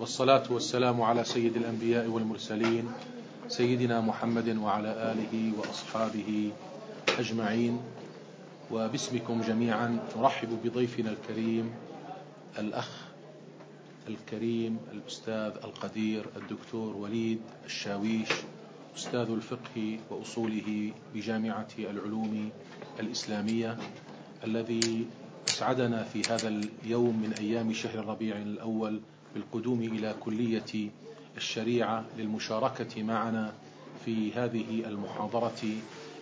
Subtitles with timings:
[0.00, 2.92] والصلاة والسلام على سيد الأنبياء والمرسلين
[3.48, 6.50] سيدنا محمد وعلى آله وأصحابه
[7.18, 7.80] أجمعين.
[8.70, 11.70] وباسمكم جميعا نرحب بضيفنا الكريم
[12.58, 12.88] الأخ
[14.08, 18.28] الكريم الأستاذ القدير الدكتور وليد الشاويش
[18.96, 22.50] أستاذ الفقه وأصوله بجامعة العلوم
[23.00, 23.76] الإسلامية
[24.44, 25.06] الذي
[25.48, 26.48] أسعدنا في هذا
[26.84, 29.00] اليوم من أيام شهر الربيع الأول
[29.34, 30.88] بالقدوم إلى كلية
[31.36, 33.52] الشريعة للمشاركة معنا
[34.04, 35.62] في هذه المحاضرة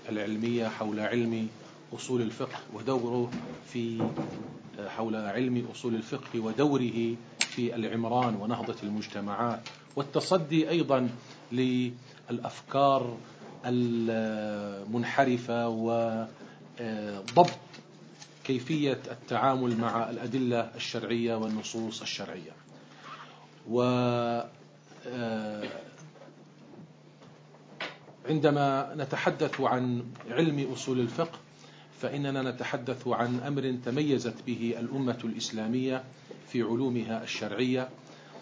[0.09, 1.49] العلمية حول علم
[1.95, 3.31] أصول الفقه ودوره
[3.73, 4.03] في
[4.89, 9.61] حول علم أصول الفقه ودوره في العمران ونهضة المجتمعات.
[9.97, 11.09] والتصدي أيضا
[11.53, 13.17] للأفكار
[13.67, 17.51] المنحرفة وضبط
[18.45, 22.53] كيفية التعامل مع الأدلة الشرعية والنصوص الشرعية.
[23.71, 23.83] و
[28.29, 31.39] عندما نتحدث عن علم أصول الفقه
[32.01, 36.05] فإننا نتحدث عن أمر تميزت به الأمة الإسلامية
[36.49, 37.89] في علومها الشرعية.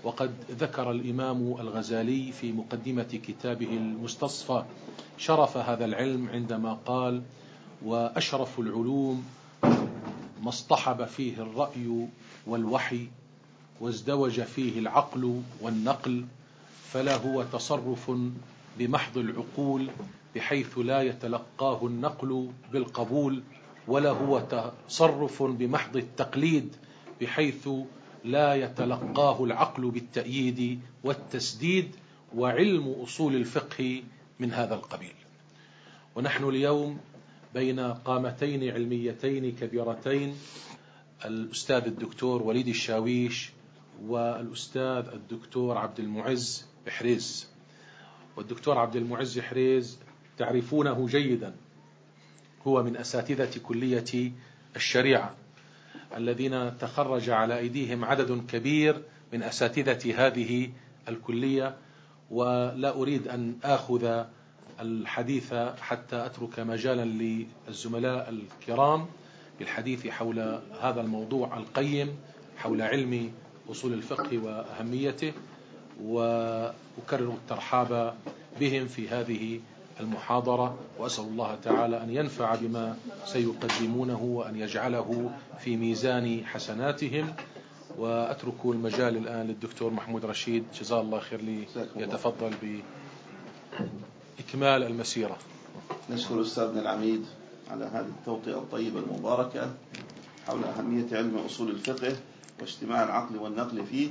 [0.05, 4.65] وقد ذكر الإمام الغزالي في مقدمة كتابه المستصفى
[5.19, 7.23] شرف هذا العلم عندما قال
[7.85, 9.25] وأشرف العلوم
[10.43, 12.07] ما اصطحب فيه الرأي
[12.47, 13.09] والوحي
[13.81, 16.25] وازدوج فيه العقل والنقل
[16.93, 18.11] فلا هو تصرف
[18.79, 19.91] بمحض العقول
[20.35, 23.43] بحيث لا يتلقاه النقل بالقبول
[23.89, 24.41] ولا هو
[24.89, 26.77] تصرف بمحض التقليد
[27.21, 27.69] بحيث
[28.25, 31.95] لا يتلقاه العقل بالتأييد والتسديد
[32.37, 34.03] وعلم أصول الفقه
[34.41, 35.13] من هذا القبيل.
[36.17, 36.99] ونحن اليوم
[37.55, 40.35] بين قامتين علميتين كبيرتين
[41.25, 43.51] الأستاذ الدكتور وليد الشاويش
[44.03, 47.49] والأستاذ الدكتور عبد المعز حريز.
[48.37, 49.99] والدكتور عبد المعز حريز
[50.39, 51.55] تعرفونه جيدا.
[52.67, 54.33] هو من أساتذة كلية
[54.77, 55.35] الشريعة
[56.17, 59.03] الذين تخرج على أيديهم عدد كبير
[59.33, 60.71] من أساتذة هذه
[61.09, 61.77] الكلية
[62.31, 64.25] ولا أريد أن آخذ
[64.81, 67.05] الحديث حتى أترك مجالا
[67.69, 69.07] للزملاء الكرام
[69.59, 72.17] بالحديث حول هذا الموضوع القيم
[72.57, 73.33] حول علم
[73.71, 75.33] أصول الفقه وأهميته
[76.05, 78.15] وأكرر الترحاب
[78.61, 79.61] بهم في هذه
[80.01, 82.97] المحاضرة وأسأل الله تعالى أن ينفع بما
[83.27, 87.35] سيقدمونه وأن يجعله في ميزان حسناتهم.
[87.99, 90.65] وأترك المجال الآن للدكتور محمود رشيد.
[90.81, 91.65] جزاه الله خير لي
[91.97, 92.51] يتفضل
[94.39, 95.37] بإكمال المسيرة.
[96.11, 97.25] نشكر أستاذنا العميد
[97.71, 99.71] على هذه التوطئة الطيبة المباركة
[100.47, 102.17] حول أهمية علم أصول الفقه.
[102.61, 104.09] واجتماع العقل والنقل فيه.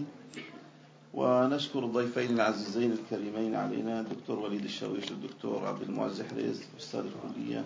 [1.13, 7.65] ونشكر الضيفين العزيزين الكريمين علينا الدكتور وليد الشاويش والدكتور عبد المعز حريز أستاذ الكلية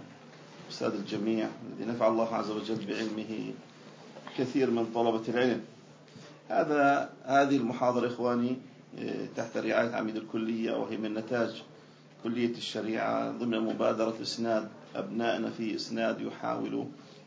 [0.71, 3.51] أستاذ الجميع الذي نفع الله عز وجل بعلمه
[4.37, 5.61] كثير من طلبة العلم.
[6.49, 8.57] هذا هذه المحاضرة إخواني
[9.35, 11.63] تحت رعاية عميد الكلية وهي من نتاج
[12.23, 13.31] كلية الشريعة.
[13.31, 16.85] ضمن مبادرة إسناد أبنائنا في إسناد يحاولوا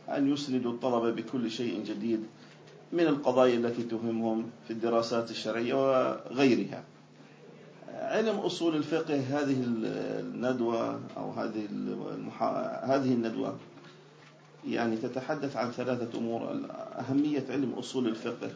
[0.08, 2.24] أن يسندوا الطلبة بكل شيء جديد.
[2.92, 6.84] من القضايا التي تهمهم في الدراسات الشرعية وغيرها.
[7.88, 12.80] علم أصول الفقه هذه الندوة أو هذه المحا...
[12.84, 13.56] هذه الندوة
[14.68, 16.60] يعني تتحدث عن ثلاثة أمور.
[16.98, 18.50] أهمية علم أصول الفقه.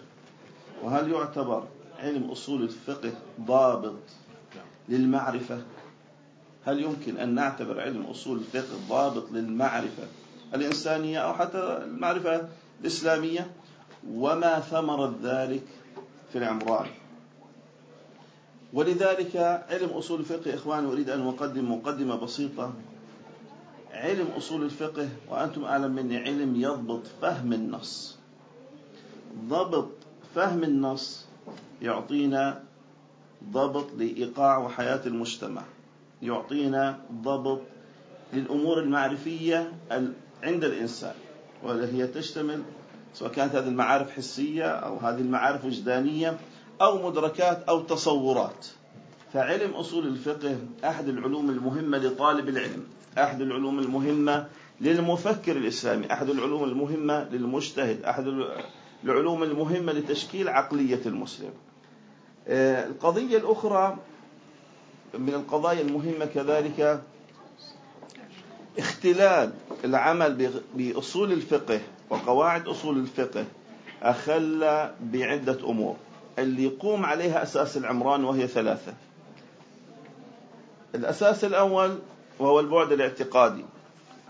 [0.83, 1.65] وهل يعتبر
[1.99, 3.99] علم أصول الفقه ضابط
[4.89, 5.63] للمعرفة؟
[6.65, 10.03] هل يمكن أن نعتبر علم أصول الفقه ضابط للمعرفة
[10.55, 12.49] الإنسانية أو حتى المعرفة
[12.81, 13.51] الإسلامية؟
[14.13, 15.65] وما ثمرة ذلك
[16.33, 16.87] في العمران.
[18.73, 19.37] ولذلك
[19.71, 22.73] علم أصول الفقه إخواني أريد أن أقدم مقدمة بسيطة.
[23.93, 28.19] علم أصول الفقه وأنتم أعلم مني علم يضبط فهم النص.
[29.49, 29.89] ضبط
[30.35, 31.25] فهم النص
[31.83, 32.63] يعطينا
[33.53, 35.63] ضبط لإيقاع وحياة المجتمع.
[36.23, 37.61] يعطينا ضبط
[38.33, 39.73] للأمور المعرفية
[40.43, 41.15] عند الإنسان.
[41.63, 42.63] وهي تشتمل
[43.17, 46.39] سواء كانت هذه المعارف حسية أو هذه المعارف وجدانية
[46.83, 48.67] أو مدركات أو تصورات.
[49.33, 52.85] فعلم أصول الفقه أحد العلوم المهمة لطالب العلم
[53.19, 54.47] أحد العلوم المهمة
[54.81, 58.25] للمفكر الإسلامي أحد العلوم المهمة للمجتهد أحد
[59.05, 61.51] العلوم المهمة لتشكيل عقلية المسلم.
[62.49, 63.99] آه، القضية الأخرى
[65.19, 67.03] من القضايا المهمة كذلك
[68.79, 69.53] اختلال
[69.85, 71.81] العمل بأصول الفقه
[72.11, 73.45] وقواعد أصول الفقه
[74.03, 74.61] أخل
[75.01, 75.97] بعدة أمور.
[76.39, 78.95] اللي يقوم عليها أساس العمران وهي ثلاثة.
[80.95, 81.99] الأساس الأول
[82.39, 83.65] وهو البعد الاعتقادي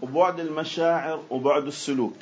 [0.03, 2.17] وبعد المشاعر وبعد السلوك.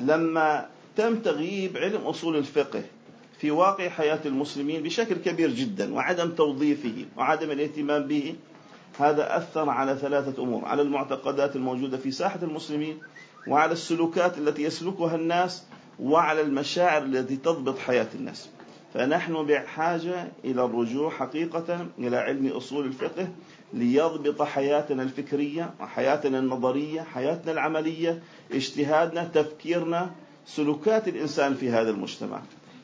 [0.00, 2.82] لما تم تغييب علم أصول الفقه
[3.38, 8.34] في واقع حياة المسلمين بشكل كبير جدا وعدم توظيفه وعدم الاهتمام به
[8.98, 12.98] هذا أثر على ثلاثة أمور على المعتقدات الموجودة في ساحة المسلمين
[13.46, 15.64] وعلى السلوكات التي يسلكها الناس
[16.00, 18.48] وعلى المشاعر التي تضبط حياة الناس.
[18.94, 23.28] فنحن بحاجة إلى الرجوع حقيقة إلى علم أصول الفقه
[23.72, 28.22] ليضبط حياتنا الفكرية وحياتنا النظرية حياتنا العملية
[28.52, 30.10] اجتهادنا تفكيرنا
[30.46, 32.40] سلوكات الإنسان في هذا المجتمع.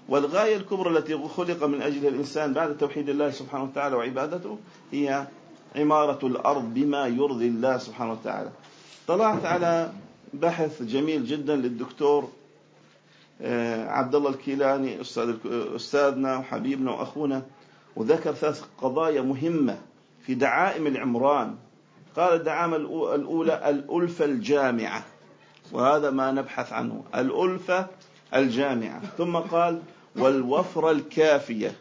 [0.09, 4.59] والغاية الكبرى التي خلق من أجلها الإنسان بعد توحيد الله سبحانه وتعالى وعبادته
[4.93, 5.27] هي
[5.77, 8.51] عمارة الأرض بما يرضي الله سبحانه وتعالى.
[9.09, 9.93] طلعت على
[10.33, 12.29] بحث جميل جدا للدكتور
[13.43, 15.35] آه، عبد الله الكيلاني أستاذ
[15.77, 17.43] أستاذنا وحبيبنا وأخونا
[17.97, 19.79] وذكر ثلاث قضايا مهمة
[20.27, 21.57] في دعائم العمران.
[22.17, 22.77] قال الدعامة
[23.15, 25.05] الأولى الألفة الجامعة
[25.73, 27.87] وهذا ما نبحث عنه الألفة
[28.35, 29.01] الجامعة.
[29.19, 29.83] ثم قال
[30.17, 31.73] والوفرة الكافية.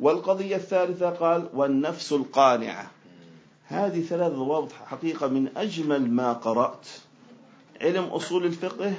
[0.00, 2.90] والقضية الثالثة قال والنفس القانعة.
[3.66, 6.86] هذه ثلاث ضوابط حقيقة من أجمل ما قرأت.
[7.80, 8.94] علم أصول الفقه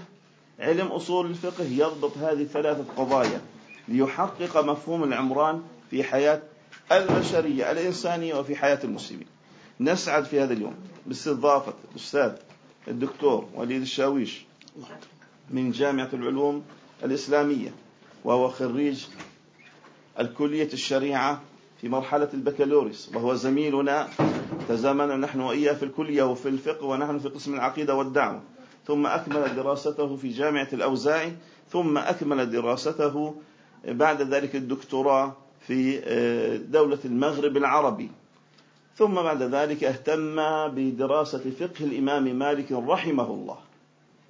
[0.60, 3.42] علم أصول الفقه يضبط هذه الثلاثة قضايا
[3.88, 5.62] ليحقق مفهوم العمران
[5.92, 6.42] في حياة
[6.92, 9.28] البشرية الإنسانية وفي حياة المسلمين.
[9.80, 10.74] نسعد في هذا اليوم
[11.06, 12.32] باستضافة الأستاذ
[12.88, 14.46] الدكتور وليد الشاويش
[15.52, 16.64] من جامعة العلوم
[17.04, 17.74] الإسلامية
[18.24, 19.06] وهو خريج
[20.20, 21.42] الكلية الشريعة
[21.82, 24.08] في مرحلة البكالوريوس وهو زميلنا
[24.70, 28.42] تزامن نحن وإياه في الكلية وفي الفقه ونحن في قسم العقيدة والدعوة.
[28.88, 31.34] ثم أكمل دراسته في جامعة الأوزاعي
[31.70, 33.36] ثم أكمل دراسته
[33.88, 35.34] بعد ذلك الدكتوراه
[35.68, 38.10] في آه، دولة المغرب العربي.
[38.98, 40.36] ثم بعد ذلك اهتم
[40.68, 43.58] بدراسة فقه الإمام مالك رحمه الله.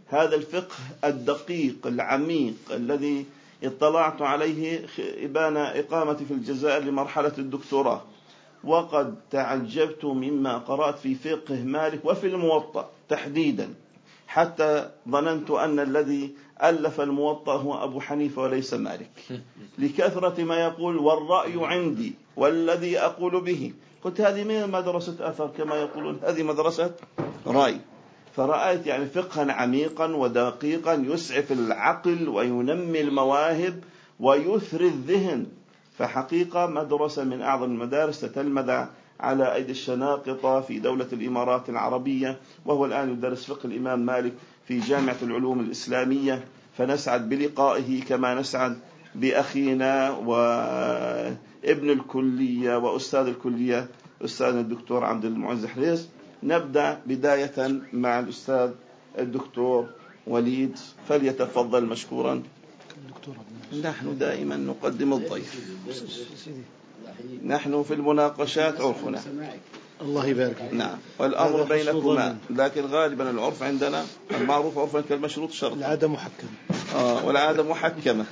[0.07, 3.25] هذا الفقه الدقيق العميق الذي
[3.63, 8.01] اطلعت عليه إبان إقامتي في الجزائر لمرحلة الدكتوراه.
[8.63, 13.73] وقد تعجبت مما قرأت في فقه مالك وفي الموطأ تحديدا.
[14.27, 19.11] حتى ظننت أن الذي ألف الموطأ هو أبو حنيفة وليس مالك.
[19.79, 23.73] لكثرة ما يقول والرأي عندي والذي أقول به.
[24.03, 26.19] قلت هذه من مدرسة أثر كما يقولون.
[26.23, 26.91] هذه مدرسة
[27.47, 27.79] رأي.
[28.35, 33.83] فرأيت يعني فقها عميقا ودقيقا يسعف العقل وينمي المواهب
[34.19, 35.45] ويثري الذهن.
[35.97, 38.85] فحقيقة مدرسة من أعظم المدارس تتلمذ
[39.19, 44.33] على أيدي الشناقطة في دولة الإمارات العربية وهو الآن يدرس فقه الإمام مالك
[44.67, 46.43] في جامعة العلوم الإسلامية.
[46.77, 48.77] فنسعد بلقائه كما نسعد
[49.15, 53.87] بأخينا وابن الكلية وأستاذ الكلية
[54.25, 56.09] أستاذنا الدكتور عبد المعز حريز
[56.43, 58.71] نبدأ بداية مع الأستاذ
[59.19, 59.87] الدكتور
[60.27, 60.77] وليد
[61.09, 62.43] فليتفضل مشكورا.
[63.83, 65.69] نحن دائما نقدم الضيف.
[67.45, 69.21] نحن في المناقشات عرفنا
[70.01, 70.73] الله يبارك فيك.
[70.73, 70.97] نعم.
[71.19, 72.37] والأمر بينكما.
[72.49, 76.49] لكن غالبا العرف عندنا المعروف عرفا كالمشروط شرط العادة محكمة.
[76.95, 78.25] آه والعادة محكمة.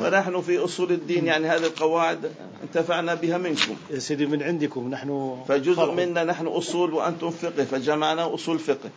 [0.00, 2.30] ونحن في أصول الدين يعني هذه القواعد
[2.62, 3.76] انتفعنا بها منكم.
[3.90, 8.90] يا سيدي من عندكم نحن فجزء منا نحن أصول وأنتم فقه فجمعنا أصول فقه.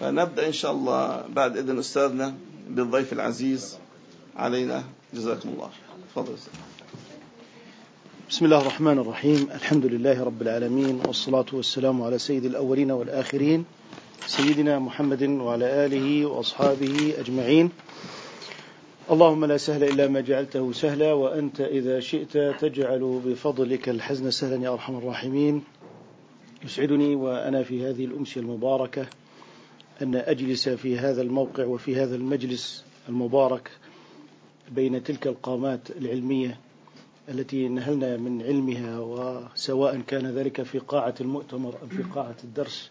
[0.00, 2.34] فنبدأ إن شاء الله بعد إذن أستاذنا
[2.68, 3.78] بالضيف العزيز
[4.36, 4.84] علينا.
[5.14, 5.70] جزاكم الله
[6.14, 6.34] تفضل
[8.30, 9.48] بسم الله الرحمن الرحيم.
[9.54, 13.64] الحمد لله رب العالمين والصلاة والسلام على سيد الأولين والآخرين
[14.26, 17.70] سيدنا محمد وعلى آله وأصحابه أجمعين.
[19.10, 24.72] اللهم لا سهل إلا ما جعلته سهلا وأنت إذا شئت تجعل بفضلك الحزن سهلا يا
[24.72, 25.62] أرحم الراحمين.
[26.64, 29.06] يسعدني وأنا في هذه الأمسية المباركة
[30.02, 33.70] أن أجلس في هذا الموقع وفي هذا المجلس المبارك
[34.70, 36.69] بين تلك القامات العلمية
[37.30, 42.90] التي نهلنا من علمها وسواء كان ذلك في قاعة المؤتمر أم في قاعة الدرس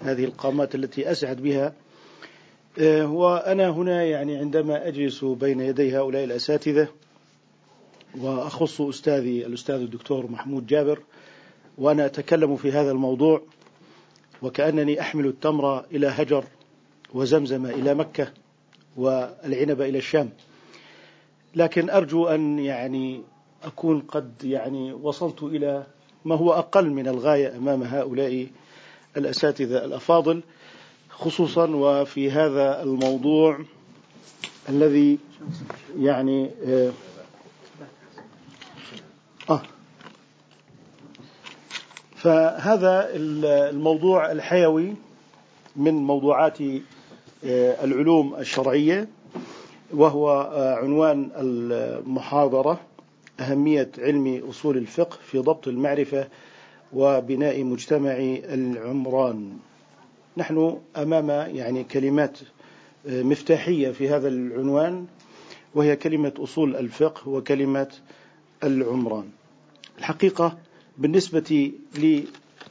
[0.00, 1.72] هذه القامات التي أسعد بها.
[2.78, 6.88] آه، وأنا هنا يعني عندما أجلس بين يدي هؤلاء الأساتذة
[8.20, 11.00] وأخص أستاذي الأستاذ الدكتور محمود جابر
[11.78, 13.42] وأنا أتكلم في هذا الموضوع
[14.42, 16.44] وكأنني أحمل التمر إلى هجر
[17.14, 18.32] وزمزم إلى مكة
[18.96, 20.30] والعنب إلى الشام.
[21.56, 23.22] لكن أرجو أن يعني
[23.64, 25.86] أكون قد يعني وصلت إلى
[26.24, 28.46] ما هو أقل من الغاية أمام هؤلاء
[29.16, 30.42] الأساتذة الأفاضل
[31.10, 33.58] خصوصا وفي هذا الموضوع
[34.68, 35.18] الذي
[35.98, 36.92] يعني آه,
[39.50, 39.62] آه.
[42.16, 44.94] فهذا الموضوع الحيوي
[45.76, 46.60] من موضوعات
[47.44, 49.08] آه، العلوم الشرعية
[49.94, 52.80] وهو آه، عنوان المحاضرة.
[53.40, 56.28] أهمية علم أصول الفقه في ضبط المعرفة
[56.92, 58.12] وبناء مجتمع
[58.54, 59.56] العمران.
[60.36, 62.38] نحن أمام يعني كلمات
[63.06, 65.06] آه، مفتاحية في هذا العنوان
[65.74, 67.88] وهي كلمة أصول الفقه وكلمة
[68.64, 69.28] العمران.
[69.98, 70.58] الحقيقة
[70.98, 71.72] بالنسبة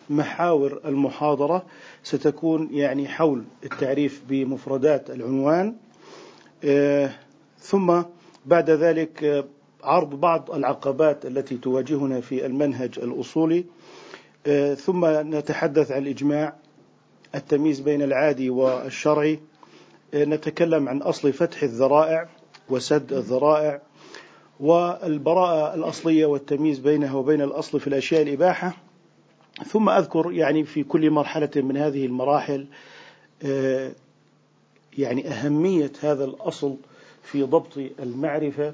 [0.10, 1.65] لمحاور المحاضرة
[2.03, 5.75] ستكون يعني حول التعريف بمفردات العنوان
[6.63, 7.10] آه،
[7.60, 8.01] ثم
[8.46, 9.46] بعد ذلك آه،
[9.84, 13.66] عرض بعض العقبات التي تواجهنا في المنهج الأصولي.
[14.48, 16.54] آه، ثم نتحدث عن الإجماع
[17.36, 19.40] التمييز بين العادي والشرعي.
[20.16, 22.28] نتكلم عن أصل فتح الذرائع
[22.70, 23.82] وسد الذرائع
[24.60, 28.78] والبراءة الأصلية والتمييز بينها وبين الأصل في الأشياء الإباحة.
[29.68, 32.66] ثم أذكر يعني في كل مرحلة من هذه المراحل
[33.44, 33.92] آه،
[34.98, 36.75] يعني أهمية هذا الأصل
[37.24, 38.74] في ضبط المعرفة.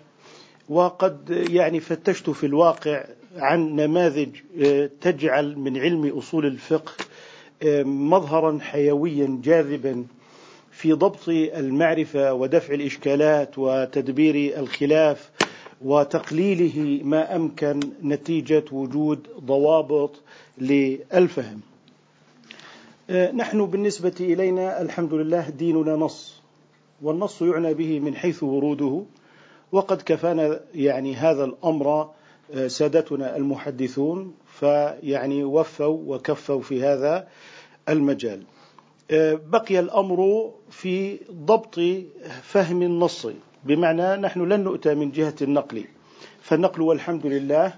[0.70, 3.06] وقد يعني فتشت في الواقع
[3.38, 4.30] عن نماذج
[4.62, 6.92] آه، تجعل من علم أصول الفقه
[7.64, 10.06] آه، مظهرا حيويا جاذبا
[10.72, 15.30] في ضبط المعرفة ودفع الإشكالات وتدبير الخلاف
[15.82, 20.22] وتقليله ما أمكن نتيجة وجود ضوابط
[20.58, 21.60] للفهم.
[23.10, 26.42] آه، نحن بالنسبة إلينا الحمد لله ديننا نص
[27.02, 29.04] والنص يعنى به من حيث وروده
[29.72, 32.10] وقد كفانا يعني هذا الأمر
[32.54, 37.28] آه، سادتنا المحدثون فيعني وفوا وكفوا في هذا
[37.90, 38.44] المجال.
[39.12, 41.80] آه، بقي الأمر في ضبط
[42.42, 43.28] فهم النص
[43.64, 45.86] بمعنى نحن لن نؤتى من جهة النقل
[46.42, 47.74] فالنقل والحمد لله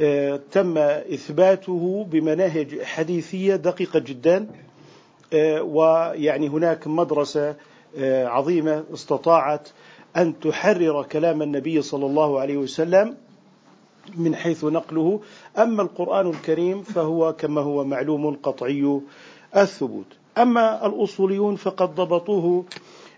[0.00, 4.46] آه، تم إثباته بمناهج حديثية دقيقة جدا
[5.60, 7.56] ويعني هناك مدرسة
[7.98, 9.68] عظيمة استطاعت
[10.16, 13.16] أن تحرر كلام النبي صلى الله عليه وسلم
[14.16, 15.20] من حيث نقله.
[15.58, 19.00] أما القرآن الكريم فهو كما هو معلوم قطعي
[19.56, 20.06] الثبوت.
[20.38, 22.64] أما الأصوليون فقد ضبطوه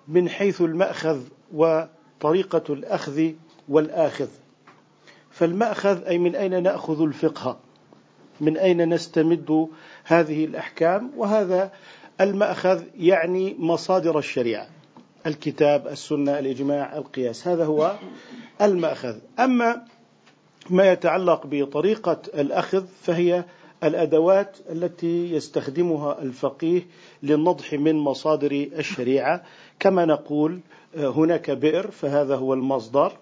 [0.09, 1.21] من حيث المأخذ
[1.55, 3.31] وطريقة الأخذ
[3.69, 4.28] والآخذ.
[5.31, 7.59] فالمأخذ أي من أين نأخذ الفقه؟
[8.40, 9.69] من أين نستمد
[10.05, 11.73] هذه الأحكام؟ وهذا
[12.21, 14.77] المأخذ يعني مصادر الشريعة.
[15.28, 17.49] الكتاب السنة الإجماع القياس.
[17.49, 17.97] هذا هو
[18.62, 19.16] المأخذ.
[19.38, 19.85] أما
[20.70, 23.44] ما يتعلق بطريقة الأخذ فهي
[23.85, 26.87] الأدوات التي يستخدمها الفقيه
[27.23, 29.42] للنضح من مصادر الشريعة.
[29.80, 30.61] كما نقول
[30.97, 33.12] هناك بئر فهذا هو المصدر.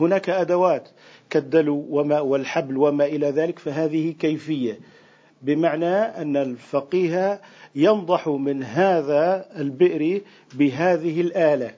[0.00, 0.88] هناك أدوات
[1.30, 4.80] كالدلو وما والحبل وما إلى ذلك فهذه كيفية.
[5.42, 7.40] بمعنى أن الفقيه
[7.74, 10.20] ينضح من هذا البئر
[10.54, 11.74] بهذه الآلة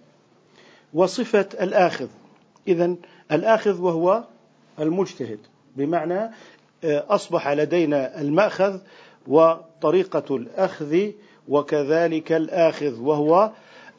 [0.95, 2.09] وصفة الآخذ.
[2.69, 2.95] إذا
[3.33, 4.25] الآخذ وهو
[4.81, 5.39] المجتهد
[5.77, 6.31] بمعنى
[6.85, 8.79] آه، أصبح لدينا المأخذ
[9.27, 11.11] وطريقة الأخذ
[11.49, 13.51] وكذلك الآخذ وهو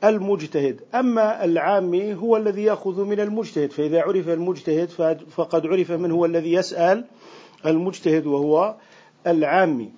[0.03, 0.81] المجتهد.
[0.95, 4.89] أما العامي هو الذي يأخذ من المجتهد فإذا عرف المجتهد
[5.29, 7.05] فقد عرف من هو الذي يسأل
[7.65, 8.75] المجتهد وهو
[9.27, 9.91] العامي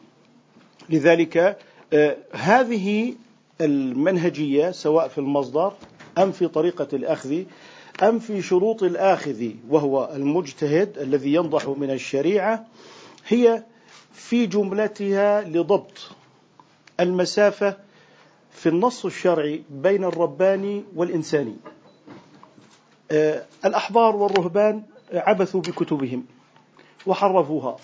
[0.89, 1.57] لذلك
[1.93, 3.13] آه، هذه
[3.61, 5.73] المنهجية سواء في المصدر
[6.17, 7.43] أم في طريقة الأخذ
[8.03, 12.65] أم في شروط الآخذ وهو المجتهد الذي ينضح من الشريعة
[13.27, 13.63] هي
[14.13, 16.11] في جملتها لضبط
[16.99, 17.77] المسافة
[18.51, 21.55] في النص الشرعي بين الرباني والإنساني.
[23.11, 26.25] آه، الأحبار والرهبان عبثوا بكتبهم
[27.05, 27.77] وحرفوها.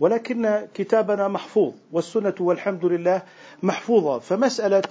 [0.00, 3.22] ولكن كتابنا محفوظ والسنة والحمد لله
[3.62, 4.18] محفوظة.
[4.18, 4.82] فمسألة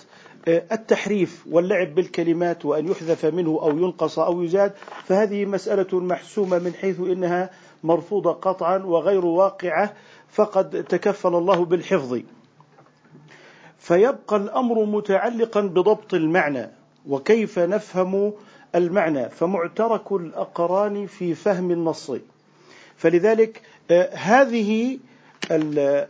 [0.48, 4.74] آه، التحريف واللعب بالكلمات وأن يحذف منه أو ينقص أو يزاد
[5.06, 7.50] فهذه مسألة محسومة من حيث إنها
[7.84, 9.94] مرفوضة قطعا وغير واقعة
[10.30, 12.20] فقد تكفل الله بالحفظ.
[13.78, 16.70] فيبقى الأمر متعلقا بضبط المعنى
[17.08, 18.34] وكيف نفهم
[18.76, 22.12] المعنى فمعترك الأقران في فهم النص.
[22.98, 23.62] فلذلك
[24.14, 25.00] هذه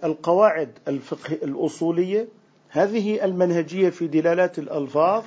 [0.04, 2.28] القواعد الفقه الأصولية
[2.70, 5.24] هذه المنهجية في دلالات الألفاظ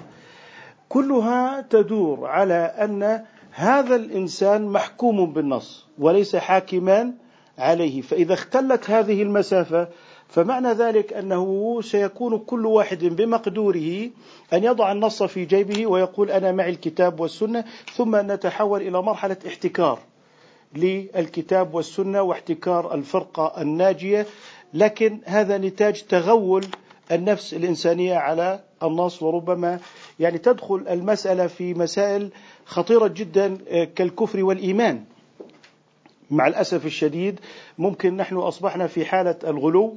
[0.89, 7.13] كلها تدور على أن هذا الإنسان محكوم بالنص وليس حاكما
[7.59, 8.01] عليه.
[8.01, 9.89] فإذا اختلت هذه المسافة
[10.29, 14.11] فمعنى ذلك أنه سيكون كل واحد بمقدوره
[14.53, 19.99] أن يضع النص في جيبه ويقول أنا معي الكتاب والسنة ثم نتحول إلى مرحلة احتكار.
[20.75, 24.27] للكتاب والسنة واحتكار الفرقة الناجية
[24.75, 26.67] لكن هذا نتاج تغول
[27.13, 29.79] النفس الإنسانية على النص وربما
[30.21, 32.31] يعني تدخل المسألة في مسائل
[32.65, 35.05] خطيرة جدا كالكفر والإيمان.
[36.31, 37.41] مع الأسف الشديد
[37.79, 39.95] ممكن نحن أصبحنا في حالة الغلو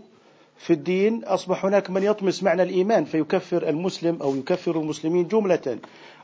[0.57, 5.77] في الدين أصبح هناك من يطمس معنى الإيمان فيكفر المسلم أو يكفر المسلمين جملة.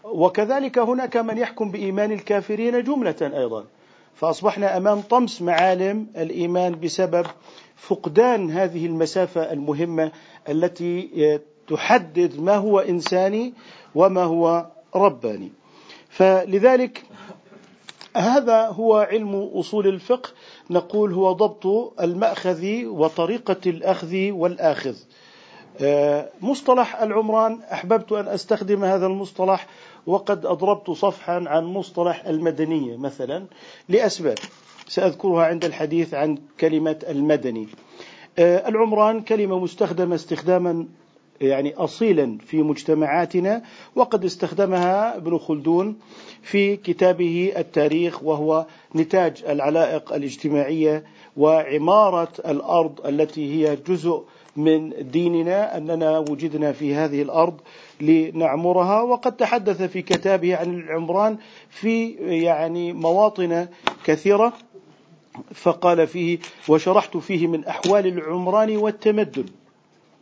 [0.04, 3.66] وكذلك هناك من يحكم بإيمان الكافرين جملة أيضا.
[4.16, 7.26] فأصبحنا أمام طمس معالم الإيمان بسبب
[7.76, 10.12] فقدان هذه المسافة المهمة
[10.50, 13.54] التي تحدد ما هو إنساني
[13.96, 15.52] وما هو رباني.
[16.10, 17.04] فلذلك
[18.16, 20.30] هذا هو علم أصول الفقه.
[20.70, 24.96] نقول هو ضبط المأخذ وطريقة الأخذ والآخذ.
[25.82, 29.68] آه، مصطلح العمران أحببت أن أستخدم هذا المصطلح
[30.08, 33.46] وقد أضربت صفحا عن مصطلح المدنية مثلا
[33.90, 34.38] لأسباب
[34.88, 37.68] سأذكرها عند الحديث عن كلمة المدني.
[38.40, 40.86] آه، العمران كلمة مستخدمة استخداما
[41.42, 43.62] يعني اصيلا في مجتمعاتنا
[43.96, 45.96] وقد استخدمها ابن خلدون
[46.42, 51.04] في كتابه التاريخ وهو نتاج العلائق الاجتماعية
[51.38, 54.24] وعمارة الأرض التي هي جزء
[54.56, 57.62] من ديننا أننا وجدنا في هذه الأرض
[58.02, 59.02] لنعمرها.
[59.02, 61.38] وقد تحدث في كتابه عن العمران
[61.70, 63.68] في يعني مواطن
[64.06, 64.54] كثيرة
[65.54, 69.46] فقال فيه وشرحت فيه من أحوال العمران والتمدن.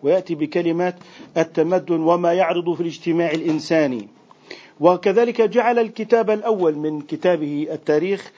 [0.03, 0.95] ويأتي بكلمات
[1.37, 4.07] التمدن وما يعرض في الاجتماع الإنساني.
[4.79, 8.31] وكذلك جعل الكتاب الأول من كتابه التاريخ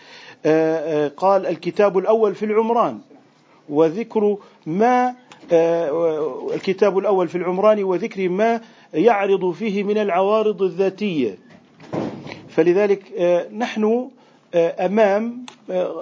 [0.45, 2.99] آه، آه، قال الكتاب الأول في العمران.
[3.69, 5.15] وذكر ما
[5.51, 8.61] آه، الكتاب الأول في العمران وذكر ما
[8.95, 11.37] يعرض فيه من العوارض الذاتية.
[12.49, 13.01] فلذلك
[13.57, 14.09] نحن
[14.55, 15.45] أمام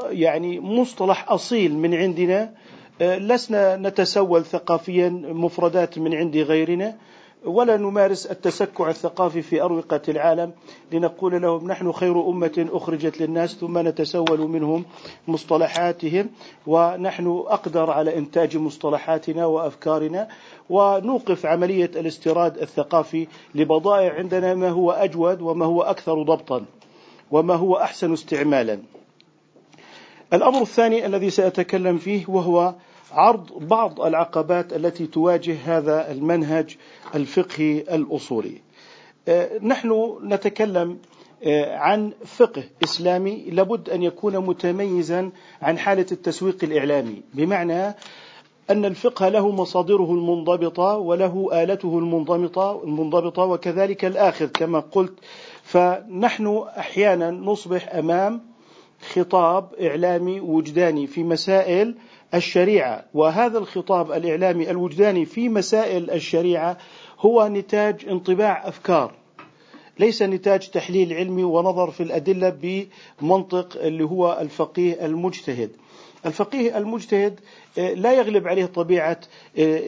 [0.10, 2.54] يعني مصطلح أصيل من عندنا.
[3.02, 6.98] لسنا نتسول ثقافيا مفردات من عند غيرنا.
[7.46, 10.52] ولا نمارس التسكع الثقافي في أروقة العالم
[10.92, 14.86] لنقول لهم نحن خير أمة أخرجت للناس ثم نتسول منهم
[15.28, 16.30] مصطلحاتهم
[16.68, 20.28] ونحن أقدر على إنتاج مصطلحاتنا وأفكارنا
[20.70, 26.66] ونوقف عملية الاستيراد الثقافي لبضائع عندنا ما هو أجود وما هو أكثر ضبطا
[27.32, 28.80] وما هو أحسن استعمالا.
[30.34, 32.74] الأمر الثاني الذي سأتكلم فيه وهو
[33.14, 36.78] عرض بعض العقبات التي تواجه هذا المنهج
[37.16, 38.62] الفقهي الأصولي.
[39.28, 40.98] آه، نحن نتكلم
[41.44, 45.30] آه، عن فقه إسلامي لابد أن يكون متميزا
[45.62, 47.96] عن حالة التسويق الإعلامي، بمعنى
[48.70, 55.14] أن الفقه له مصادره المنضبطة وله آلته المنضبطة المنضبطة وكذلك الاخذ كما قلت
[55.64, 58.42] فنحن أحيانا نصبح أمام
[59.14, 61.96] خطاب إعلامي وجداني في مسائل
[62.34, 63.06] الشريعة.
[63.14, 66.78] وهذا الخطاب الإعلامي الوجداني في مسائل الشريعة
[67.20, 69.14] هو نتاج انطباع أفكار
[70.00, 72.50] ليس نتاج تحليل علمي ونظر في الأدلة
[73.22, 75.72] بمنطق اللي هو الفقيه المجتهد.
[76.26, 77.40] الفقيه المجتهد
[77.78, 79.20] آه، لا يغلب عليه طبيعة
[79.60, 79.82] آه،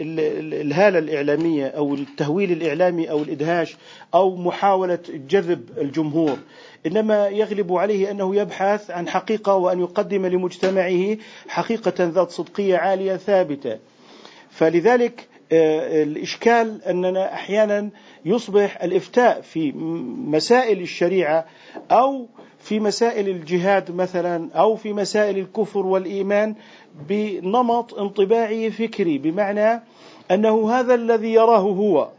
[0.62, 3.78] الهالة الإعلامية أو التهويل الإعلامي أو الإدهاش
[4.14, 6.38] أو محاولة جذب الجمهور.
[6.86, 11.18] إنما يغلب عليه أنه يبحث عن حقيقة وأن يقدم لمجتمعه
[11.48, 13.80] حقيقة ذات صدقية عالية ثابتة.
[14.50, 17.90] فلذلك آه، الإشكال أننا أحيانا
[18.26, 19.72] يصبح الإفتاء في
[20.28, 21.46] مسائل الشريعة
[21.92, 22.28] أو
[22.66, 26.56] في مسائل الجهاد مثلا أو في مسائل الكفر والإيمان
[27.10, 29.82] بنمط انطباعي فكري بمعنى
[30.32, 32.10] أنه هذا الذي يراه هو.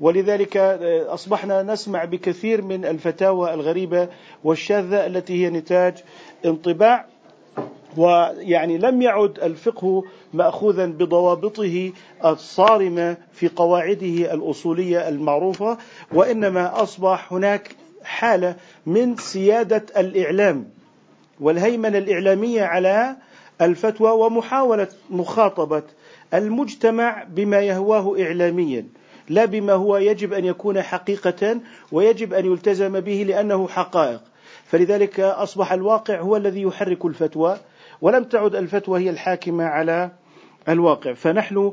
[0.00, 4.08] ولذلك آه، أصبحنا نسمع بكثير من الفتاوى الغريبة
[4.44, 5.94] والشاذة التي هي نتاج
[6.44, 7.06] انطباع
[7.96, 11.92] ويعني لم يعد الفقه ماخوذا بضوابطه
[12.24, 15.78] الصارمة في قواعده الأصولية المعروفة
[16.12, 20.68] وإنما أصبح هناك حالة من سيادة الإعلام
[21.40, 23.16] والهيمنة الإعلامية على
[23.60, 25.82] الفتوى ومحاولة مخاطبة
[26.34, 28.86] المجتمع بما يهواه اعلاميا
[29.28, 31.60] لا بما هو يجب أن يكون حقيقة
[31.92, 34.20] ويجب أن يلتزم به لأنه حقائق.
[34.64, 37.58] فلذلك أصبح الواقع هو الذي يحرك الفتوى
[38.00, 40.10] ولم تعد الفتوى هي الحاكمة على
[40.68, 41.12] الواقع.
[41.12, 41.72] فنحن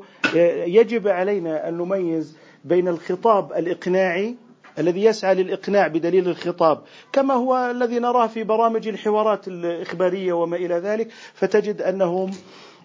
[0.65, 4.35] يجب علينا أن نميز بين الخطاب الإقناعي
[4.79, 6.81] الذي يسعى للإقناع بدليل الخطاب.
[7.13, 12.31] كما هو الذي نراه في برامج الحوارات الإخبارية وما إلى ذلك فتجد أنهم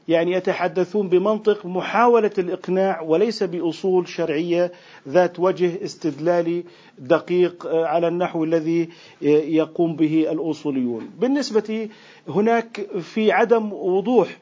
[0.09, 4.73] يعني يتحدثون بمنطق محاولة الإقناع وليس بأصول شرعية
[5.09, 6.65] ذات وجه استدلالي
[6.99, 8.89] دقيق على النحو الذي
[9.23, 11.11] يقوم به الأصوليون.
[11.19, 11.89] بالنسبة
[12.29, 14.37] هناك في عدم وضوح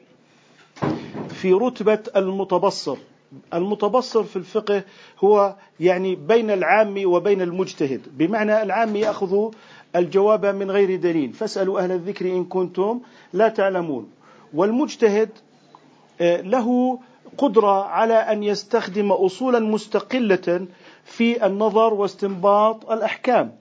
[1.29, 2.97] في رتبة المتبصر.
[3.53, 4.83] المتبصر في الفقه
[5.19, 8.01] هو يعني بين العام وبين المجتهد.
[8.17, 9.51] بمعنى العام يأخذ
[9.95, 11.33] الجواب من غير دليل.
[11.33, 12.99] فاسألوا أهل الذكر إن كنتم
[13.33, 14.09] لا تعلمون.
[14.53, 15.29] والمجتهد
[16.21, 16.99] آه، له
[17.37, 20.67] قدرة على أن يستخدم اصولا مستقلة
[21.03, 23.55] في النظر واستنباط الأحكام.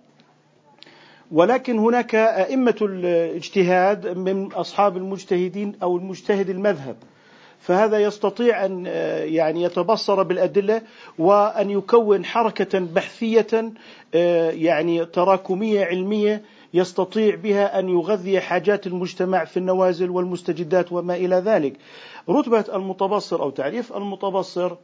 [1.32, 6.96] ولكن هناك أئمة الاجتهاد من أصحاب المجتهدين أو المجتهد المذهب.
[7.66, 10.82] فهذا يستطيع أن آه، يعني يتبصر بالأدلة
[11.18, 13.72] وأن يكون حركة بحثية
[14.14, 16.42] آه، يعني تراكمية علمية
[16.74, 21.76] يستطيع بها أن يغذي حاجات المجتمع في النوازل والمستجدات وما إلى ذلك.
[22.28, 24.76] رتبة المتبصر أو تعريف المتبصر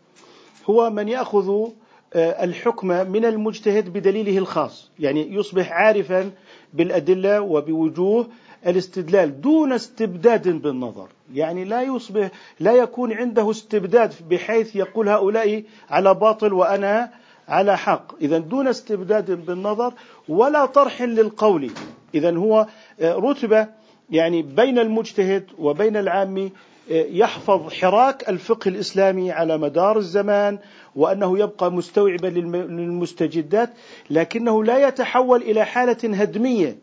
[0.70, 1.68] هو من يأخذ
[2.14, 6.30] آه، الحكم من المجتهد بدليله الخاص، يعني يصبح عارفا
[6.72, 8.26] بالأدلة وبوجوه
[8.66, 11.08] الاستدلال دون استبداد بالنظر.
[11.34, 17.10] يعني لا يصبح لا يكون عنده استبداد بحيث يقول هؤلاء على باطل وأنا
[17.48, 18.14] على حق.
[18.20, 19.92] إذا دون استبداد بالنظر
[20.28, 21.70] ولا طرح للقول.
[22.14, 22.66] إذا هو
[23.00, 23.66] آه، رتبة
[24.10, 26.50] يعني بين المجتهد وبين العام آه،
[26.90, 30.58] يحفظ حراك الفقه الإسلامي على مدار الزمان
[30.96, 33.70] وأنه يبقى مستوعبا للمستجدات
[34.10, 36.76] لكنه لا يتحول إلى حالة هدمية.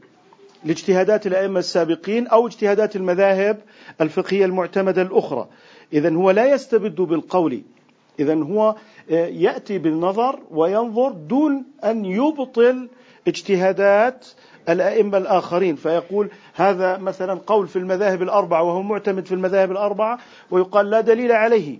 [0.63, 3.61] لاجتهادات الأئمة السابقين أو اجتهادات المذاهب
[4.01, 5.47] الفقهية المعتمدة الأخرى.
[5.93, 7.61] اذا هو لا يستبد بالقول.
[8.19, 8.75] اذا هو
[9.11, 12.89] آه، يأتي بالنظر وينظر دون أن يبطل
[13.27, 14.27] اجتهادات
[14.69, 15.75] الأئمة الآخرين.
[15.75, 20.19] فيقول هذا مثلا قول في المذاهب الأربعة وهو معتمد في المذاهب الأربعة
[20.51, 21.79] ويقال لا دليل عليه.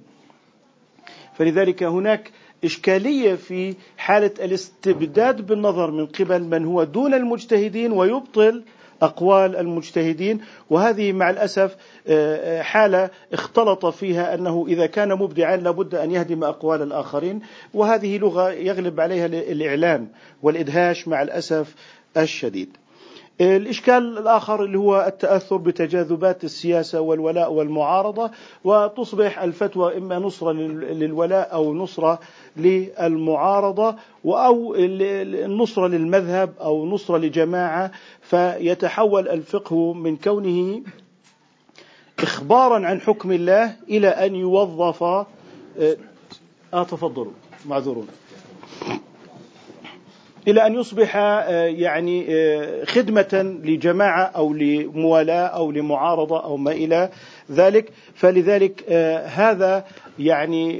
[1.34, 2.32] فلذلك هناك
[2.64, 8.64] إشكالية في حالة الاستبداد بالنظر من قبل من هو دون المجتهدين ويبطل
[9.02, 10.42] أقوال المجتهدين.
[10.70, 11.76] وهذه مع الأسف
[12.08, 17.42] آه، آه، حالة اختلط فيها أنه إذا كان مبدعا لابد أن يهدم أقوال الآخرين.
[17.74, 20.10] وهذه لغة يغلب عليها الإعلام
[20.44, 21.76] والإدهاش مع الأسف
[22.18, 22.78] الشديد.
[23.42, 28.32] الإشكال الآخر اللي هو التأثر بتجاذبات السياسة والولاء والمعارضة
[28.64, 32.20] وتصبح الفتوى إما نصرة للولاء أو نصرة
[32.58, 37.92] للمعارضة أو النصرة للمذهب أو نصرة لجماعة.
[38.22, 40.82] فيتحول الفقه من كونه
[42.20, 45.26] إخبارا عن حكم الله إلى أن يوظف آه,
[46.74, 47.32] آه تفضلوا
[47.66, 48.08] معذورون
[50.50, 57.10] إلى أن يصبح آه، يعني آه، خدمة لجماعة أو لموالاة أو لمعارضة أو ما إلى
[57.52, 57.92] ذلك.
[58.16, 59.86] فلذلك آه، هذا
[60.20, 60.80] يعني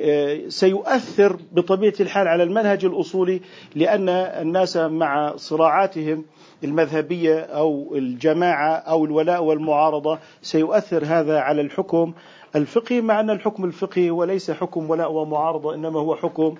[0.50, 3.42] سيؤثر بطبيعة الحال على المنهج الأصولي
[3.76, 6.26] لأن الناس مع صراعاتهم
[6.64, 12.14] المذهبية أو الجماعة أو الولاء والمعارضة سيؤثر هذا على الحكم
[12.56, 16.56] الفقهي مع أن الحكم الفقهي وليس حكم ولاء ومعارضة إنما هو حكم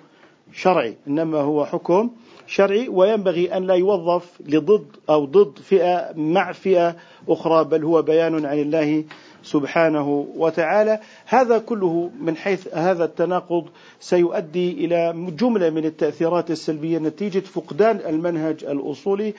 [0.52, 2.10] شرعي إنما هو حكم
[2.50, 6.96] شرعي وينبغي أن لا يوظف لضد أو ضد فئة مع فئة
[7.28, 9.04] أخرى بل هو بيان عن الله
[9.42, 11.00] سبحانه وتعالى.
[11.26, 13.68] هذا كله من حيث هذا التناقض
[14.00, 19.34] سيؤدي إلى جملة من التأثيرات السلبية نتيجة فقدان المنهج الأصولي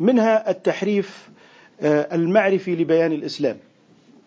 [0.00, 1.28] منها التحريف
[1.80, 3.56] آه، المعرفي لبيان الإسلام.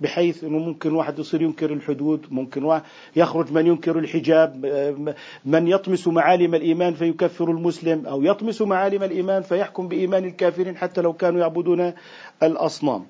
[0.03, 2.81] بحيث إنه ممكن واحد يصير ينكر الحدود ممكن واحد
[3.15, 4.65] يخرج من ينكر الحجاب
[5.45, 11.13] من يطمس معالم الإيمان فيكفر المسلم أو يطمس معالم الإيمان فيحكم بإيمان الكافرين حتى لو
[11.13, 11.93] كانوا يعبدون
[12.43, 13.05] الأصنام.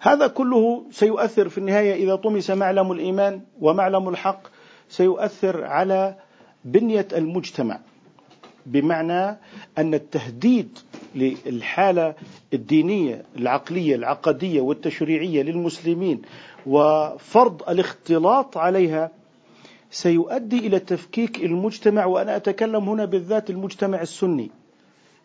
[0.00, 4.42] هذا كله سيؤثر في النهاية إذا طمس معلم الإيمان ومعلم الحق
[4.88, 6.14] سيؤثر على
[6.64, 7.78] بنية المجتمع
[8.66, 9.36] بمعنى
[9.78, 10.78] أن التهديد
[11.14, 12.14] للحالة
[12.54, 16.22] الدينية العقلية العقدية والتشريعية للمسلمين
[16.66, 19.10] وفرض الاختلاط عليها
[19.90, 24.50] سيؤدي إلى تفكيك المجتمع وأنا أتكلم هنا بالذات المجتمع السني.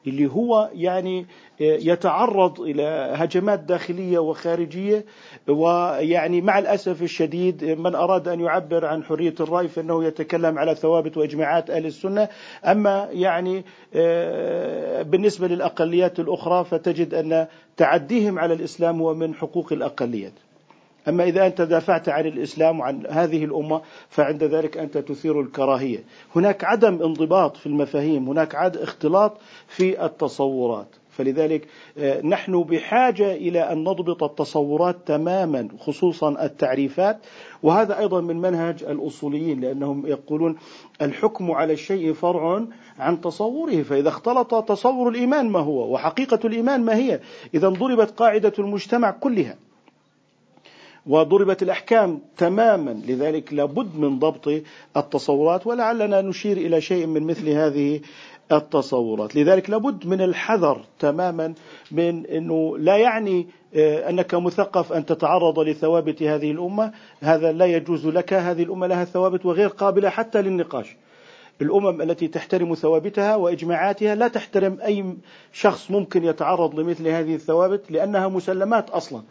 [0.07, 1.25] اللي هو يعني
[1.60, 5.05] يتعرض إلى هجمات داخلية وخارجية
[5.47, 11.17] ويعني مع الأسف الشديد من أراد أن يعبر عن حرية الرأي فإنه يتكلم على ثوابت
[11.17, 12.29] وإجماعات أهل السنة.
[12.65, 20.33] أما يعني آه، بالنسبة للأقليات الأخرى فتجد أن تعديهم على الإسلام هو من حقوق الأقليات.
[21.08, 26.04] أما إذا أنت دافعت عن الإسلام وعن هذه الأمة فعند ذلك أنت تثير الكراهية.
[26.36, 30.88] هناك عدم انضباط في المفاهيم هناك عد اختلاط في التصورات.
[31.10, 31.67] فلذلك
[31.98, 37.17] آه، نحن بحاجة إلى أن نضبط التصورات تماما خصوصا التعريفات.
[37.63, 40.58] وهذا أيضا من منهج الأصوليين لأنهم يقولون
[41.02, 42.63] الحكم على الشيء فرع
[43.00, 47.20] عن تصوره فإذا اختلط تصور الإيمان ما هو؟ وحقيقة الإيمان ما هي؟
[47.54, 49.56] إذا ضربت قاعدة المجتمع كلها.
[51.08, 53.02] وضربت الأحكام تماما.
[53.08, 54.62] لذلك لابد من ضبط
[54.98, 58.02] التصورات ولعلنا نشير إلى شيء من مثل هذه
[58.52, 59.36] التصورات.
[59.36, 61.54] لذلك لابد من الحذر تماما
[61.91, 66.91] من أنه لا يعني آه، أنك مثقف أن تتعرض لثوابت هذه الأمة.
[67.22, 70.96] هذا لا يجوز لك هذه الأمة لها ثوابت وغير قابلة حتى للنقاش.
[71.62, 75.17] الأمم التي تحترم ثوابتها وإجماعاتها لا تحترم أي
[75.54, 79.22] شخص ممكن يتعرض لمثل هذه الثوابت لأنها مسلمات أصلا.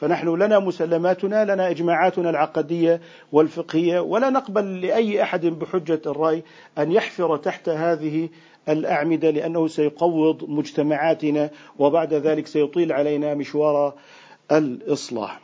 [0.00, 3.00] فنحن لنا مسلماتنا لنا إجماعاتنا العقدية
[3.32, 6.42] والفقهية ولا نقبل لأي أحد بحجة الرأي
[6.78, 8.28] أن يحفر تحت هذه
[8.68, 13.94] الأعمدة لأنه سيقوض مجتمعاتنا وبعد ذلك سيطيل علينا مشوار
[14.52, 15.40] الإصلاح.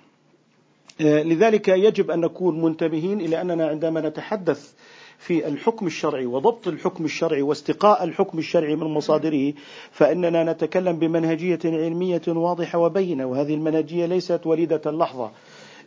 [1.00, 4.72] آه، لذلك يجب أن نكون منتبهين إلى أننا عندما نتحدث
[5.18, 9.52] في الحكم الشرعي وضبط الحكم الشرعي واستقاء الحكم الشرعي من مصادره
[9.90, 15.30] فإننا نتكلم بمنهجية علمية واضحة وبينة وهذه المنهجية ليست وليدة اللحظة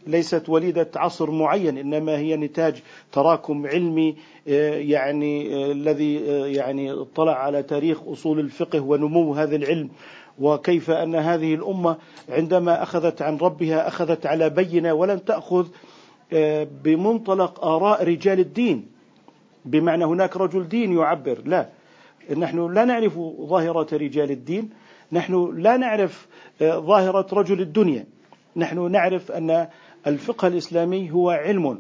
[0.08, 4.16] ليست وليدة عصر معين إنما هي نتاج تراكم علمي
[4.48, 9.90] آه، يعني آه، الذي آه، يعني اطلع على تاريخ أصول الفقه ونمو هذا العلم.
[10.40, 11.98] وكيف أن هذه الأمة
[12.30, 15.68] عندما أخذت عن ربها أخذت على بينة ولم تأخذ
[16.84, 18.86] بمنطلق آراء رجال الدين.
[19.66, 21.42] بمعنى هناك رجل دين يعبر.
[21.46, 21.70] لا.
[22.38, 24.70] نحن لا نعرف ظاهرة رجال الدين.
[25.12, 26.28] نحن لا نعرف
[26.62, 28.06] آه، ظاهرة رجل الدنيا.
[28.56, 29.68] نحن نعرف أن
[30.08, 31.80] الفقه الإسلامي هو علم.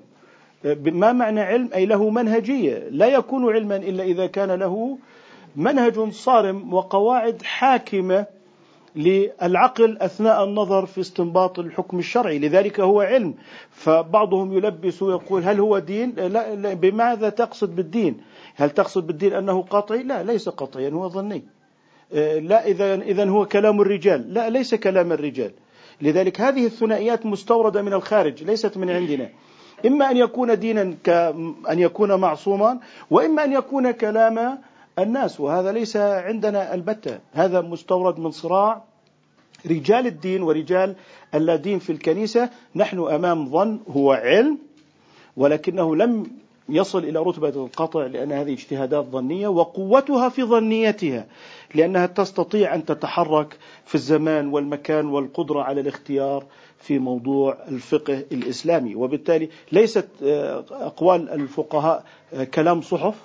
[0.65, 2.89] آه، ما معنى علم؟ أي له منهجية.
[2.89, 4.97] لا يكون علما إلا إذا كان له
[5.55, 8.25] منهج صارم وقواعد حاكمة
[8.95, 13.33] للعقل أثناء النظر في استنباط الحكم الشرعي، لذلك هو علم،
[13.71, 18.17] فبعضهم يلبس ويقول هل هو دين؟ لا, لا بماذا تقصد بالدين؟
[18.55, 21.43] هل تقصد بالدين أنه قطعي؟ لا ليس قطعيا هو ظني.
[22.13, 25.51] آه، لا إذا اذا هو كلام الرجال، لا ليس كلام الرجال.
[26.01, 29.29] لذلك هذه الثنائيات مستوردة من الخارج ليست من عندنا.
[29.85, 34.57] إما أن يكون دينا كان يكون معصوما وإما أن يكون كلام
[35.03, 37.19] الناس وهذا ليس عندنا البتة.
[37.33, 38.83] هذا مستورد من صراع
[39.65, 40.95] رجال الدين ورجال
[41.35, 42.49] اللادين في الكنيسة.
[42.75, 44.57] نحن أمام ظن هو علم
[45.37, 46.27] ولكنه لم
[46.69, 51.25] يصل إلى رتبة القطع لأن هذه اجتهادات ظنية وقوتها في ظنيتها
[51.75, 56.43] لأنها تستطيع أن تتحرك في الزمان والمكان والقدرة على الاختيار
[56.79, 58.95] في موضوع الفقه الإسلامي.
[58.95, 63.15] وبالتالي ليست آه، أقوال الفقهاء آه، كلام صحف.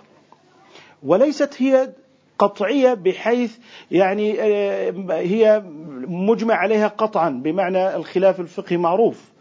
[1.04, 1.92] وليست هي
[2.38, 3.56] قطعية بحيث
[3.90, 5.62] يعني آه، هي
[6.06, 9.32] مجمع عليها قطعا بمعنى الخلاف الفقهي معروف.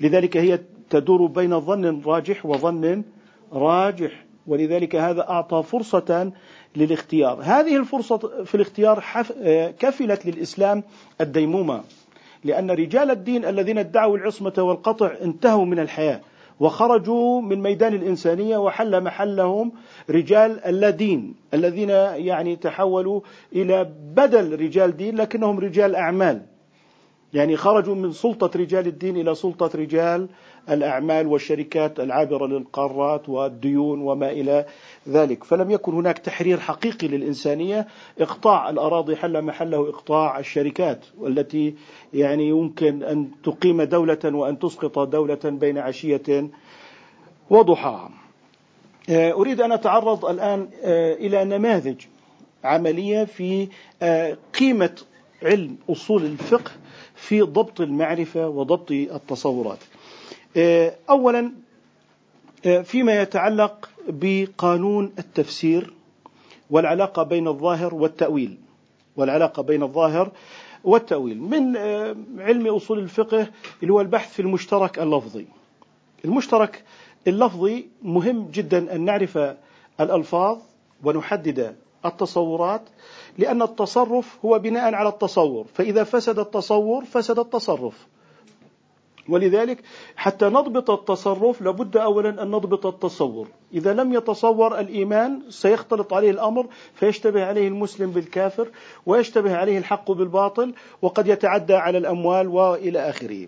[0.00, 3.02] لذلك هي تدور بين ظن راجح وظن
[3.52, 4.24] راجح.
[4.46, 6.32] ولذلك هذا أعطى فرصة
[6.76, 7.38] للاختيار.
[7.42, 9.04] هذه الفرصة في الاختيار
[9.42, 10.82] آه، كفلت للإسلام
[11.20, 11.82] الديمومة
[12.44, 16.20] لأن رجال الدين الذين ادعوا العصمة والقطع انتهوا من الحياة.
[16.60, 19.72] وخرجوا من ميدان الإنسانية وحل محلهم
[20.10, 23.20] رجال اللادين الذين يعني تحولوا
[23.52, 26.42] إلى بدل رجال دين لكنهم رجال أعمال.
[27.32, 30.28] يعني خرجوا من سلطة رجال الدين إلى سلطة رجال
[30.70, 34.66] الأعمال والشركات العابرة للقارات والديون وما إلى
[35.08, 35.44] ذلك.
[35.44, 37.86] فلم يكن هناك تحرير حقيقي للإنسانية.
[38.18, 41.74] إقطاع الأراضي حل محله إقطاع الشركات والتي
[42.14, 46.50] يعني يمكن أن تقيم دولة وأن تسقط دولة بين عشية
[47.50, 48.10] وضحاها.
[49.10, 52.00] آه، أريد أن أتعرض الآن آه، إلى نماذج
[52.64, 53.68] عملية في
[54.02, 54.90] آه، قيمة
[55.42, 56.70] علم أصول الفقه
[57.14, 59.78] في ضبط المعرفة وضبط التصورات.
[61.10, 61.52] أولا
[62.84, 65.92] فيما يتعلق بقانون التفسير
[66.70, 68.58] والعلاقة بين الظاهر والتأويل.
[69.16, 70.32] والعلاقة بين الظاهر
[70.84, 71.42] والتأويل.
[71.42, 73.46] من آه، علم أصول الفقه
[73.82, 75.46] اللي هو البحث في المشترك اللفظي.
[76.24, 76.84] المشترك
[77.26, 79.38] اللفظي مهم جدا أن نعرف
[80.00, 80.58] الألفاظ
[81.04, 82.82] ونحدد التصورات
[83.38, 85.66] لأن التصرف هو بناء على التصور.
[85.74, 88.06] فإذا فسد التصور فسد التصرف.
[89.28, 89.78] ولذلك
[90.16, 96.66] حتى نضبط التصرف لابد اولا أن نضبط التصور، إذا لم يتصور الإيمان سيختلط عليه الأمر
[96.94, 98.68] فيشتبه عليه المسلم بالكافر
[99.06, 103.46] ويشتبه عليه الحق بالباطل وقد يتعدى على الأموال وإلى آخره.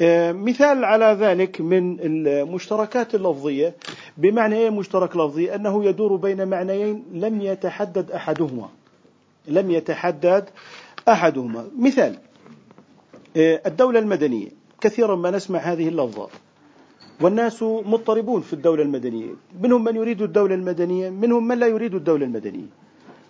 [0.00, 3.74] آه، مثال على ذلك من المشتركات اللفظية
[4.16, 8.68] بمعنى إيه مشترك لفظي؟ أنه يدور بين معنيين لم يتحدد أحدهما.
[9.48, 10.48] لم يتحدد
[11.08, 12.18] أحدهما مثال
[13.36, 14.48] آه، الدولة المدنية
[14.80, 16.28] كثيرا ما نسمع هذه اللفظة.
[17.20, 19.34] والناس مضطربون في الدولة المدنية.
[19.60, 22.66] منهم من يريد الدولة المدنية منهم من لا يريد الدولة المدنية.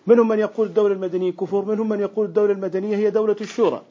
[0.06, 3.82] منهم من يقول الدولة المدنية كفر منهم من يقول الدولة المدنية هي دولة الشورى.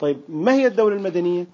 [0.00, 1.46] طيب ما هي الدولة المدنية؟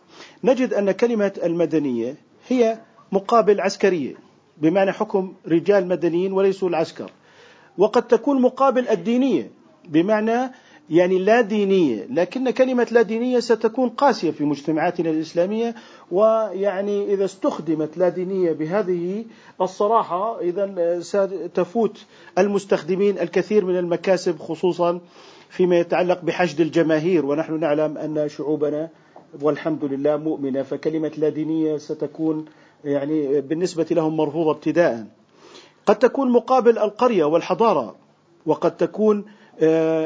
[0.45, 2.15] نجد أن كلمة المدنية
[2.49, 2.79] هي
[3.13, 4.15] مقابل عسكرية
[4.57, 7.11] بمعنى حكم رجال مدنيين وليسوا العسكر.
[7.79, 9.51] وقد تكون مقابل الدينية
[9.89, 10.51] بمعنى
[10.91, 15.75] يعني لا دينية لكن كلمة لا دينية ستكون قاسية في مجتمعاتنا الإسلامية
[16.11, 19.25] ويعني إذا استخدمت لا دينية بهذه
[19.61, 22.05] الصراحة إذا ستفوت
[22.39, 25.01] المستخدمين الكثير من المكاسب خصوصا
[25.51, 27.27] فيما يتعلق بحشد الجماهير.
[27.27, 28.89] ونحن نعلم أن شعوبنا
[29.43, 32.45] والحمد لله مؤمنة فكلمة لا دينية ستكون
[32.85, 35.07] يعني بالنسبة لهم مرفوضة ابتداء.
[35.87, 37.95] قد تكون مقابل القرية والحضارة
[38.47, 39.25] وقد تكون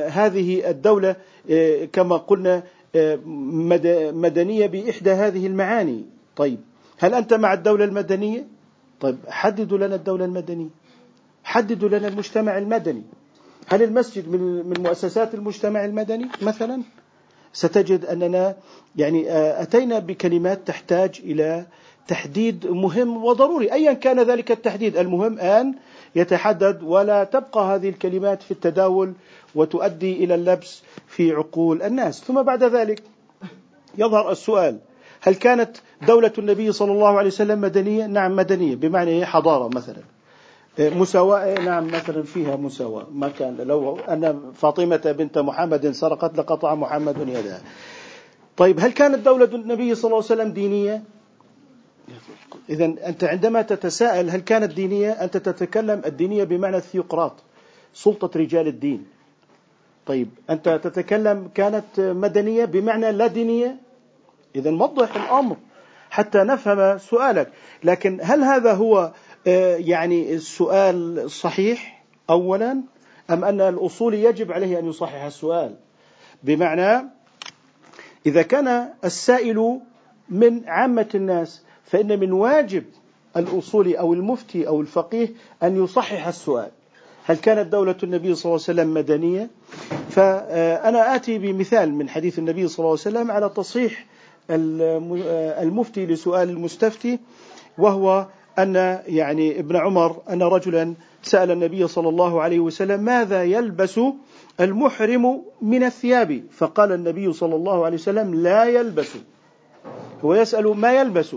[0.09, 1.17] هذه الدولة
[1.51, 2.63] آه، كما قلنا
[2.95, 3.19] آه،
[4.13, 6.05] مدنية بإحدى هذه المعاني.
[6.37, 6.61] طيب
[6.99, 8.47] هل أنت مع الدولة المدنية؟
[9.01, 10.69] طيب حددوا لنا الدولة المدنية.
[11.45, 13.03] حددوا لنا المجتمع المدني.
[13.67, 16.83] هل المسجد من مؤسسات المجتمع المدني مثلا؟
[17.53, 18.57] ستجد أننا
[18.97, 19.25] يعني
[19.63, 21.67] أتينا بكلمات تحتاج إلى
[22.09, 23.73] تحديد مهم وضروري.
[23.73, 25.75] ايا كان ذلك التحديد المهم أن
[26.15, 29.13] يتحدد ولا تبقى هذه الكلمات في التداول
[29.55, 32.21] وتؤدي إلى اللبس في عقول الناس.
[32.25, 33.03] ثم بعد ذلك
[33.99, 34.79] يظهر السؤال
[35.21, 40.03] هل كانت دولة النبي صلى الله عليه وسلم مدنية؟ نعم مدنية بمعنى حضارة مثلا.
[40.79, 43.07] مساواة نعم مثلا فيها مساواة.
[43.13, 47.61] ما كان لو أن فاطمة بنت محمد سرقت لقطع محمد يدها.
[48.57, 51.03] طيب هل كانت دولة النبي صلى الله عليه وسلم دينية؟
[52.73, 57.33] إذا أنت عندما تتساءل هل كانت دينية أنت تتكلم الدينية بمعنى الثيوقراط
[57.95, 59.07] سلطة رجال الدين.
[60.07, 63.77] طيب أنت تتكلم كانت مدنية بمعنى لا دينية؟
[64.57, 65.57] إذا وضح الأمر
[66.11, 67.53] حتى نفهم سؤالك.
[67.85, 69.13] لكن هل هذا هو
[69.47, 72.81] آه، يعني السؤال صحيح أولا
[73.31, 75.77] أم أن الأصول يجب عليه أن يصحح السؤال؟
[76.43, 77.09] بمعنى
[78.27, 79.81] إذا كان السائل
[80.29, 82.85] من عامة الناس فإن من واجب
[83.37, 85.29] الأصول أو المفتي أو الفقيه
[85.63, 86.71] أن يصحح السؤال.
[87.25, 89.51] هل كانت دولة النبي صلى الله عليه وسلم مدنية؟
[90.11, 94.07] فأنا آتي بمثال من حديث النبي صلى الله عليه وسلم على تصحيح
[94.51, 97.19] المفتي لسؤال المستفتي
[97.79, 98.27] وهو
[98.59, 98.75] أن
[99.07, 104.01] يعني ابن عمر أن رجلا سأل النبي صلى الله عليه وسلم ماذا يلبس
[104.61, 109.11] المحرم من الثياب؟ فقال النبي صلى الله عليه وسلم لا يلبس.
[110.25, 111.37] هو يسأل ما يلبس؟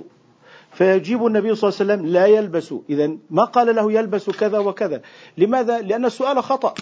[0.75, 2.73] فيجيب النبي صلى الله عليه وسلم لا يلبس.
[2.89, 5.01] إذا ما قال له يلبس كذا وكذا؟
[5.37, 6.73] لماذا؟ لأن السؤال خطأ.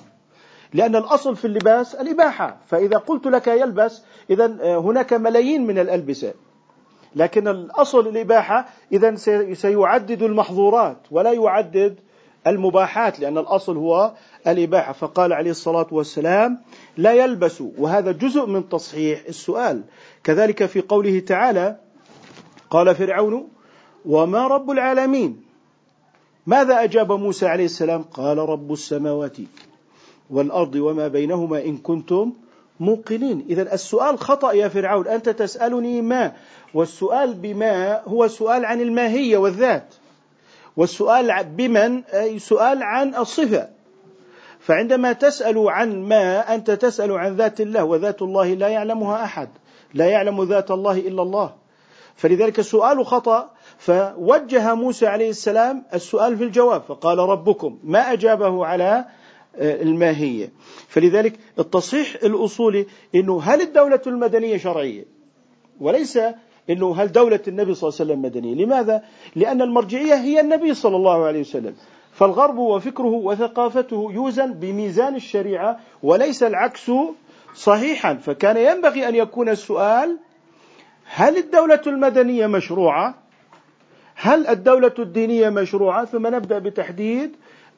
[0.73, 2.57] لأن الأصل في اللباس الإباحة.
[2.67, 4.45] فإذا قلت لك يلبس إذا
[4.79, 6.33] هناك ملايين من الألبسة.
[7.15, 9.15] لكن الأصل الإباحة إذا
[9.53, 11.99] سيعدد المحظورات ولا يعدد
[12.47, 14.13] المباحات لأن الأصل هو
[14.47, 14.93] الإباحة.
[14.93, 16.61] فقال عليه الصلاة والسلام
[16.97, 17.63] لا يلبس.
[17.77, 19.83] وهذا جزء من تصحيح السؤال.
[20.23, 21.77] كذلك في قوله تعالى
[22.69, 23.52] قال فرعون
[24.05, 25.43] وما رب العالمين.
[26.47, 29.37] ماذا أجاب موسى عليه السلام؟ قال رب السماوات
[30.29, 32.33] والأرض وما بينهما إن كنتم
[32.79, 33.45] موقنين.
[33.49, 35.07] إذا السؤال خطأ يا فرعون.
[35.07, 36.31] أنت تسألني ما؟
[36.73, 39.93] والسؤال بما هو سؤال عن الماهية والذات.
[40.77, 43.69] والسؤال بمن؟ أي سؤال عن الصفة.
[44.59, 49.49] فعندما تسأل عن ما أنت تسأل عن ذات الله وذات الله لا يعلمها أحد.
[49.93, 51.53] لا يعلم ذات الله إلا الله.
[52.15, 53.49] فلذلك السؤال خطأ
[53.85, 59.05] فوجه موسى عليه السلام السؤال في الجواب فقال ربكم ما أجابه على
[59.55, 60.51] آه، الماهية
[60.87, 65.05] فلذلك التصحيح الأصولي أنه هل الدولة المدنية شرعية
[65.79, 66.19] وليس
[66.69, 69.03] إنه هل دولة النبي صلى الله عليه وسلم مدنية؟ لماذا؟
[69.35, 71.75] لأن المرجعية هي النبي صلى الله عليه وسلم،
[72.11, 76.91] فالغرب وفكره وثقافته يوزن بميزان الشريعة وليس العكس
[77.55, 80.19] صحيحا، فكان ينبغي أن يكون السؤال
[81.05, 83.22] هل الدولة المدنية مشروعة؟
[84.23, 87.31] هل الدولة الدينية مشروعة؟ ثم نبدأ بتحديد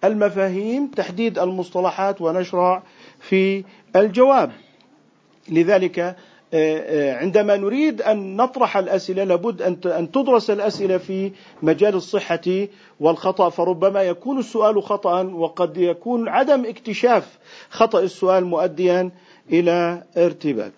[0.04, 2.84] المفاهيم، تحديد المصطلحات ونشرع
[3.20, 3.64] في
[3.96, 4.52] الجواب.
[5.50, 6.16] لذلك آه،
[6.54, 12.68] آه، عندما نريد أن نطرح الأسئلة لابد أن تدرس الأسئلة في مجال الصحة
[13.00, 17.40] والخطأ فربما يكون السؤال خطأ وقد يكون عدم اكتشاف
[17.70, 19.12] خطأ السؤال مؤديا
[19.52, 20.72] إلى ارتباك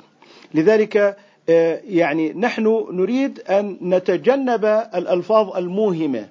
[0.54, 1.18] لذلك
[1.48, 6.30] يعني نحن نريد أن نتجنب الألفاظ الموهمة.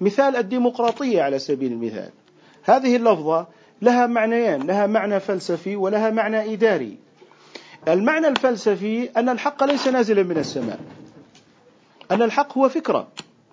[0.00, 2.10] مثال الديمقراطية على سبيل المثال.
[2.62, 3.46] هذه اللفظة
[3.82, 6.98] لها معنيان لها معنى فلسفي ولها معنى إداري.
[7.88, 10.80] المعنى الفلسفي أن الحق ليس نازلا من السماء.
[12.10, 13.08] أن الحق هو فكرة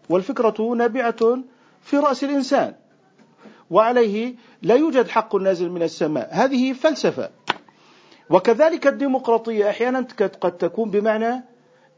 [0.10, 1.38] والفكرة نابعة
[1.84, 2.74] في رأس الإنسان.
[3.72, 6.30] وعليه لا يوجد حق نازل من السماء.
[6.32, 7.30] هذه فلسفة.
[8.32, 10.08] وكذلك الديمقراطية أحيانا
[10.42, 11.44] قد تكون بمعنى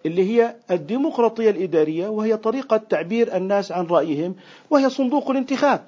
[0.05, 4.35] اللي هي الديمقراطية الإدارية وهي طريقة تعبير الناس عن رأيهم
[4.69, 5.85] وهي صندوق الانتخاب.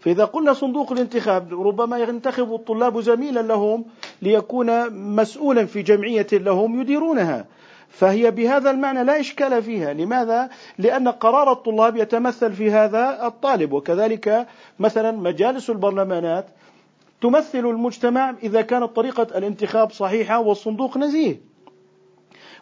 [0.00, 3.84] فإذا قلنا صندوق الانتخاب ربما ينتخب الطلاب زميلا لهم
[4.22, 7.46] ليكون مسؤولا في جمعية لهم يديرونها.
[7.88, 9.92] فهي بهذا المعنى لا إشكال فيها.
[9.92, 13.72] لماذا؟ لأن قرار الطلاب يتمثل في هذا الطالب.
[13.72, 14.46] وكذلك
[14.78, 16.46] مثلا مجالس البرلمانات
[17.22, 21.40] تمثل المجتمع إذا كانت طريقة الانتخاب صحيحة والصندوق نزيه.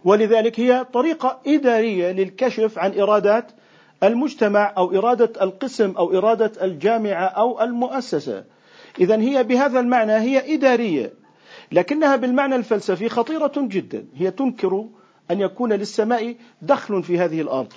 [0.05, 3.53] ولذلك هي طريقة إدارية للكشف عن إرادات
[4.03, 8.45] المجتمع أو إرادة القسم أو إرادة الجامعة أو المؤسسة.
[9.01, 11.13] إذا هي بهذا المعنى هي إدارية.
[11.73, 14.07] لكنها بالمعنى الفلسفي خطيرة جدا.
[14.15, 14.85] هي تنكر
[15.31, 17.73] أن يكون للسماء دخل في هذه الأرض.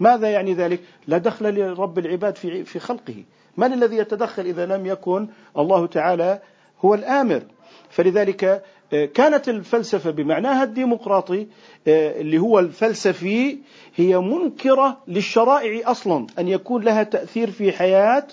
[0.00, 3.24] ماذا يعني ذلك؟ لا دخل لرب العباد في في خلقه.
[3.56, 5.28] من الذي يتدخل إذا لم يكن
[5.58, 6.40] الله تعالى
[6.80, 7.42] هو الآمر؟
[7.90, 11.46] فلذلك آه، كانت الفلسفة بمعناها الديمقراطي
[11.88, 13.58] آه، اللي هو الفلسفي
[13.94, 18.26] هي منكرة للشرائع أصلا أن يكون لها تأثير في حياة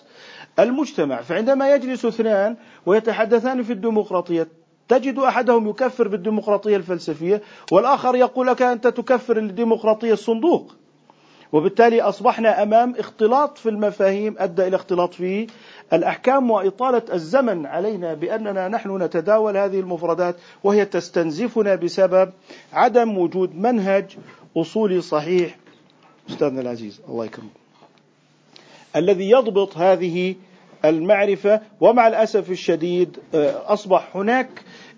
[0.60, 1.22] المجتمع.
[1.22, 2.56] فعندما يجلس اثنان
[2.86, 4.48] ويتحدثان في الديمقراطية
[4.88, 10.76] تجد أحدهم يكفر بالديمقراطية الفلسفية والآخر يقول لك أنت تكفر الديمقراطيه الصندوق.
[11.54, 15.48] وبالتالي أصبحنا أمام اختلاط في المفاهيم أدى إلى اختلاط في
[15.94, 22.32] الأحكام وإطالة الزمن علينا بأننا نحن نتداول هذه المفردات وهي تستنزفنا بسبب
[22.74, 24.18] عدم وجود منهج
[24.58, 25.58] أصولي صحيح.
[26.30, 27.52] أستاذنا العزيز الله يكرمك.
[28.96, 30.36] الذي يضبط هذه
[30.86, 34.50] المعرفة ومع الأسف الشديد آه، أصبح هناك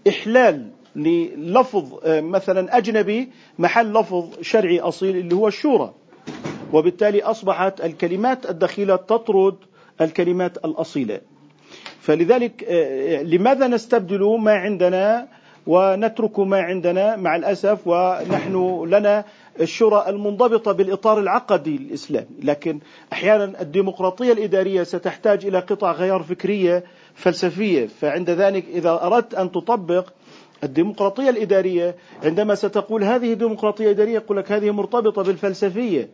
[0.08, 3.30] إحلال للفظ آه، مثلا أجنبي
[3.60, 5.94] محل لفظ شرعي أصيل اللي هو الشورى.
[6.74, 9.56] وبالتالي أصبحت الكلمات الدخيلة تطرد
[10.02, 11.22] الكلمات الأصيلة.
[12.00, 15.28] فلذلك آه، لماذا نستبدل ما عندنا
[15.68, 19.26] ونترك ما عندنا؟ مع الأسف ونحن لنا
[19.62, 22.80] الشورى المنضبطة بالإطار العقدي الإسلامي، لكن
[23.14, 26.84] أحيانا الديمقراطية الإدارية ستحتاج إلى قطع غيار فكرية
[27.16, 30.10] فلسفية، فعند ذلك إذا أردت أن تطبق
[30.66, 36.10] الديمقراطية الإدارية عندما ستقول هذه ديمقراطيه اداريه يقول لك هذه مرتبطة بالفلسفية.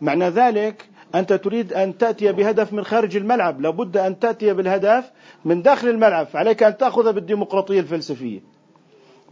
[0.00, 5.10] معنى ذلك أنت تريد أن تأتي بهدف من خارج الملعب، لابد أن تأتي بالهدف
[5.44, 8.40] من داخل الملعب، فعليك أن تأخذ بالديمقراطية الفلسفية.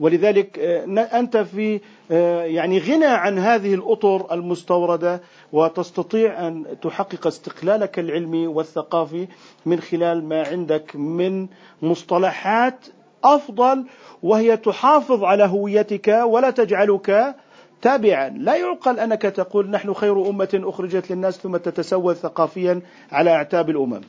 [0.01, 1.81] ولذلك آه، أنت في
[2.11, 5.21] آه، يعني غنى عن هذه الأطر المستوردة
[5.53, 9.29] وتستطيع أن تحقق استقلالك العلمي والثقافي
[9.67, 11.49] من خلال ما عندك من
[11.83, 12.87] مصطلحات
[13.25, 13.85] أفضل
[14.23, 17.35] وهي تحافظ على هويتك ولا تجعلك
[17.83, 18.29] تابعا.
[18.29, 22.81] لا يعقل أنك تقول نحن خير أمة أخرجت للناس ثم تتسول ثقافيا
[23.13, 24.01] على أعتاب الأمم.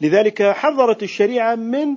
[0.00, 1.96] لذلك حذرت الشريعة من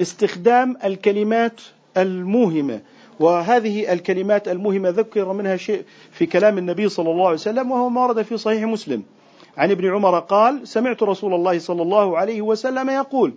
[0.00, 1.60] استخدام الكلمات
[1.96, 2.80] الموهمة.
[3.20, 8.06] وهذه الكلمات الموهمة ذكر منها شيء في كلام النبي صلى الله عليه وسلم وهو ما
[8.06, 9.02] ورد في صحيح مسلم.
[9.56, 13.34] عن ابن عمر قال سمعت رسول الله صلى الله عليه وسلم يقول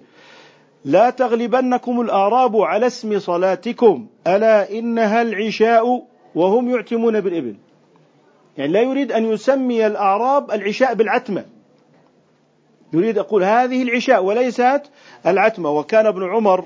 [0.86, 4.08] لا تغلبنكم الأعراب على اسم صلاتكم.
[4.28, 6.04] ألا إنها العشاء
[6.36, 7.56] وهم يعتمون بالإبل.
[8.58, 11.46] يعني لا يريد أن يسمي الأعراب العشاء بالعتمة.
[12.94, 14.82] يريد يقول هذه العشاء وليست
[15.28, 15.70] العتمة.
[15.70, 16.66] وكان ابن عمر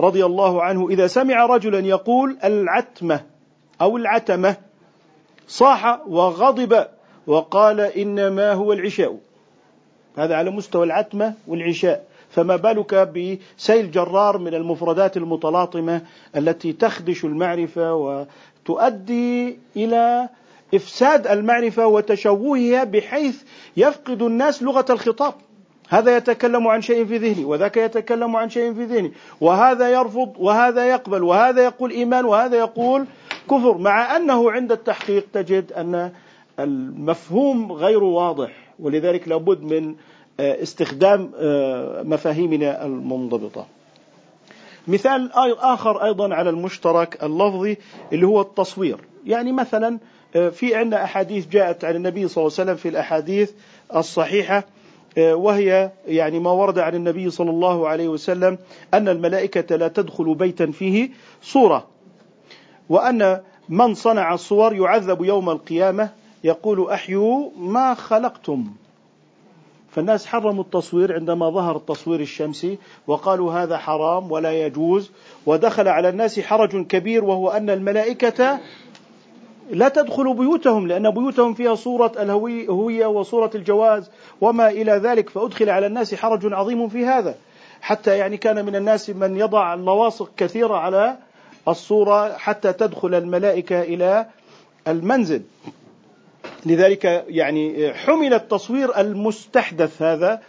[0.00, 3.20] رضي الله عنه إذا سمع رجلا يقول العتمة
[3.80, 4.56] أو العتمة
[5.48, 6.86] صاح وغضب
[7.26, 9.18] وقال إنما هو العشاء.
[10.18, 12.04] هذا على مستوى العتمة والعشاء.
[12.34, 16.02] فما بالك بسيل جرار من المفردات المتلاطمة
[16.36, 20.28] التي تخدش المعرفة وتؤدي إلى
[20.74, 23.42] إفساد المعرفة وتشوهها بحيث
[23.76, 25.34] يفقد الناس لغة الخطاب.
[25.88, 29.12] هذا يتكلم عن شيء في ذهني وذاك يتكلم عن شيء في ذهني.
[29.40, 33.06] وهذا يرفض وهذا يقبل وهذا يقول إيمان وهذا يقول
[33.50, 36.10] كفر مع أنه عند التحقيق تجد أن
[36.60, 39.94] المفهوم غير واضح ولذلك لابد من
[40.40, 43.66] استخدام آه، مفاهيمنا المنضبطة.
[44.88, 47.76] مثال آخر أيضا على المشترك اللفظي
[48.12, 48.98] اللي هو التصوير.
[49.26, 49.98] يعني مثلا
[50.36, 53.50] آه، في عندنا أحاديث جاءت عن النبي صلى الله عليه وسلم في الأحاديث
[53.96, 54.64] الصحيحة
[55.18, 58.58] آه، وهي يعني ما ورد عن النبي صلى الله عليه وسلم
[58.94, 61.10] أن الملائكة لا تدخل بيتا فيه
[61.42, 61.86] صورة
[62.88, 66.10] وأن من صنع الصور يعذب يوم القيامة
[66.44, 68.66] يقول أحيوا ما خلقتم.
[69.94, 75.10] فالناس حرموا التصوير عندما ظهر التصوير الشمسي وقالوا هذا حرام ولا يجوز
[75.46, 78.60] ودخل على الناس حرج كبير وهو أن الملائكة
[79.70, 85.86] لا تدخل بيوتهم لأن بيوتهم فيها صورة الهوية وصورة الجواز وما إلى ذلك فأدخل على
[85.86, 87.34] الناس حرج عظيم في هذا
[87.80, 91.16] حتى يعني كان من الناس من يضع لواصق كثيرة على
[91.68, 94.26] الصورة حتى تدخل الملائكة إلى
[94.88, 95.42] المنزل.
[96.66, 100.40] لذلك يعني حمل التصوير المستحدث هذا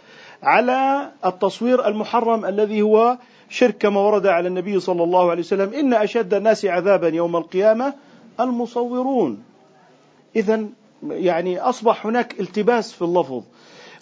[0.42, 5.94] على التصوير المحرم الذي هو شرك كما ورد على النبي صلى الله عليه وسلم إن
[5.94, 7.94] أشد الناس عذابا يوم القيامة
[8.40, 9.42] المصورون.
[10.36, 10.66] إذا
[11.08, 13.42] يعني أصبح هناك التباس في اللفظ.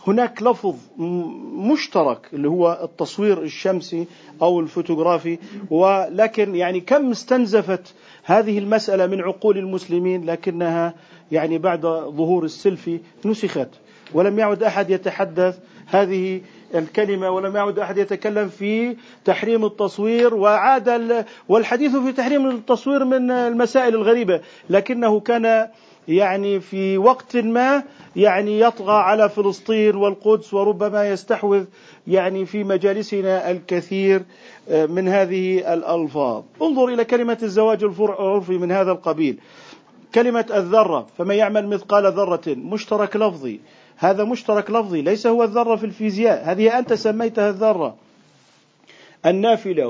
[0.06, 0.74] هناك لفظ
[1.56, 4.06] مشترك اللي هو التصوير الشمسي
[4.42, 5.38] أو الفوتوغرافي
[5.70, 7.94] ولكن يعني كم استنزفت
[8.24, 10.94] هذه المسألة من عقول المسلمين لكنها
[11.32, 11.80] يعني بعد
[12.16, 13.68] ظهور السيلفي نسخت.
[14.14, 16.40] ولم يعد أحد يتحدث هذه
[16.74, 23.94] الكلمة ولم يعد أحد يتكلم في تحريم التصوير وعاد والحديث في تحريم التصوير من المسائل
[23.94, 24.40] الغريبة.
[24.70, 25.68] لكنه كان
[26.08, 27.82] يعني في وقت ما
[28.16, 31.64] يعني يطغى على فلسطين والقدس وربما يستحوذ
[32.06, 34.22] يعني في مجالسنا الكثير
[34.68, 36.42] آه، من هذه الألفاظ.
[36.62, 39.38] انظر إلى كلمة الزواج العرفي من هذا القبيل.
[40.14, 43.60] كلمة الذرة فمن يعمل مثقال ذرة؟ مشترك لفظي.
[43.96, 46.42] هذا مشترك لفظي ليس هو الذرة في الفيزياء.
[46.44, 47.94] هذه أنت سميتها الذرة.
[49.26, 49.88] النافلة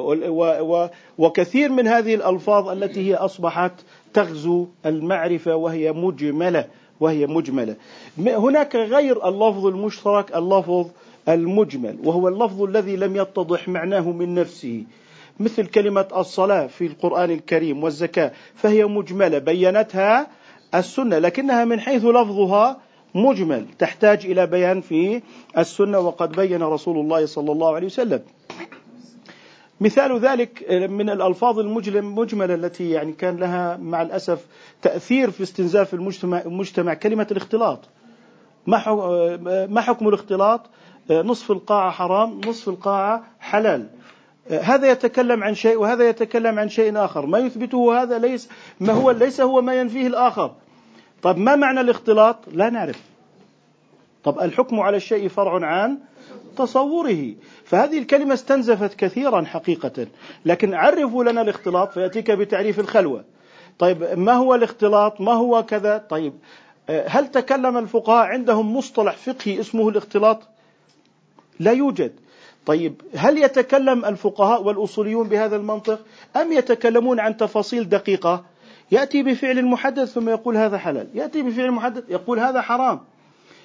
[1.19, 3.73] وكثير من هذه الألفاظ التي هي أصبحت
[4.15, 6.65] تغزو المعرفة وهي مجملة
[7.01, 7.77] وهي مجملة.
[8.19, 10.87] هناك غير اللفظ المشترك اللفظ
[11.29, 14.85] المجمل وهو اللفظ الذي لم يتضح معناه من نفسه.
[15.41, 20.27] مثل كلمة الصلاة في القرآن الكريم والزكاة فهي مجملة بينتها
[20.75, 22.81] السنة لكنها من حيث لفظها
[23.15, 23.67] مجمل.
[23.79, 25.23] تحتاج إلى بيان في
[25.59, 28.21] السنة وقد بين رسول الله صلى الله عليه وسلم.
[29.81, 34.47] مثال ذلك من الألفاظ المجلم مجملة التي يعني كان لها مع الأسف
[34.83, 37.81] تأثير في استنزاف المجتمع, المجتمع كلمة الاختلاط.
[38.67, 40.61] ما حكم الاختلاط؟
[41.11, 43.87] نصف القاعة حرام نصف القاعة حلال.
[44.51, 47.27] هذا يتكلم عن شيء وهذا يتكلم عن شيء آخر.
[47.27, 48.49] ما يثبته هذا ليس
[48.81, 50.55] ما هو ليس هو ما ينفيه الآخر.
[51.23, 53.03] طب ما معنى الاختلاط؟ لا نعرف.
[54.25, 55.99] طب الحكم على الشيء فرع عن
[56.55, 57.35] تصوره.
[57.65, 60.07] فهذه الكلمة استنزفت كثيرا حقيقة.
[60.45, 63.25] لكن عرفوا لنا الاختلاط فيأتيك بتعريف الخلوة.
[63.79, 66.33] طيب ما هو الاختلاط؟ ما هو كذا؟ طيب
[67.07, 70.43] هل تكلم الفقهاء عندهم مصطلح فقهي اسمه الاختلاط؟
[71.61, 72.13] لا يوجد.
[72.67, 76.01] طيب هل يتكلم الفقهاء والأصوليون بهذا المنطق؟
[76.37, 78.45] أم يتكلمون عن تفاصيل دقيقة؟
[78.91, 81.09] يأتي بفعل محدد ثم يقول هذا حلال.
[81.15, 83.01] يأتي بفعل محدد يقول هذا حرام.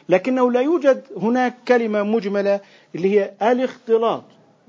[0.09, 2.59] لكنه لا يوجد هناك كلمة مجملة
[2.95, 4.23] اللي هي الاختلاط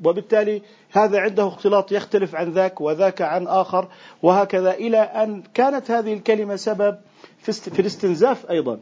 [0.04, 3.88] وبالتالي هذا عنده اختلاط يختلف عن ذاك وذاك عن آخر
[4.22, 6.98] وهكذا إلى أن كانت هذه الكلمة سبب
[7.38, 8.80] في الاستنزاف أيضا.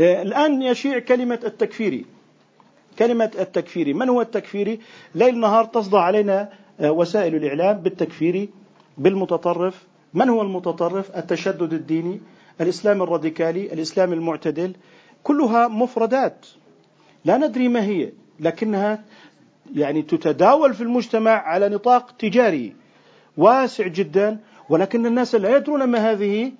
[0.00, 2.04] آه، الآن يشيع كلمة التكفيري.
[2.98, 3.92] كلمة التكفيري.
[3.92, 4.80] من هو التكفيري؟
[5.14, 6.48] ليل نهار تصدع علينا
[6.80, 8.48] آه، وسائل الإعلام بالتكفيري
[8.98, 9.86] بالمتطرف.
[10.14, 12.20] من هو المتطرف؟ التشدد الديني.
[12.60, 14.72] الإسلام الراديكالي الإسلام المعتدل
[15.22, 16.46] كلها مفردات.
[17.24, 19.04] لا ندري ما هي لكنها
[19.74, 22.74] يعني تتداول في المجتمع على نطاق تجاري
[23.36, 24.38] واسع جدا
[24.68, 26.52] ولكن الناس لا يدرون ما هذه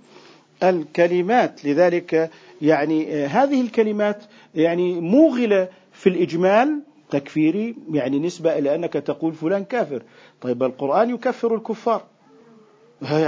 [0.62, 1.64] الكلمات.
[1.64, 2.30] لذلك
[2.62, 4.24] يعني هذه الكلمات
[4.54, 10.02] يعني موغلة في الإجمال تكفيري يعني نسبة إلى أنك تقول فلان كافر.
[10.40, 12.02] طيب القرآن يكفر الكفار.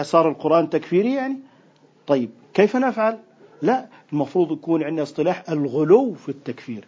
[0.02, 1.36] صار القرآن تكفيري يعني؟
[2.06, 2.30] طيب.
[2.54, 3.18] كيف نفعل؟
[3.62, 6.84] لا المفروض يكون عندنا اصطلاح الغلو في التكفير.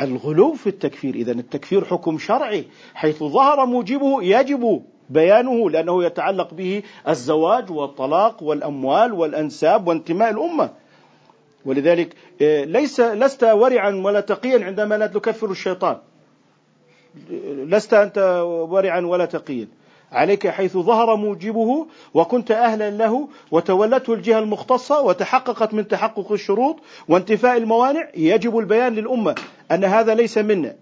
[0.00, 2.64] الغلو في التكفير إذا التكفير حكم شرعي
[2.94, 10.70] حيث ظهر موجبه يجب بيانه لأنه يتعلق به الزواج والطلاق والأموال والأنساب وانتماء الأمة.
[11.64, 15.96] ولذلك آه، ليس لست ورعا ولا تقيا عندما لا تكفر الشيطان.
[17.46, 18.18] لست أنت
[18.70, 19.68] ورعا ولا تقيا.
[20.12, 26.76] عليك حيث ظهر موجبه وكنت أهلا له وتولته الجهة المختصة وتحققت من تحقق الشروط
[27.08, 28.08] وانتفاء الموانع.
[28.16, 29.34] يجب البيان للأمة
[29.70, 30.74] أن هذا ليس منا.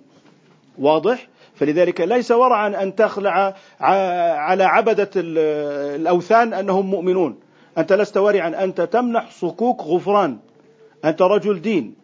[0.79, 7.39] واضح؟ فلذلك ليس ورعا أن تخلع على عبدة الأوثان أنهم مؤمنون.
[7.79, 10.39] أنت لست ورعا أنت تمنح صكوك غفران.
[11.05, 11.95] أنت رجل دين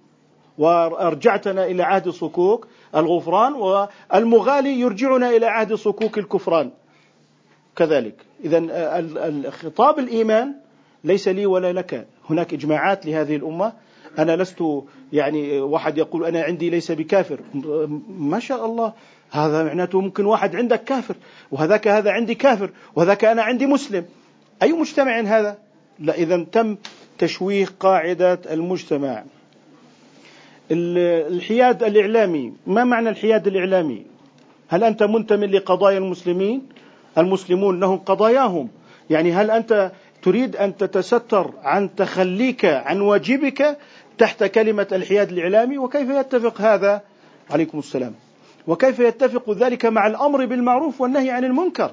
[0.58, 2.66] وأرجعتنا إلى عهد صكوك
[2.96, 6.70] الغفران والمغالي يرجعنا إلى عهد صكوك الكفران.
[7.76, 8.14] كذلك.
[8.44, 8.58] إذا
[9.28, 10.54] الخطاب الإيمان
[11.04, 12.06] ليس لي ولا لك.
[12.30, 13.72] هناك إجماعات لهذه الأمة.
[14.18, 14.64] أنا لست
[15.12, 17.40] يعني واحد يقول أنا عندي ليس بكافر.
[18.18, 18.92] ما شاء الله.
[19.30, 21.16] هذا معناته ممكن واحد عندك كافر
[21.50, 24.04] وهذاك هذا عندي كافر وهذاك أنا عندي مسلم.
[24.62, 25.58] أي مجتمع هذا؟
[25.98, 26.76] لا إذا تم
[27.18, 29.24] تشويه قاعدة المجتمع.
[30.70, 32.52] الحياد الإعلامي.
[32.66, 34.02] ما معنى الحياد الإعلامي؟
[34.68, 36.62] هل أنت منتمي لقضايا المسلمين؟
[37.18, 38.68] المسلمون لهم قضاياهم.
[39.10, 39.92] يعني هل أنت
[40.22, 43.78] تريد أن تتستر عن تخليك عن واجبك
[44.18, 47.00] تحت كلمة الحياد الإعلامي؟ وكيف يتفق هذا؟
[47.50, 48.14] عليكم السلام.
[48.66, 51.90] وكيف يتفق ذلك مع الأمر بالمعروف والنهي عن المنكر؟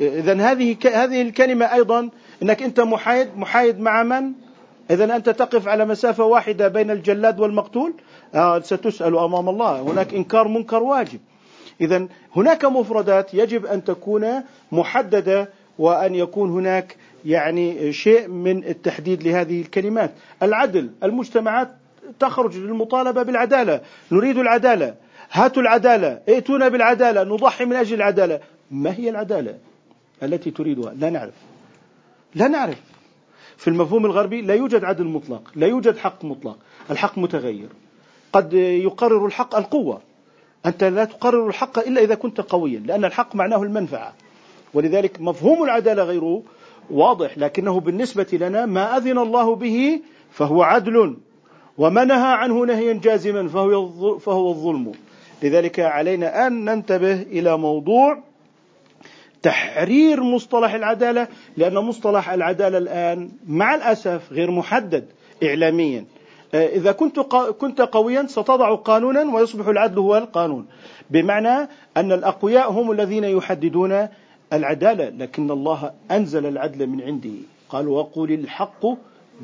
[0.00, 2.10] إذا هذه هذه الكلمة أيضا
[2.42, 4.32] أنك أنت محايد محايد مع من؟
[4.90, 7.94] إذا أنت تقف على مسافة واحدة بين الجلاد والمقتول؟
[8.34, 9.80] آه ستسأل أمام الله.
[9.80, 11.20] هناك إنكار منكر واجب.
[11.84, 14.26] إذا هناك مفردات يجب أن تكون
[14.72, 20.10] محددة وأن يكون هناك يعني شيء من التحديد لهذه الكلمات.
[20.42, 21.70] العدل المجتمعات
[22.20, 23.80] تخرج للمطالبة بالعدالة.
[24.12, 24.94] نريد العدالة.
[25.32, 26.20] هاتوا العدالة.
[26.28, 27.24] ائتونا بالعدالة.
[27.24, 28.40] نضحي من أجل العدالة.
[28.70, 29.58] ما هي العدالة
[30.22, 31.34] التي تريدها؟ لا نعرف.
[32.34, 32.80] لا نعرف.
[33.56, 36.58] في المفهوم الغربي لا يوجد عدل مطلق لا يوجد حق مطلق.
[36.90, 37.68] الحق متغير.
[38.32, 40.00] قد يقرر الحق القوة.
[40.66, 44.12] أنت لا تقرر الحق إلا إذا كنت قويا لأن الحق معناه المنفعة.
[44.74, 46.40] ولذلك مفهوم العدالة غير
[46.90, 50.00] واضح لكنه بالنسبة لنا ما أذن الله به
[50.30, 51.16] فهو عدل
[51.78, 54.92] وما نهى عنه نهيا جازما فهو فهو الظلم.
[55.42, 58.22] لذلك علينا أن ننتبه إلى موضوع
[59.42, 65.04] تحرير مصطلح العدالة لأن مصطلح العدالة الآن مع الأسف غير محدد
[65.42, 66.04] إعلاميا.
[66.54, 67.20] إذا كنت
[67.58, 70.66] كنت قويا ستضع قانونا ويصبح العدل هو القانون.
[71.10, 74.08] بمعنى أن الأقوياء هم الذين يحددون
[74.52, 77.30] العدالة لكن الله أنزل العدل من عنده.
[77.68, 78.86] قال وقل الحق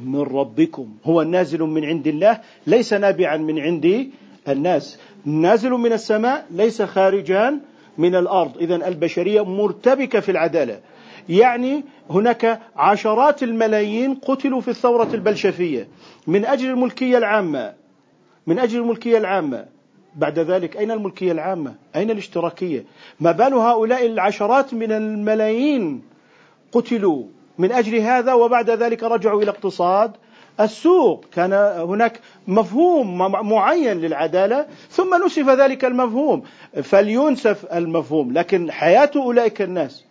[0.04, 0.88] من ربكم.
[1.04, 4.10] هو نازل من عند الله ليس نابعا من عند
[4.48, 4.98] الناس.
[5.24, 7.60] نازل من السماء ليس خارجا
[7.98, 8.58] من الأرض.
[8.58, 10.80] اذا البشرية مرتبكة في العدالة.
[11.28, 15.88] يعني هناك عشرات الملايين قتلوا في الثورة البلشفية.
[16.30, 17.74] من أجل الملكية العامة.
[18.46, 19.66] من أجل الملكية العامة.
[20.16, 22.84] بعد ذلك أين الملكية العامة؟ أين الاشتراكية؟
[23.20, 26.02] ما بال هؤلاء العشرات من الملايين
[26.72, 27.24] قتلوا
[27.58, 30.12] من أجل هذا وبعد ذلك رجعوا إلى اقتصاد
[30.60, 31.24] السوق.
[31.32, 31.52] كان
[31.88, 33.18] هناك مفهوم
[33.48, 36.42] معين للعدالة ثم نسف ذلك المفهوم.
[36.82, 40.04] فلينسف المفهوم لكن حياة أولئك الناس.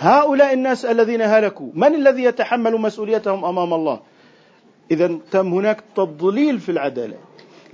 [0.00, 4.00] هؤلاء الناس الذين هلكوا من الذي يتحمل مسؤوليتهم أمام الله؟
[4.90, 7.16] اذا تم هناك تضليل في العدالة.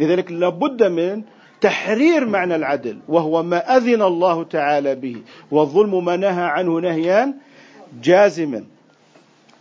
[0.00, 1.22] لذلك لابد من
[1.60, 5.16] تحرير معنى العدل وهو ما أذن الله تعالى به.
[5.50, 7.34] والظلم ما نهى عنه نهيا
[8.02, 8.64] جازما.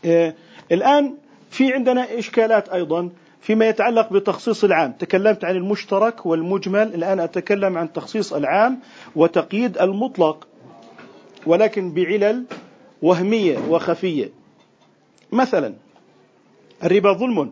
[0.05, 0.33] آه،
[0.71, 1.13] الآن
[1.49, 3.09] في عندنا إشكالات أيضا
[3.41, 4.91] فيما يتعلق بتخصيص العام.
[4.91, 6.95] تكلمت عن المشترك والمجمل.
[6.95, 8.79] الآن أتكلم عن تخصيص العام
[9.15, 10.47] وتقييد المطلق
[11.45, 12.45] ولكن بعلل
[13.01, 14.29] وهمية وخفية.
[15.31, 15.73] مثلا
[16.83, 17.51] الربا ظلم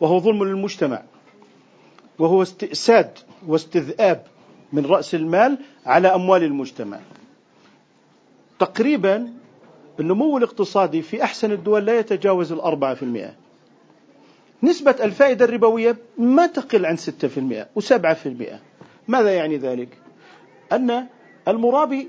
[0.00, 1.02] وهو ظلم للمجتمع
[2.18, 4.26] وهو استئساد واستذئاب
[4.72, 7.00] من رأس المال على أموال المجتمع.
[8.58, 9.32] تقريبا
[10.00, 13.34] النمو الاقتصادي في أحسن الدول لا يتجاوز الأربعة في المئة.
[14.62, 18.60] نسبة الفائدة الربوية ما تقل عن ستة في المئة وسبعة في المئة.
[19.08, 19.88] ماذا يعني ذلك؟
[20.72, 21.06] أن
[21.48, 22.08] المرابي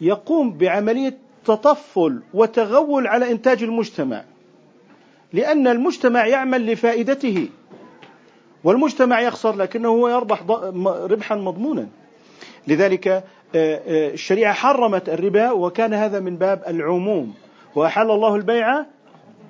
[0.00, 4.24] يقوم بعملية تطفل وتغول على إنتاج المجتمع.
[5.32, 7.48] لأن المجتمع يعمل لفائدته.
[8.64, 10.42] والمجتمع يخسر لكنه هو يربح
[10.86, 11.88] ربحا مضمونا.
[12.68, 13.22] لذلك آه،
[13.54, 17.34] آه، الشريعة حرمت الربا وكان هذا من باب العموم.
[17.74, 18.84] وأحل الله البيع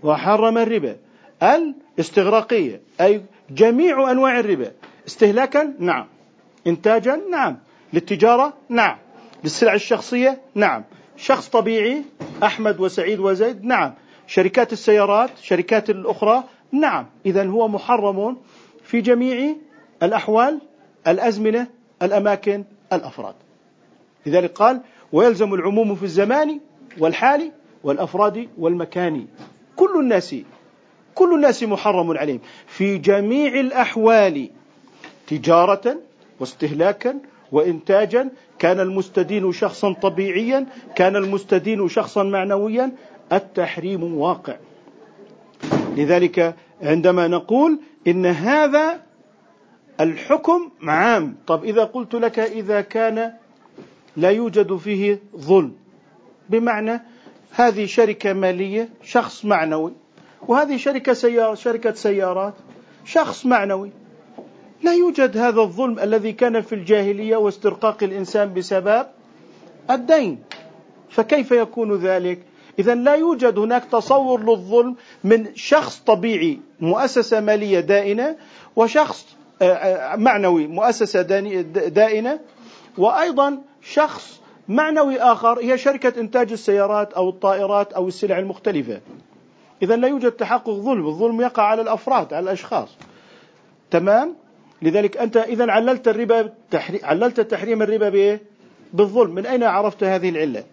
[0.03, 0.97] وحرم الربا.
[1.43, 4.73] الاستغراقية أي جميع أنواع الربا.
[5.07, 6.07] استهلاكا؟ نعم.
[6.67, 7.57] إنتاجا؟ نعم.
[7.93, 8.97] للتجارة؟ نعم.
[9.45, 10.85] للسلع الشخصية؟ نعم.
[11.17, 12.03] شخص طبيعي؟
[12.43, 13.95] أحمد وسعيد وزيد؟ نعم.
[14.29, 18.37] شركات السيارات شركات الأخرى نعم إذا هو محرم
[18.83, 19.55] في جميع
[20.03, 20.61] الأحوال
[21.07, 21.67] الأزمنة
[22.03, 23.35] الأماكن الأفراد.
[24.27, 24.81] لذلك قال
[25.13, 26.61] ويلزم العموم في الزمان
[26.99, 27.53] والحال
[27.85, 29.27] والأفراد والمكان.
[29.77, 30.37] كل الناس
[31.15, 32.41] كل الناس محرم عليهم.
[32.67, 34.51] في جميع الأحوال
[35.27, 35.97] تجارة
[36.41, 37.19] واستهلاكا
[37.53, 42.93] وانتاجا كان المستدين شخصا طبيعيا كان المستدين شخصا معنويا
[43.33, 44.57] التحريم واقع.
[45.97, 49.01] لذلك عندما نقول إن هذا
[50.01, 51.37] الحكم عام.
[51.47, 53.33] طب إذا قلت لك إذا كان
[54.17, 55.73] لا يوجد فيه ظلم
[56.49, 57.01] بمعنى
[57.51, 59.93] هذه شركة مالية شخص معنوي
[60.49, 62.55] وهذه شركة سيارة شركة سيارات
[63.05, 63.91] شخص معنوي.
[64.83, 69.07] لا يوجد هذا الظلم الذي كان في الجاهلية واسترقاق الإنسان بسبب
[69.91, 70.39] الدين.
[71.11, 72.39] فكيف يكون ذلك؟
[72.79, 78.37] إذا لا يوجد هناك تصور للظلم من شخص طبيعي مؤسسة مالية دائنة
[78.77, 79.27] وشخص
[79.63, 82.41] آه، آه، معنوي مؤسسة دائنة
[82.99, 89.01] وأيضا شخص معنوي آخر هي شركة إنتاج السيارات أو الطائرات أو السلع المختلفة.
[89.83, 92.89] إذا لا يوجد تحقق ظلم الظلم يقع على الأفراد على الأشخاص.
[93.91, 94.35] تمام؟
[94.83, 96.53] لذلك أنت إذا عللت الربا
[97.03, 98.41] عللت تحريم الربا بإيه؟
[98.93, 99.35] بالظلم.
[99.35, 100.65] من أين عرفت هذه العلة؟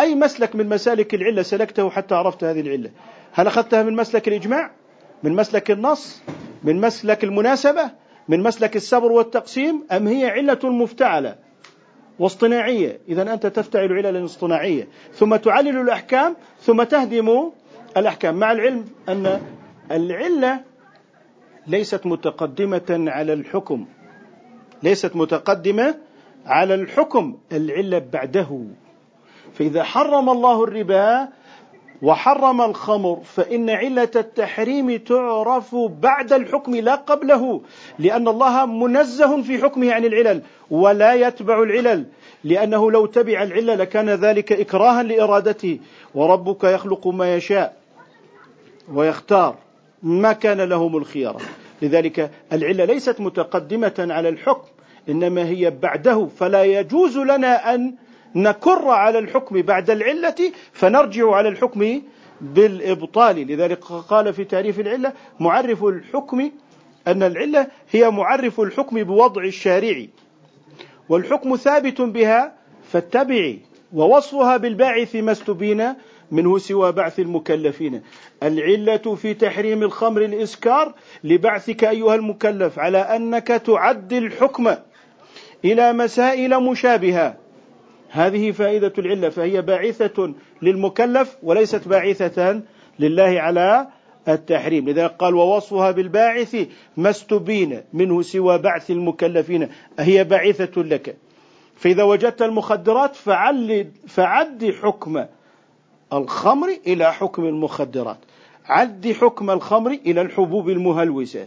[0.00, 2.90] أي مسلك من مسالك العلة سلكته حتى عرفت هذه العلة؟
[3.32, 4.70] هل أخذتها من مسلك الإجماع؟
[5.22, 6.22] من مسلك النص؟
[6.64, 7.90] من مسلك المناسبة؟
[8.28, 11.36] من مسلك الصبر والتقسيم؟ أم هي علة مفتعلة
[12.18, 14.88] واصطناعية؟ إذا أنت تفتعل عللا اصطناعية.
[15.12, 17.50] ثم تعلل الأحكام ثم تهدم
[17.96, 18.34] الأحكام.
[18.34, 19.40] مع العلم أن
[19.90, 20.60] العلة
[21.66, 23.86] ليست متقدمة على الحكم.
[24.82, 25.94] ليست متقدمة
[26.46, 27.38] على الحكم.
[27.52, 28.66] العلة بعده.
[29.54, 31.28] فإذا حرم الله الربا
[32.02, 37.60] وحرم الخمر فإن علة التحريم تعرف بعد الحكم لا قبله
[37.98, 42.06] لأن الله منزه في حكمه عن العلل ولا يتبع العلل
[42.44, 45.78] لأنه لو تبع العلة لكان ذلك إكراها لإرادته
[46.14, 47.76] وربك يخلق ما يشاء
[48.94, 49.56] ويختار
[50.02, 51.42] ما كان لهم الخيار.
[51.82, 54.68] لذلك العلة ليست متقدمة على الحكم
[55.08, 57.94] إنما هي بعده فلا يجوز لنا أن
[58.34, 62.02] نكر على الحكم بعد العلة فنرجع على الحكم
[62.40, 63.36] بالإبطال.
[63.46, 66.50] لذلك قال في تعريف العلة معرف الحكم
[67.06, 70.06] أن العلة هي معرف الحكم بوضع الشارع
[71.08, 72.52] والحكم ثابت بها
[72.92, 73.58] فاتبعي
[73.92, 75.94] ووصفها بالباعث ما استبين
[76.30, 78.02] منه سوى بعث المكلفين.
[78.42, 84.74] العلة في تحريم الخمر الإسكار لبعثك أيها المكلف على أنك تعدي الحكم
[85.64, 87.36] إلى مسائل مشابهة.
[88.10, 92.62] هذه فائدة العلة فهي باعثة للمكلف وليست باعثة
[92.98, 93.88] لله على
[94.28, 94.88] التحريم.
[94.88, 96.56] لذلك قال ووصفها بالباعث
[96.96, 99.68] ما استبين منه سوى بعث المكلفين.
[99.98, 101.16] هي باعثة لك.
[101.76, 105.24] فإذا وجدت المخدرات فعل فعد حكم
[106.12, 108.18] الخمر إلى حكم المخدرات.
[108.66, 111.46] عد حكم الخمر إلى الحبوب المهلوسة.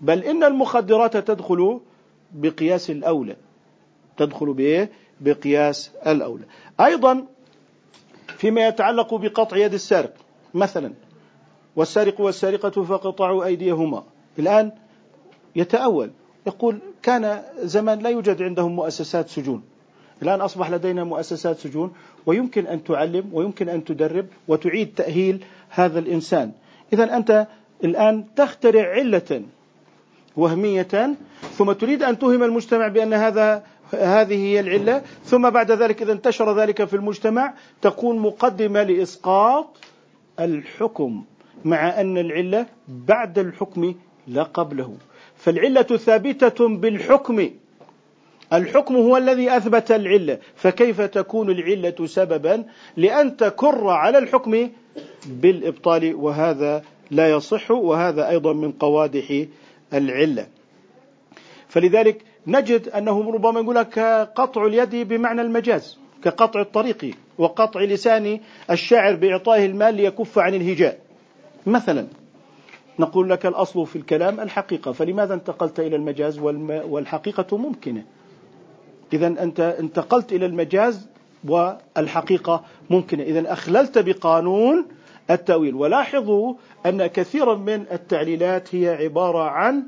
[0.00, 1.80] بل إن المخدرات تدخل
[2.32, 3.36] بقياس الأولى.
[4.16, 6.44] تدخل بإيه؟ بقياس الأولى.
[6.80, 7.24] أيضا
[8.36, 10.14] فيما يتعلق بقطع يد السارق
[10.54, 10.92] مثلا
[11.76, 14.04] والسارق والسارقة فقطعوا أيديهما.
[14.38, 14.72] الآن
[15.56, 16.10] يتأول
[16.46, 19.62] يقول كان زمان لا يوجد عندهم مؤسسات سجون.
[20.22, 21.92] الآن أصبح لدينا مؤسسات سجون
[22.26, 26.52] ويمكن أن تعلم ويمكن أن تدرب وتعيد تأهيل هذا الإنسان.
[26.92, 27.46] إذا أنت
[27.84, 29.42] الآن تخترع علة
[30.36, 31.16] وهمية
[31.52, 33.64] ثم تريد أن توهم المجتمع بأن هذا
[33.94, 35.02] هذه هي العلة.
[35.24, 39.76] ثم بعد ذلك إذا انتشر ذلك في المجتمع تكون مقدمة لإسقاط
[40.40, 41.24] الحكم
[41.64, 43.94] مع أن العلة بعد الحكم
[44.26, 44.96] لا قبله.
[45.36, 47.50] فالعلة ثابتة بالحكم.
[48.52, 50.38] الحكم هو الذي أثبت العلة.
[50.56, 52.64] فكيف تكون العلة سببا؟
[52.96, 54.70] لأن تكر على الحكم
[55.26, 59.44] بالإبطال وهذا لا يصح وهذا أيضا من قوادح
[59.94, 60.46] العلة.
[61.68, 63.98] فلذلك نجد أنه ربما يقول لك
[64.34, 70.98] قطع اليد بمعنى المجاز كقطع الطريق وقطع لسان الشاعر بإعطائه المال ليكف عن الهجاء.
[71.66, 72.06] مثلا
[72.98, 76.38] نقول لك الأصل في الكلام الحقيقة فلماذا انتقلت إلى المجاز
[76.68, 78.04] والحقيقة ممكنة؟
[79.12, 81.08] إذا أنت انتقلت إلى المجاز
[81.44, 83.22] والحقيقة ممكنة.
[83.22, 84.86] إذا أخللت بقانون
[85.30, 85.74] التأويل.
[85.74, 86.54] ولاحظوا
[86.86, 89.82] أن كثيرا من التعليلات هي عبارة عن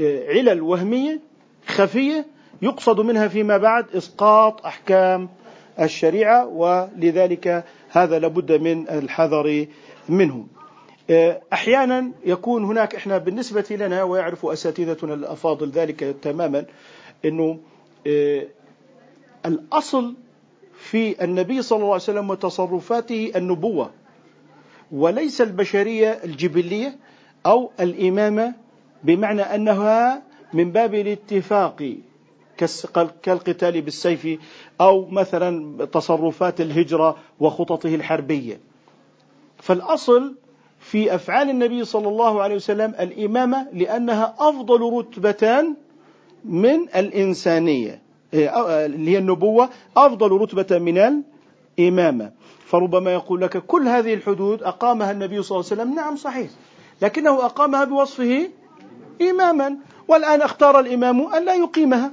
[0.00, 1.29] آه، علل وهمية
[1.70, 2.26] خفية
[2.62, 5.28] يقصد منها فيما بعد إسقاط أحكام
[5.80, 9.66] الشريعة ولذلك هذا لابد من الحذر
[10.08, 10.46] منه
[11.10, 16.64] آه، أحيانا يكون هناك إحنا بالنسبة لنا ويعرف أساتذتنا الأفاضل ذلك تماما
[17.24, 17.58] إنه
[18.06, 18.46] آه،
[19.46, 20.14] الأصل
[20.80, 23.90] في النبي صلى الله عليه وسلم وتصرفاته النبوة
[24.92, 26.96] وليس البشرية الجبلية
[27.46, 28.54] أو الإمامة
[29.04, 30.22] بمعنى أنها
[30.54, 31.96] من باب الاتفاق
[33.22, 34.38] كالقتال بالسيف
[34.80, 38.60] أو مثلا تصرفات الهجرة وخططه الحربية.
[39.58, 40.34] فالأصل
[40.80, 45.74] في أفعال النبي صلى الله عليه وسلم الإمامة لأنها أفضل رتبتان
[46.44, 48.02] من الإنسانية
[48.34, 48.48] إيه،
[48.86, 51.22] اللي هي النبوة أفضل رتبة من
[51.78, 52.32] الإمامة.
[52.66, 55.94] فربما يقول لك كل هذه الحدود أقامها النبي صلى الله عليه وسلم.
[55.94, 56.50] نعم صحيح.
[57.02, 58.50] لكنه أقامها بوصفه
[59.30, 59.76] إماما.
[60.10, 62.12] والآن اختار الإمام أن لا يقيمها.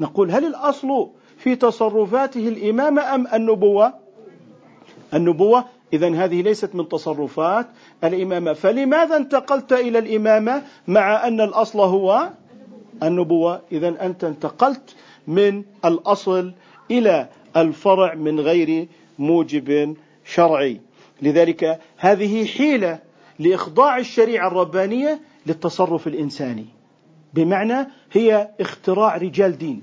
[0.00, 1.08] نقول هل الأصل
[1.38, 3.94] في تصرفاته الإمامة أم النبوة؟
[5.14, 7.66] النبوة إذا هذه ليست من تصرفات
[8.04, 8.52] الإمامة.
[8.52, 12.30] فلماذا انتقلت إلى الإمامة مع أن الأصل هو
[13.02, 14.94] النبوة؟ إذا أنت انتقلت
[15.26, 16.52] من الأصل
[16.90, 20.80] إلى الفرع من غير موجب شرعي.
[21.22, 22.98] لذلك هذه حيلة
[23.38, 26.75] لإخضاع الشريعة الربانية للتصرف الإنساني.
[27.36, 29.82] بمعنى هي اختراع رجال دين.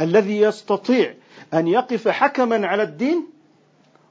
[0.00, 1.14] الذي يستطيع
[1.54, 3.26] أن يقف حكما على الدين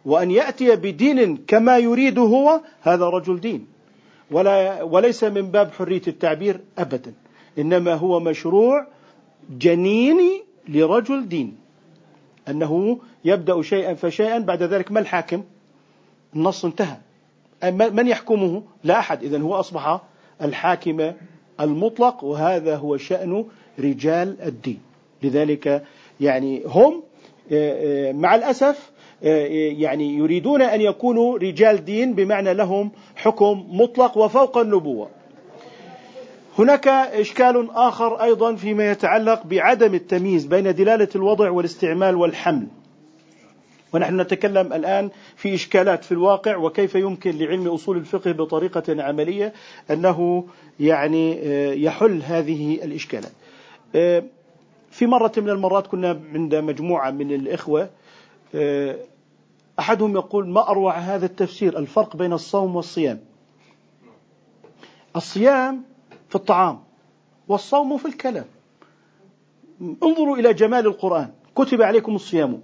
[0.05, 3.67] وأن يأتي بدين كما يريد هو هذا رجل دين.
[4.31, 7.13] ولا وليس من باب حرية التعبير أبدا
[7.57, 8.87] إنما هو مشروع
[9.49, 11.57] جنيني لرجل دين.
[12.47, 15.43] أنه يبدأ شيئا فشيئا بعد ذلك ما الحاكم؟
[16.35, 16.97] النص انتهى.
[17.71, 19.23] من يحكمه؟ لا أحد.
[19.23, 20.01] إذا هو أصبح
[20.41, 21.11] الحاكم
[21.61, 23.45] المطلق وهذا هو شأن
[23.79, 24.79] رجال الدين.
[25.23, 25.83] لذلك
[26.21, 27.03] يعني هم
[27.51, 28.91] آه، آه، مع الأسف
[29.23, 29.45] آه،
[29.77, 35.09] يعني يريدون أن يكونوا رجال دين بمعنى لهم حكم مطلق وفوق النبوة.
[36.59, 42.67] هناك إشكال آخر أيضا فيما يتعلق بعدم التمييز بين دلالة الوضع والاستعمال والحمل.
[43.93, 49.53] ونحن نتكلم الآن في إشكالات في الواقع وكيف يمكن لعلم أصول الفقه بطريقة عملية
[49.91, 50.47] أنه
[50.79, 51.45] يعني
[51.83, 53.31] يحل هذه الإشكالات.
[54.91, 57.89] في مرة من المرات كنا عند مجموعة من الإخوة
[58.55, 58.95] آه،
[59.79, 63.19] أحدهم يقول ما أروع هذا التفسير الفرق بين الصوم والصيام؟
[65.15, 65.83] الصيام
[66.29, 66.79] في الطعام
[67.47, 68.45] والصوم في الكلام.
[70.03, 72.61] انظروا إلى جمال القرآن كتب عليكم الصيام.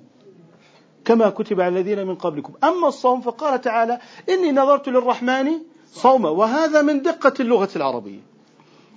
[1.07, 2.53] كما كتب على الذين من قبلكم.
[2.63, 3.99] أما الصوم فقال تعالى
[4.29, 5.51] إني نظرت للرحمن
[5.93, 8.19] صوما وهذا من دقة اللغة العربية.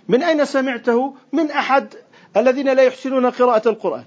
[0.08, 1.94] من أين سمعته؟ من أحد
[2.36, 4.04] الذين لا يحسنون قراءة القرآن.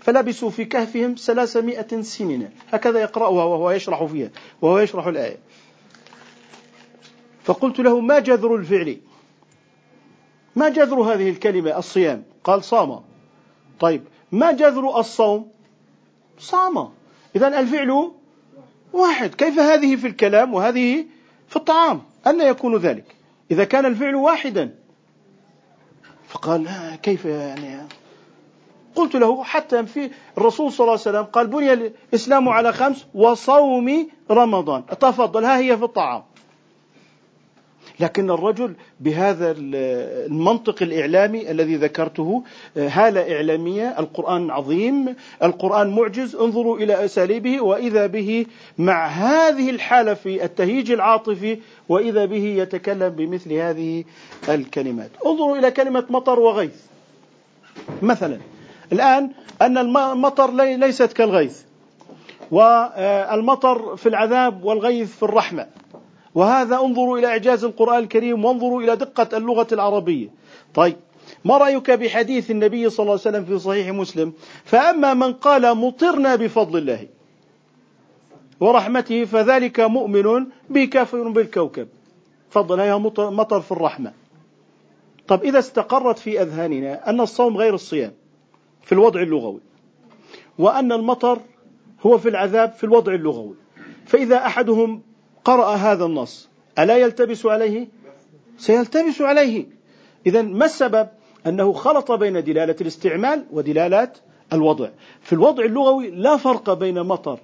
[0.00, 4.30] فلبسوا في كهفهم ثلاثمائة سنين هكذا يقرأها وهو يشرح فيها
[4.62, 5.38] وهو يشرح الآية.
[7.44, 9.00] فقلت له ما جذر الفعل؟
[10.56, 13.00] ما جذر هذه الكلمة الصيام؟ قال صام.
[13.80, 14.02] طيب
[14.32, 15.57] ما جذر الصوم؟
[16.38, 16.88] صام
[17.36, 18.10] إذا الفعل
[18.92, 19.34] واحد.
[19.34, 21.04] كيف هذه في الكلام وهذه
[21.48, 23.16] في الطعام؟ أن يكون ذلك.
[23.50, 24.74] إذا كان الفعل واحدا.
[26.28, 26.68] فقال
[27.02, 27.88] كيف يعني؟
[28.94, 34.08] قلت له حتى في الرسول صلى الله عليه وسلم قال بني الإسلام على خمس وصوم
[34.30, 34.86] رمضان.
[34.86, 36.22] تفضل ها هي في الطعام.
[38.00, 42.42] لكن الرجل بهذا المنطق الإعلامي الذي ذكرته
[42.76, 48.46] هالة إعلامية القرآن عظيم القرآن معجز انظروا إلى أساليبه وإذا به
[48.78, 54.04] مع هذه الحالة في التهيج العاطفي وإذا به يتكلم بمثل هذه
[54.48, 55.10] الكلمات.
[55.26, 56.76] انظروا إلى كلمة مطر وغيث.
[58.02, 58.38] مثلا
[58.92, 59.30] الآن
[59.62, 61.62] أن المطر ليست كالغيث
[62.50, 65.66] والمطر في العذاب والغيث في الرحمة.
[66.38, 70.28] وهذا انظروا إلى إعجاز القرآن الكريم وانظروا إلى دقة اللغة العربية.
[70.74, 70.96] طيب
[71.44, 74.32] ما رأيك بحديث النبي صلى الله عليه وسلم في صحيح مسلم؟
[74.64, 77.06] فأما من قال مطرنا بفضل الله
[78.60, 81.88] ورحمته فذلك مؤمن بكافر بالكوكب.
[82.50, 84.12] فضل هي مطر في الرحمة.
[85.28, 88.12] طب إذا استقرت في أذهاننا أن الصوم غير الصيام
[88.82, 89.60] في الوضع اللغوي
[90.58, 91.38] وأن المطر
[92.06, 93.54] هو في العذاب في الوضع اللغوي
[94.06, 95.07] فإذا أحدهم
[95.44, 96.48] قرأ هذا النص.
[96.78, 97.88] ألا يلتبس عليه؟
[98.58, 99.66] سيلتبس عليه.
[100.26, 101.08] إذا ما السبب؟
[101.46, 104.12] أنه خلط بين دلالة الاستعمال ودلالة
[104.52, 104.88] الوضع.
[105.22, 107.38] في الوضع اللغوي لا فرق بين مطر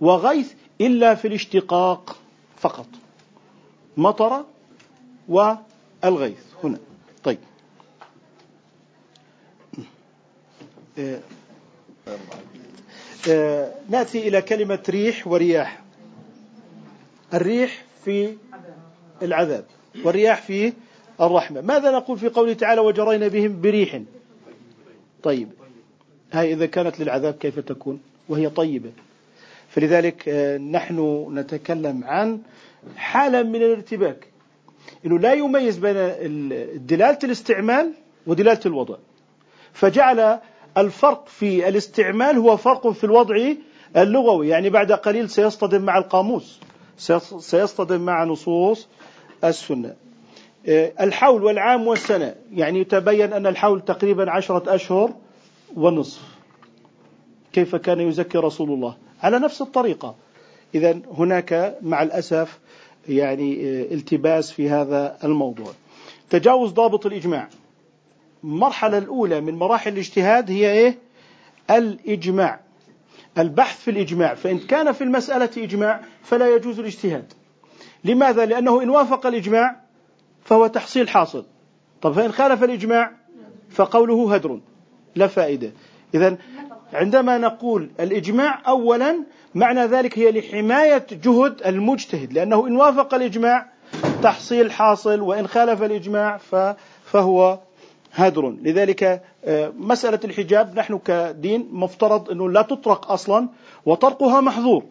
[0.00, 2.16] وغيث إلا في الاشتقاق
[2.56, 2.86] فقط.
[3.96, 4.44] مطر
[5.28, 6.38] والغيث.
[6.64, 6.78] هنا.
[7.24, 7.38] طيب.
[10.98, 11.20] آه
[13.28, 15.85] آه نأتي إلى كلمة ريح ورياح.
[17.34, 18.36] الريح في
[19.22, 19.64] العذاب
[20.04, 20.72] والرياح في
[21.20, 21.60] الرحمة.
[21.60, 24.00] ماذا نقول في قوله تعالى وجرينا بهم بريح؟
[25.22, 25.48] طيب
[26.32, 28.90] هاي إذا كانت للعذاب كيف تكون؟ وهي طيبة.
[29.68, 32.40] فلذلك آه، نحن نتكلم عن
[32.96, 34.26] حالة من الارتباك.
[35.06, 35.94] إنه لا يميز بين
[36.86, 37.92] دلالة الاستعمال
[38.26, 38.96] ودلالة الوضع.
[39.72, 40.38] فجعل
[40.78, 43.52] الفرق في الاستعمال هو فرق في الوضع
[43.96, 44.48] اللغوي.
[44.48, 46.60] يعني بعد قليل سيصطدم مع القاموس.
[47.38, 48.88] سيصطدم مع نصوص
[49.44, 49.94] السنة.
[50.68, 52.34] آه، الحول والعام والسنة.
[52.54, 55.12] يعني يتبين أن الحول تقريبا عشرة أشهر
[55.76, 56.22] ونصف
[57.52, 60.14] كيف كان يزكي رسول الله؟ على نفس الطريقة.
[60.74, 62.58] إذا هناك مع الأسف
[63.08, 63.60] يعني
[63.94, 65.72] التباس في هذا الموضوع.
[66.30, 67.48] تجاوز ضابط الإجماع.
[68.44, 70.98] المرحلة الأولى من مراحل الاجتهاد هي إيه؟
[71.70, 72.60] الإجماع.
[73.38, 77.32] البحث في الإجماع فإن كان في المسألة إجماع فلا يجوز الاجتهاد.
[78.04, 79.76] لماذا؟ لأنه إن وافق الإجماع
[80.44, 81.44] فهو تحصيل حاصل.
[82.02, 83.10] طب فإن خالف الإجماع
[83.70, 84.60] فقوله هدر
[85.16, 85.72] لا فائدة.
[86.14, 86.38] إذا
[86.92, 89.24] عندما نقول الإجماع أولا
[89.54, 93.66] معنى ذلك هي لحماية جهد المجتهد لأنه إن وافق الإجماع
[94.22, 96.38] تحصيل حاصل وإن خالف الإجماع
[97.04, 97.58] فهو
[98.16, 103.48] هدر لذلك آه، مسألة الحجاب نحن كدين مفترض أنه لا تطرق أصلا
[103.86, 104.84] وطرقها محظور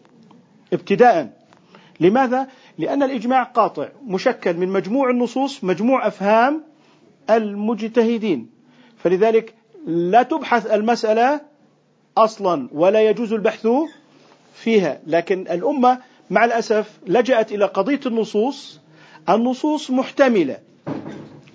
[0.73, 1.45] ابتداء
[1.99, 2.47] لماذا؟
[2.78, 4.57] لأن الإجماع قاطع مشكل.
[4.57, 6.63] من مجموع النصوص مجموع أفهام
[7.30, 8.49] المجتهدين.
[8.97, 9.53] فلذلك
[9.88, 11.41] لا تبحث المسألة
[12.17, 13.67] أصلا ولا يجوز البحث
[14.53, 14.99] فيها.
[15.07, 15.99] لكن الأمة
[16.30, 18.80] مع الأسف لجأت إلى قضية النصوص.
[19.30, 20.57] النصوص محتملة.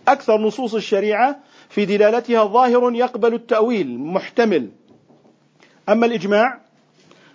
[0.08, 1.38] أكثر نصوص الشريعة
[1.70, 4.70] في دلالتها ظاهر يقبل التأويل محتمل.
[5.88, 6.60] أما الإجماع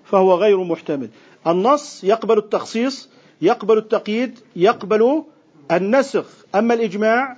[0.03, 1.09] فهو غير محتمل.
[1.47, 3.09] النص يقبل التخصيص
[3.41, 5.23] يقبل التقييد يقبل
[5.71, 6.45] النسخ.
[6.55, 7.37] أما الإجماع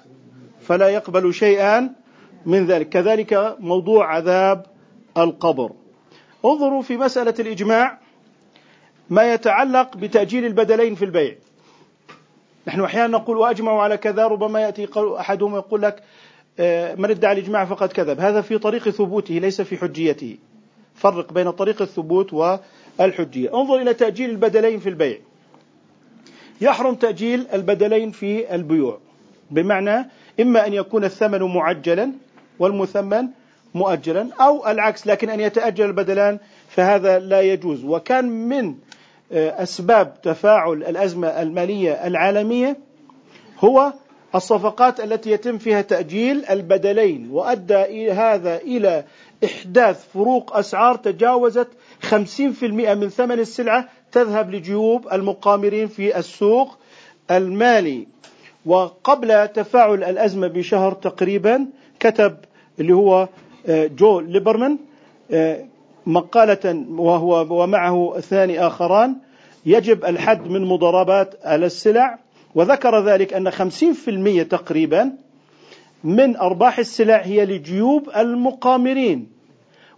[0.61, 1.95] فلا يقبل شيئا
[2.45, 2.89] من ذلك.
[2.89, 4.65] كذلك موضوع عذاب
[5.17, 5.71] القبر.
[6.45, 7.99] انظروا في مسألة الإجماع
[9.09, 11.35] ما يتعلق بتأجيل البدلين في البيع.
[12.67, 16.03] نحن أحيانا نقول وأجمعوا على كذا ربما يأتي أحدهم يقول لك
[16.97, 18.19] من ادعى الإجماع فقد كذب.
[18.19, 20.37] هذا في طريق ثبوته ليس في حجيته.
[20.95, 23.53] فرق بين طريق الثبوت والحجية.
[23.53, 25.17] انظر إلى تأجيل البدلين في البيع.
[26.61, 28.99] يحرم تأجيل البدلين في البيوع.
[29.51, 32.11] بمعنى إما أن يكون الثمن معجلا
[32.59, 33.27] والمثمن
[33.73, 36.39] مؤجلا أو العكس لكن أن يتأجل البدلان
[36.69, 37.83] فهذا لا يجوز.
[37.83, 38.75] وكان من
[39.31, 42.77] آه، أسباب تفاعل الأزمة المالية العالمية
[43.59, 43.93] هو
[44.35, 49.03] الصفقات التي يتم فيها تأجيل البدلين وأدى هذا إلى
[49.45, 51.67] إحداث فروق أسعار تجاوزت
[52.09, 52.13] 50%
[52.63, 56.77] من ثمن السلعة تذهب لجيوب المقامرين في السوق
[57.31, 58.07] المالي.
[58.65, 61.67] وقبل تفاعل الأزمة بشهر تقريبا
[61.99, 62.37] كتب
[62.79, 63.27] اللي هو
[63.67, 64.77] آه، جو ليبرمان
[65.31, 65.65] آه،
[66.05, 69.15] مقالة وهو ومعه اثنان آخران
[69.65, 72.19] يجب الحد من مضاربات على السلع
[72.57, 75.11] وذكر ذلك أن 50% تقريبا
[76.03, 79.27] من أرباح السلع هي لجيوب المقامرين.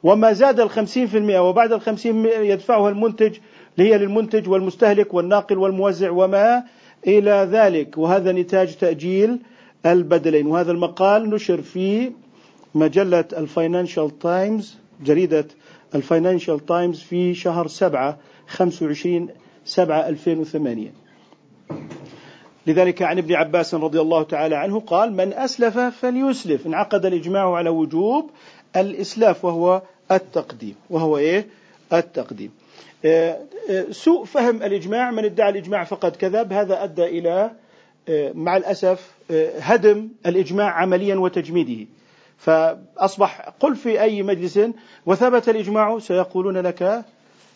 [0.04, 3.38] وما زاد الخمسين في المئة وبعد الخمسين يدفعها المنتج
[3.78, 6.64] هي للمنتج والمستهلك والناقل والموزع وما
[7.08, 7.98] إلى ذلك.
[7.98, 9.40] وهذا نتاج تأجيل
[9.86, 10.48] البدلين.
[10.48, 12.12] وهذا المقال نشر في
[12.76, 15.46] مجلة الفاينانشال تايمز جريدة
[15.96, 19.28] الفاينانشال تايمز في شهر سبعة 25
[19.66, 20.92] سبعة 2008
[22.70, 26.68] لذلك عن ابن عباس رضي الله تعالى عنه قال من أسلف فليسلف.
[26.68, 28.30] انعقد الإجماع على وجوب
[28.76, 30.76] الإسلاف وهو التقديم.
[30.90, 31.48] وهو إيه؟
[31.94, 32.52] التقديم.
[33.06, 33.40] آه،
[33.70, 36.54] آه، سوء فهم الإجماع من ادعى الإجماع فقد كذب.
[36.54, 37.52] هذا أدى إلى
[38.10, 39.12] آه، مع الأسف
[39.60, 41.88] هدم الإجماع عمليا وتجميده.
[42.38, 44.60] فأصبح قل في أي مجلس
[45.06, 47.04] وثبت الإجماع سيقولون لك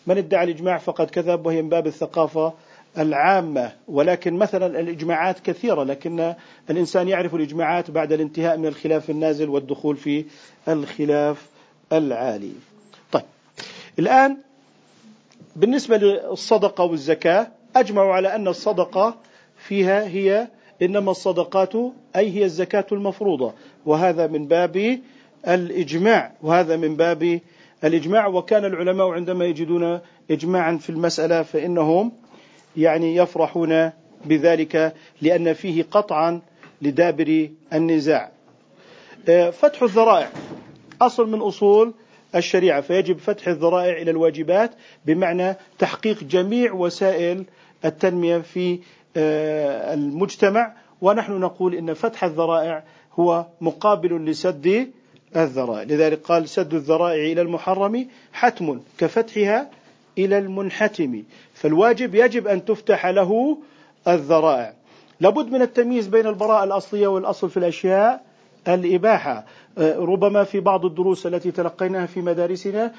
[0.06, 2.52] من ادعى الإجماع فقد كذب وهي من باب الثقافة
[2.98, 6.34] العامة ولكن مثلا الإجماعات كثيرة لكن
[6.70, 10.24] الإنسان يعرف الإجماعات بعد الانتهاء من الخلاف النازل والدخول في
[10.68, 11.46] الخلاف
[11.92, 12.52] العالي.
[13.12, 13.22] طيب
[13.98, 14.36] الآن
[15.56, 19.16] بالنسبة للصدقة والزكاة أجمعوا على أن الصدقة
[19.56, 20.48] فيها هي
[20.82, 21.72] إنما الصدقات
[22.16, 23.52] أي هي الزكاة المفروضة.
[23.86, 25.00] وهذا من باب
[25.48, 27.40] الإجماع وهذا من باب
[27.84, 28.26] الإجماع.
[28.26, 32.12] وكان العلماء عندما يجدون إجماعا في المسألة فإنهم
[32.76, 33.90] يعني يفرحون
[34.24, 36.40] بذلك لأن فيه قطعا
[36.82, 38.30] لدابر النزاع.
[39.28, 40.30] آه، فتح الذرائع.
[41.02, 41.94] أصل من أصول
[42.34, 44.70] الشريعة فيجب فتح الذرائع إلى الواجبات
[45.06, 47.44] بمعنى تحقيق جميع وسائل
[47.84, 48.78] التنمية في
[49.16, 50.72] آه، المجتمع.
[51.00, 54.90] ونحن نقول إن فتح الذرائع هو مقابل لسد
[55.36, 55.82] الذرائع.
[55.82, 59.70] لذلك قال سد الذرائع إلى المحرم حتم كفتحها
[60.18, 61.22] إلى المنحتم.
[61.54, 63.58] فالواجب يجب أن تفتح له
[64.08, 64.72] الذرائع.
[65.20, 68.22] لابد من التمييز بين البراءة الأصلية والأصل في الأشياء
[68.68, 69.44] الإباحة.
[69.78, 72.92] آه، ربما في بعض الدروس التي تلقيناها في مدارسنا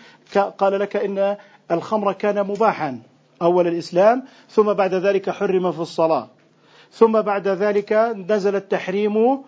[0.57, 1.37] قال لك إن
[1.71, 2.99] الخمر كان مباحا
[3.41, 6.27] أول الإسلام ثم بعد ذلك حرم في الصلاة.
[6.91, 7.93] ثم بعد ذلك
[8.29, 9.43] نزل التحريم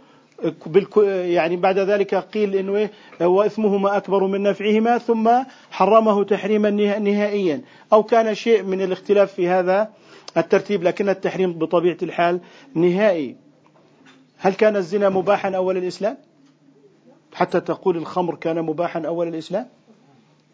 [1.06, 5.30] يعني بعد ذلك قيل إنه إيه؟ واثمهما أكبر من نفعهما ثم
[5.72, 6.70] حرمه تحريما
[7.00, 7.62] نهائيا.
[7.94, 9.90] أو كان شيء من الاختلاف في هذا
[10.38, 12.40] الترتيب لكن التحريم بطبيعة الحال
[12.74, 13.36] نهائي.
[14.38, 16.18] هل كان الزنا مباحا أول الإسلام؟
[17.34, 19.68] حتى تقول الخمر كان مباحا أول الإسلام؟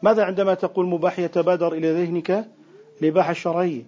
[0.04, 2.48] ماذا عندما تقول مباح يتبادر إلى ذهنك؟
[3.02, 3.82] الإباحة الشرعية.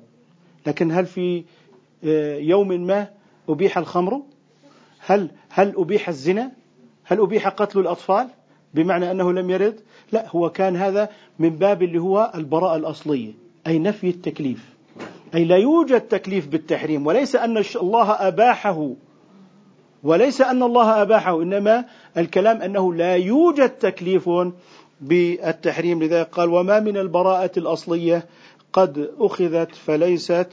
[0.67, 1.43] لكن هل في
[2.03, 3.07] آه، يوم ما
[3.49, 4.21] أبيح الخمر؟
[5.05, 6.51] هل هل أبيح الزنا؟
[7.03, 8.27] هل أبيح قتل الأطفال؟
[8.73, 9.79] بمعنى أنه لم يرد؟
[10.11, 13.33] لا هو كان هذا من باب اللي هو البراءة الأصلية
[13.67, 14.75] أي نفي التكليف
[15.35, 18.91] أي لا يوجد تكليف بالتحريم وليس أن الله أباحه
[20.03, 21.85] وليس أن الله أباحه إنما
[22.17, 24.29] الكلام أنه لا يوجد تكليف
[25.01, 26.03] بالتحريم.
[26.03, 28.25] لذلك قال وما من البراءة الأصلية
[28.73, 30.47] قد أخذت فليست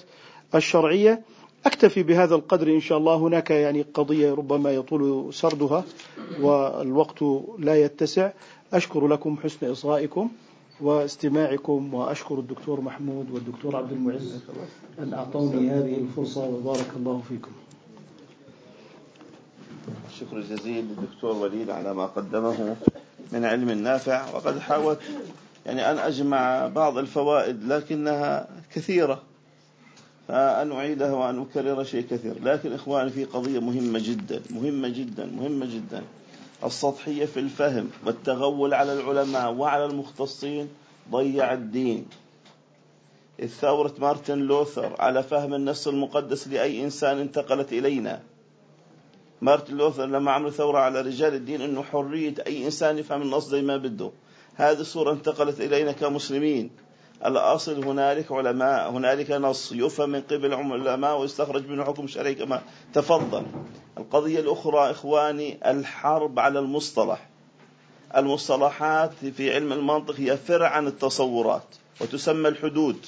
[0.54, 1.22] الشرعية.
[1.66, 3.16] أكتفي بهذا القدر إن شاء الله.
[3.16, 5.84] هناك يعني قضية ربما يطول سردها
[6.40, 7.22] والوقت
[7.58, 8.30] لا يتسع.
[8.72, 10.28] أشكر لكم حسن إصغائكم
[10.80, 14.38] واستماعكم وأشكر الدكتور محمود والدكتور عبد المعز
[14.98, 17.50] أن أعطوني هذه الفرصة وبارك الله فيكم.
[20.10, 22.76] الشكر الجزيل للدكتور وليد على ما قدمه.
[23.32, 24.98] من علم نافع وقد حاولت
[25.66, 29.22] يعني أن أجمع بعض الفوائد لكنها كثيرة.
[30.28, 32.42] فأن أعيدها وأن أكرر شيء كثير.
[32.44, 36.02] لكن إخواني في قضية مهمة جدا مهمة جدا مهمة جدا.
[36.64, 40.68] السطحية في الفهم والتغول على العلماء وعلى المختصين
[41.10, 42.06] ضيع الدين.
[43.60, 48.22] ثورة مارتن لوثر على فهم النص المقدس لأي إنسان انتقلت إلينا.
[49.40, 53.62] مارتن لوثر لما عملوا ثورة على رجال الدين أنه حرية أي إنسان يفهم النص زي
[53.62, 54.10] ما بده.
[54.54, 56.70] هذه الصورة انتقلت إلينا كمسلمين.
[57.26, 62.62] الأصل هنالك علماء هنالك نص يفهم من قبل العلماء ويستخرج منه حكم شرعي كما
[62.94, 63.46] تفضل.
[63.98, 67.28] القضية الأخرى إخواني الحرب على المصطلح.
[68.16, 73.06] المصطلحات في علم المنطق هي فرع عن التصورات وتسمى الحدود.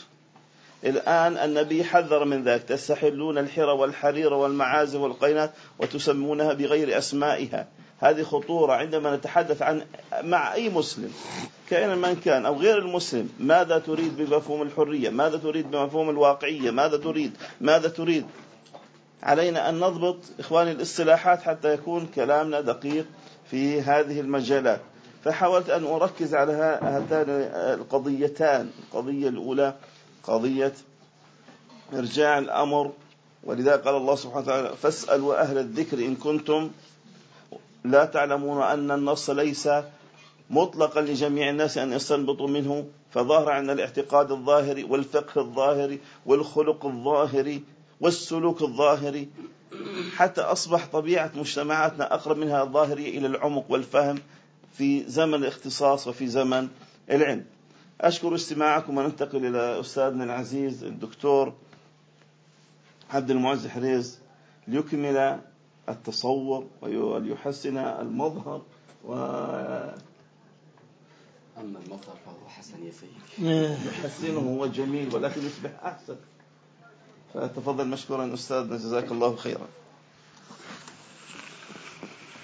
[0.85, 2.63] الآن النبي حذر من ذلك.
[2.63, 7.69] تستحلون الحرى والحرير والمعازف والقينات وتسمونها بغير أسمائها.
[8.05, 9.83] هذه خطورة عندما نتحدث عن
[10.23, 11.13] مع أي مسلم
[11.71, 16.97] كائنا من كان أو غير المسلم ماذا تريد بمفهوم الحرية؟ ماذا تريد بمفهوم الواقعية؟ ماذا
[16.97, 18.27] تريد؟ ماذا تريد؟
[19.23, 23.07] علينا أن نضبط إخواني الاصطلاحات حتى يكون كلامنا دقيق
[23.51, 24.81] في هذه المجالات.
[25.25, 26.53] فحاولت أن أركز على
[26.83, 27.27] هاتان
[27.81, 29.75] القضيتان القضية الأولى
[30.25, 30.73] قضية
[31.95, 32.93] إرجاع الأمر.
[33.45, 36.71] ولذا قال الله سبحانه وتعالى فاسألوا أهل الذكر إن كنتم
[37.85, 39.69] لا تعلمون أن النص ليس
[40.51, 47.63] مطلقا لجميع الناس أن يستنبطوا منه فظهر عن الاعتقاد الظاهري والفقه الظاهري والخلق الظاهري
[48.01, 49.29] والسلوك الظاهري
[50.17, 54.19] حتى أصبح طبيعة مجتمعاتنا أقرب منها الظاهرية إلى العمق والفهم
[54.79, 56.69] في زمن الاختصاص وفي زمن
[57.11, 57.45] العلم.
[58.01, 61.53] أشكر استماعكم وننتقل إلى أستاذنا العزيز الدكتور
[63.11, 64.19] عبد المعز حريز
[64.69, 65.41] ليكمل
[65.89, 68.63] التصور وليحسن المظهر
[69.05, 69.13] و
[71.59, 73.77] أما المظهر فهو حسن يا سيدي.
[73.89, 76.17] يحسنه هو جميل ولكن يصبح أحسن.
[77.35, 79.69] فتفضل مشكورا أستاذنا جزاك الله خيرا.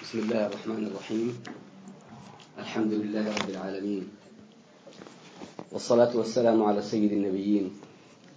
[0.03, 1.43] بسم الله الرحمن الرحيم.
[2.57, 4.09] الحمد لله رب العالمين.
[5.71, 7.79] والصلاة والسلام على سيد النبيين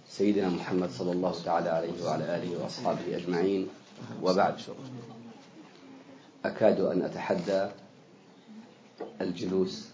[0.09, 3.67] سيدنا محمد صلى الله تعالى عليه وعلى آله وأصحابه أجمعين.
[4.23, 4.55] وبعد
[6.45, 7.69] أكاد أن أتحدى
[9.21, 9.89] الجلوس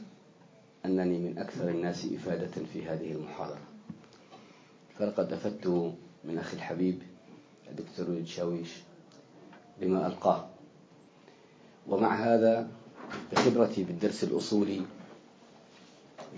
[0.85, 3.59] أنني من أكثر الناس إفادة في هذه المحاضرة.
[4.99, 5.67] فلقد أفدت
[6.23, 7.01] من أخي الحبيب
[7.69, 8.69] الدكتور الشاويش
[9.81, 10.47] بما ألقاه.
[11.87, 12.67] ومع هذا
[13.31, 14.81] بخبرتي بالدرس الأصولي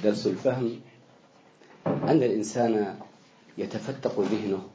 [0.03, 0.79] درس الفهم
[1.87, 2.99] أن الإنسان
[3.57, 4.67] يتفتق ذهنه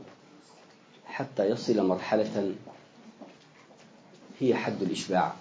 [1.07, 2.55] حتى يصل مرحلة
[4.41, 5.35] هي حد الإشباع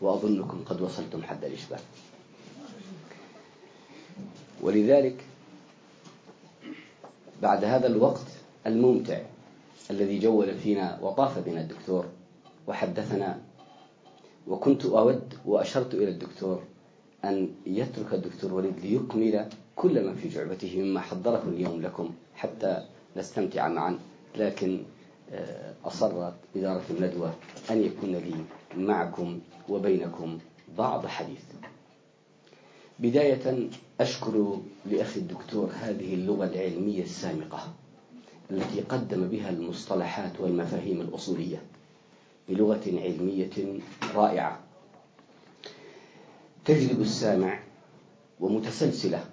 [0.00, 1.78] وأظنكم قد وصلتم حد الإشباع.
[4.62, 5.24] ولذلك
[7.42, 8.26] بعد هذا الوقت
[8.66, 9.18] الممتع
[9.90, 12.06] الذي جول فينا وطاف بنا الدكتور
[12.66, 13.40] وحدثنا
[14.48, 16.62] وكنت أود وأشرت إلى الدكتور
[17.24, 22.86] أن يترك الدكتور وليد ليكمل كل ما في جعبته مما حضره اليوم لكم حتى
[23.16, 23.98] نستمتع معا
[24.36, 24.82] لكن
[25.84, 27.34] أصرت إدارة الندوة
[27.70, 28.34] أن يكون لي
[28.76, 30.38] معكم وبينكم
[30.78, 31.42] بعض حديث.
[32.98, 33.68] بداية
[34.00, 37.72] أشكر لأخي الدكتور هذه اللغة العلمية السامقة
[38.50, 41.62] التي قدم بها المصطلحات والمفاهيم الأصولية
[42.48, 43.80] بلغة علمية
[44.14, 44.60] رائعة.
[46.64, 47.58] تجذب السامع
[48.40, 49.24] ومتسلسلة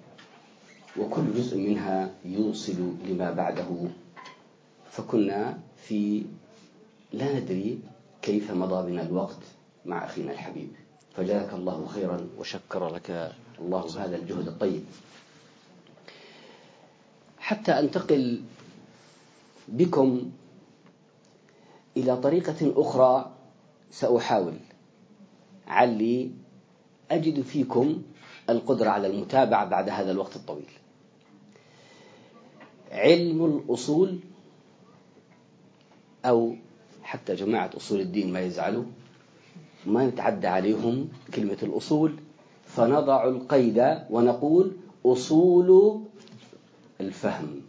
[0.98, 3.88] وكل جزء منها يوصل لما بعده.
[4.90, 5.58] فكنا
[5.88, 6.24] في
[7.12, 7.78] لا ندري
[8.22, 9.38] كيف مضى بنا الوقت
[9.84, 10.68] مع أخينا الحبيب.
[11.16, 14.84] فجزاك الله خيرا وشكر لك الله هذا الجهد الطيب.
[17.38, 18.42] حتى أنتقل
[19.68, 20.30] بكم
[21.96, 23.32] إلى طريقة أخرى
[23.90, 24.56] سأحاول.
[25.66, 26.30] علي
[27.10, 28.02] أجد فيكم
[28.50, 30.70] القدرة على المتابعة بعد هذا الوقت الطويل.
[32.90, 34.18] علم الأصول
[36.24, 36.54] أو
[37.02, 38.84] حتى جماعة أصول الدين ما يزعلوا
[39.86, 42.12] ما نتعدى عليهم كلمة الأصول
[42.66, 44.72] فنضع القيد ونقول
[45.06, 46.00] أصول
[47.00, 47.60] الفهم.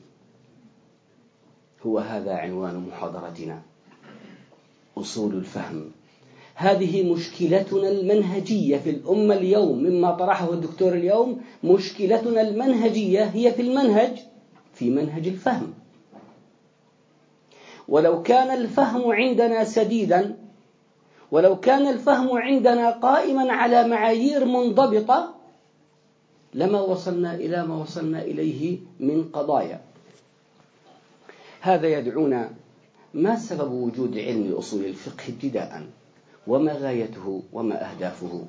[1.86, 3.62] هو هذا عنوان محاضرتنا
[4.98, 5.92] أصول الفهم.
[6.56, 14.18] هذه مشكلتنا المنهجية في الأمة اليوم مما طرحه الدكتور اليوم مشكلتنا المنهجية هي في المنهج
[14.74, 15.74] في منهج الفهم.
[17.88, 20.38] ولو كان الفهم عندنا سديدا
[21.32, 25.36] ولو كان الفهم عندنا قائما على معايير منضبطة
[26.54, 29.82] لما وصلنا إلى ما وصلنا إليه من قضايا.
[31.62, 32.50] هذا يدعونا
[33.14, 35.84] ما سبب وجود علم أصول الفقه ابتداء؟
[36.48, 38.46] وما غايته؟ وما أهدافه؟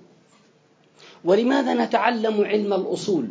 [1.25, 3.29] ولماذا نتعلم علم الأصول؟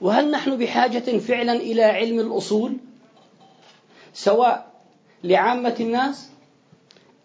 [0.00, 2.76] وهل نحن بحاجة فعلا إلى علم الأصول؟
[4.14, 4.71] سواء
[5.24, 6.30] لعامة الناس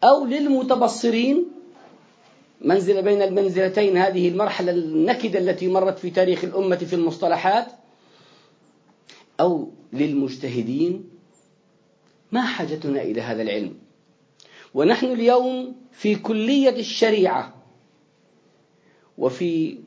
[0.03, 1.45] أو للمتبصرين.
[2.61, 7.67] منزل بين المنزلتين هذه المرحلة النكدة التي مرت في تاريخ الأمة في المصطلحات.
[9.39, 11.09] أو للمجتهدين.
[12.31, 13.77] ما حاجتنا إلى هذا العلم.
[14.73, 17.53] ونحن اليوم في كلية الشريعة.
[19.17, 19.77] وفي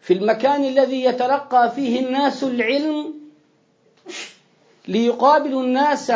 [0.00, 3.17] في المكان الذي يتلقى فيه الناس العلم
[4.88, 6.12] ليقابلوا الناس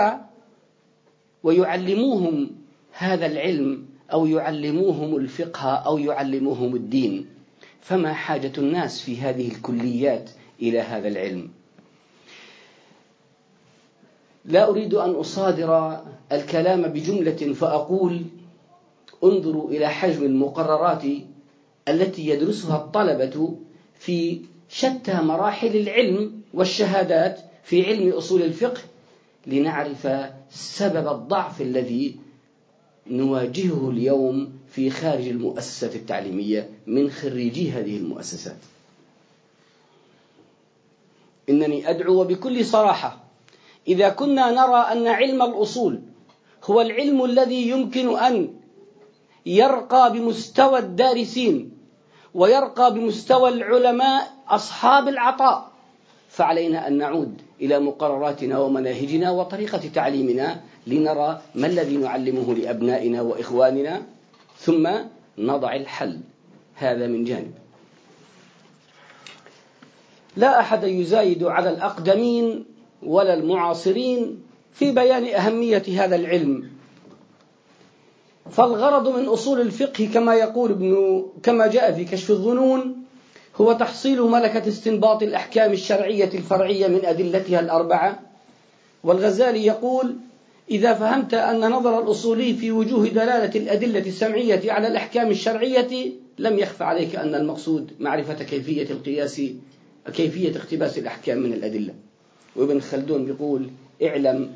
[1.42, 2.50] ويعلموهم
[2.92, 7.26] هذا العلم أو يعلموهم الفقه أو يعلموهم الدين.
[7.80, 10.30] فما حاجة الناس في هذه الكليات
[10.62, 11.48] إلى هذا العلم؟
[14.44, 16.00] لا أريد أن أصادر
[16.32, 18.22] الكلام بجملة فأقول
[19.24, 21.02] انظروا إلى حجم المقررات
[21.88, 23.56] التي يدرسها الطلبة
[23.98, 28.80] في شتى مراحل العلم والشهادات في علم أصول الفقه
[29.46, 30.08] لنعرف
[30.50, 32.16] سبب الضعف الذي
[33.06, 38.56] نواجهه اليوم في خارج المؤسسة التعليمية من خريجي هذه المؤسسات.
[41.48, 43.24] إنني أدعو بكل صراحة
[43.88, 46.00] إذا كنا نرى أن علم الأصول
[46.64, 48.54] هو العلم الذي يمكن أن
[49.46, 51.72] يرقى بمستوى الدارسين
[52.34, 55.70] ويرقى بمستوى العلماء أصحاب العطاء
[56.28, 64.02] فعلينا أن نعود إلى مقرراتنا ومناهجنا وطريقة تعليمنا لنرى ما الذي نعلمه لأبنائنا وإخواننا
[64.58, 64.90] ثم
[65.38, 66.20] نضع الحل.
[66.74, 67.52] هذا من جانب.
[70.36, 72.64] لا أحد يزايد على الأقدمين
[73.02, 76.70] ولا المعاصرين في بيان أهمية هذا العلم.
[78.50, 83.01] فالغرض من أصول الفقه كما يقول ابن كما جاء في كشف الظنون
[83.56, 88.20] هو تحصيل ملكة استنباط الأحكام الشرعية الفرعية من أدلتها الأربعة.
[89.04, 90.16] والغزالي يقول
[90.70, 96.82] إذا فهمت أن نظر الأصولي في وجوه دلالة الأدلة السمعية على الأحكام الشرعية لم يخف
[96.82, 99.42] عليك أن المقصود معرفة كيفية القياس
[100.14, 101.94] كيفية اقتباس الأحكام من الأدلة.
[102.56, 103.70] وابن خلدون يقول
[104.02, 104.50] اعلم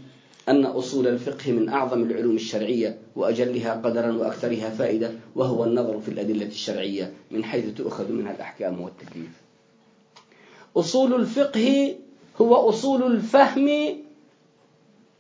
[0.49, 6.47] أن أصول الفقه من أعظم العلوم الشرعية وأجلها قدرا وأكثرها فائدة وهو النظر في الأدلة
[6.47, 9.43] الشرعية من حيث تؤخذ منها الأحكام والتكليف.
[10.77, 11.97] أصول الفقه
[12.41, 13.69] هو أصول الفهم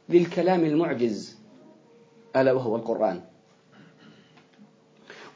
[0.08, 1.36] للكلام المعجز
[2.36, 3.20] ألا وهو القرآن.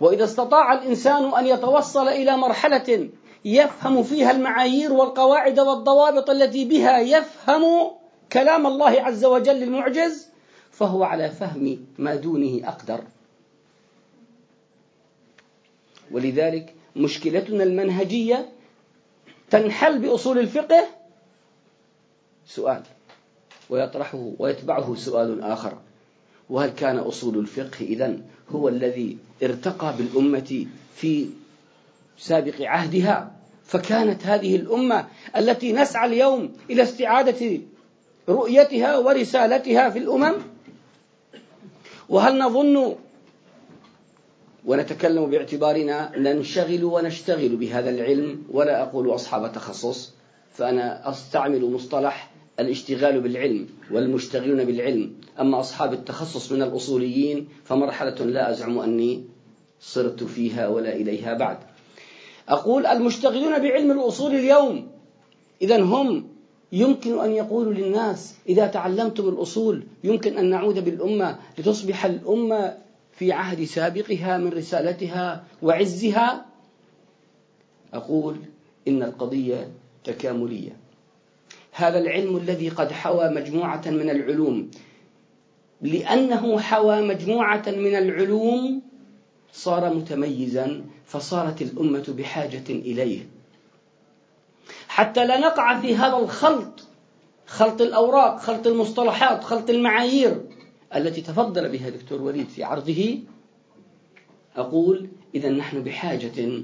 [0.01, 3.09] وإذا استطاع الإنسان أن يتوصل إلى مرحلة
[3.45, 7.63] يفهم فيها المعايير والقواعد والضوابط التي بها يفهم
[8.33, 10.27] كلام الله عز وجل المعجز
[10.71, 13.05] فهو على فهم ما دونه أقدر.
[16.11, 18.49] ولذلك مشكلتنا المنهجية
[19.51, 20.87] تنحل بأصول الفقه.
[22.47, 22.83] سؤال.
[23.71, 25.79] ويطرحه ويتبعه سؤال آخر.
[26.51, 30.67] وهل كان أصول الفقه إذن هو الذي ارتقى بالأمة
[30.97, 31.29] في
[32.19, 33.33] سابق عهدها؟
[33.65, 37.61] فكانت هذه الأمة التي نسعى اليوم إلى استعادة
[38.31, 40.35] رؤيتها ورسالتها في الأمم؟
[42.09, 42.97] وهل نظن
[44.65, 50.13] ونتكلم باعتبارنا ننشغل ونشتغل بهذا العلم ولا أقول أصحاب تخصص
[50.53, 52.31] فأنا أستعمل مصطلح
[52.61, 55.13] الاشتغال بالعلم والمشتغلون بالعلم.
[55.41, 59.25] أما أصحاب التخصص من الأصوليين فمرحلة لا أزعم أني
[59.81, 61.59] صرت فيها ولا إليها بعد.
[62.49, 64.89] أقول المشتغلون بعلم الأصول اليوم
[65.63, 66.30] إذا هم
[66.73, 72.79] يمكن أن يقولوا للناس إذا تعلمتم الأصول يمكن أن نعود بالأمة لتصبح الأمة
[73.13, 76.47] في عهد سابقها من رسالتها وعزها.
[77.95, 78.37] أقول
[78.89, 79.69] إن القضية
[80.05, 80.77] تكاملية.
[81.73, 84.71] هذا العلم الذي قد حوى مجموعة من العلوم.
[85.83, 88.83] لأنه حوى مجموعة من العلوم
[89.53, 93.27] صار متميزا فصارت الأمة بحاجة إليه.
[95.01, 96.81] حتى لا نقع في هذا الخلط
[97.47, 100.41] خلط الأوراق خلط المصطلحات خلط المعايير
[100.95, 103.19] التي تفضل بها دكتور وليد في عرضه.
[104.57, 106.63] أقول إذا نحن بحاجة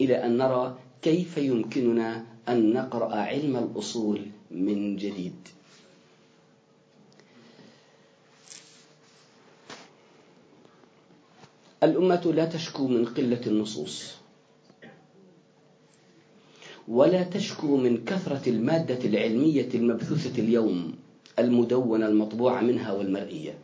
[0.00, 5.48] إلى أن نرى كيف يمكننا أن نقرأ علم الأصول من جديد.
[11.82, 14.25] الأمة لا تشكو من قلة النصوص.
[16.88, 20.94] ولا تشكو من كثرة المادة العلمية المبثوثة اليوم
[21.38, 23.54] المدونة المطبوعة منها والمرئية.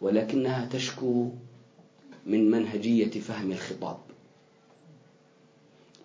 [0.00, 1.30] ولكنها تشكو
[2.26, 3.98] من منهجية فهم الخطاب.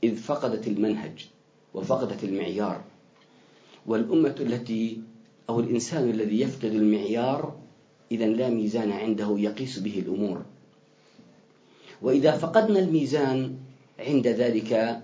[0.04, 1.28] إذ فقدت المنهج
[1.74, 2.84] وفقدت المعيار
[3.86, 5.02] والأمة التي
[5.50, 7.56] أو الإنسان الذي يفقد المعيار
[8.12, 10.46] إذا لا ميزان عنده يقيس به الأمور.
[12.02, 13.56] وإذا فقدنا الميزان
[14.00, 15.04] عند ذلك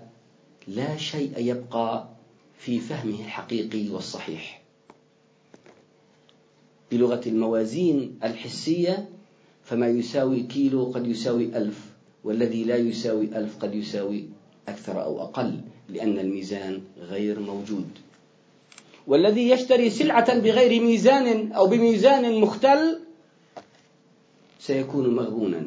[0.70, 2.08] لا شيء يبقى
[2.58, 4.62] في فهمه الحقيقي والصحيح.
[6.92, 9.08] بلغة الموازين الحسية
[9.64, 11.78] فما يساوي كيلو قد يساوي ألف
[12.24, 14.24] والذي لا يساوي ألف قد يساوي
[14.68, 17.88] أكثر أو أقل لأن الميزان غير موجود.
[19.06, 23.00] والذي يشتري سلعة بغير ميزان أو بميزان مختل
[24.60, 25.66] سيكون مغبونا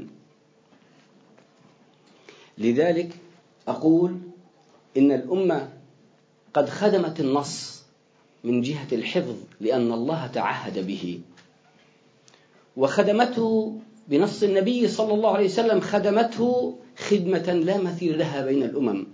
[2.57, 3.09] لذلك
[3.67, 4.17] أقول
[4.97, 5.69] إن الأمة
[6.53, 7.83] قد خدمت النص
[8.43, 11.19] من جهة الحفظ لأن الله تعهد به.
[12.77, 19.05] وخدمته بنص النبي صلى الله عليه وسلم خدمته خدمة لا مثيل لها بين الأمم.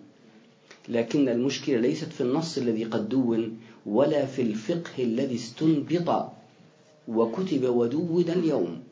[0.89, 6.29] لكن المشكلة ليست في النص الذي قد دون ولا في الفقه الذي استنبط
[7.07, 8.83] وكتب ودون اليوم.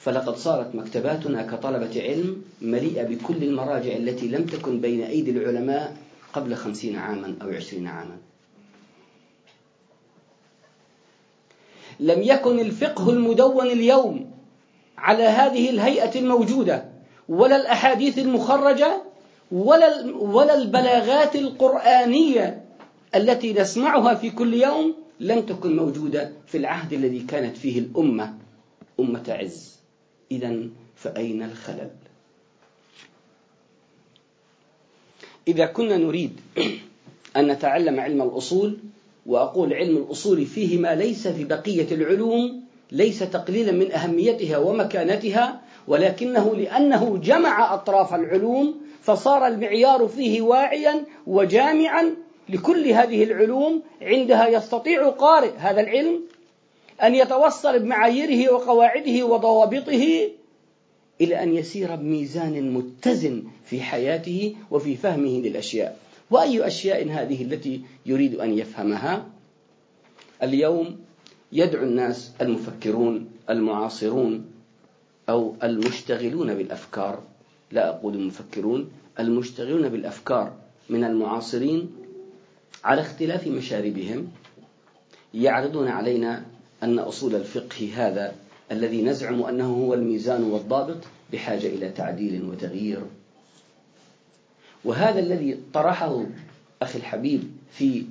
[0.00, 5.96] فلقد صارت مكتباتنا كطلبة علم مليئة بكل المراجع التي لم تكن بين أيدي العلماء
[6.32, 8.16] قبل خمسين عاما أو عشرين عاما.
[12.00, 14.30] لم يكن الفقه المدون اليوم
[14.98, 16.84] على هذه الهيئة الموجودة
[17.28, 19.02] ولا الأحاديث المخرجة
[19.52, 22.64] ولا ولا البلاغات القرآنية
[23.14, 28.34] التي نسمعها في كل يوم لم تكن موجودة في العهد الذي كانت فيه الأمة
[29.00, 29.79] أمة عز.
[30.30, 30.56] إذا
[30.96, 31.90] فأين الخلل؟
[35.48, 36.40] إذا كنا نريد
[37.36, 38.78] أن نتعلم علم الأصول
[39.26, 42.62] وأقول علم الأصول فيه ما ليس في بقية العلوم
[42.92, 52.14] ليس تقليلا من أهميتها ومكانتها ولكنه لأنه جمع أطراف العلوم فصار المعيار فيه واعيا وجامعا
[52.48, 56.20] لكل هذه العلوم عندها يستطيع قارئ هذا العلم
[57.02, 60.30] أن يتوصل بمعاييره وقواعده وضوابطه
[61.20, 65.98] إلى أن يسير بميزان متزن في حياته وفي فهمه للأشياء.
[66.30, 69.26] وأي أشياء هذه التي يريد أن يفهمها؟
[70.42, 70.96] اليوم
[71.52, 74.44] يدعو الناس المفكرون المعاصرون
[75.28, 77.22] أو المشتغلون بالأفكار.
[77.72, 78.90] لا أقول المفكرون
[79.20, 80.52] المشتغلون بالأفكار
[80.90, 81.90] من المعاصرين
[82.84, 84.28] على اختلاف مشاربهم
[85.34, 86.44] يعرضون علينا
[86.82, 88.34] أن أصول الفقه هذا
[88.72, 90.96] الذي نزعم أنه هو الميزان والضابط
[91.32, 93.00] بحاجة إلى تعديل وتغيير.
[94.84, 96.24] وهذا الذي طرحه
[96.82, 98.04] أخي الحبيب في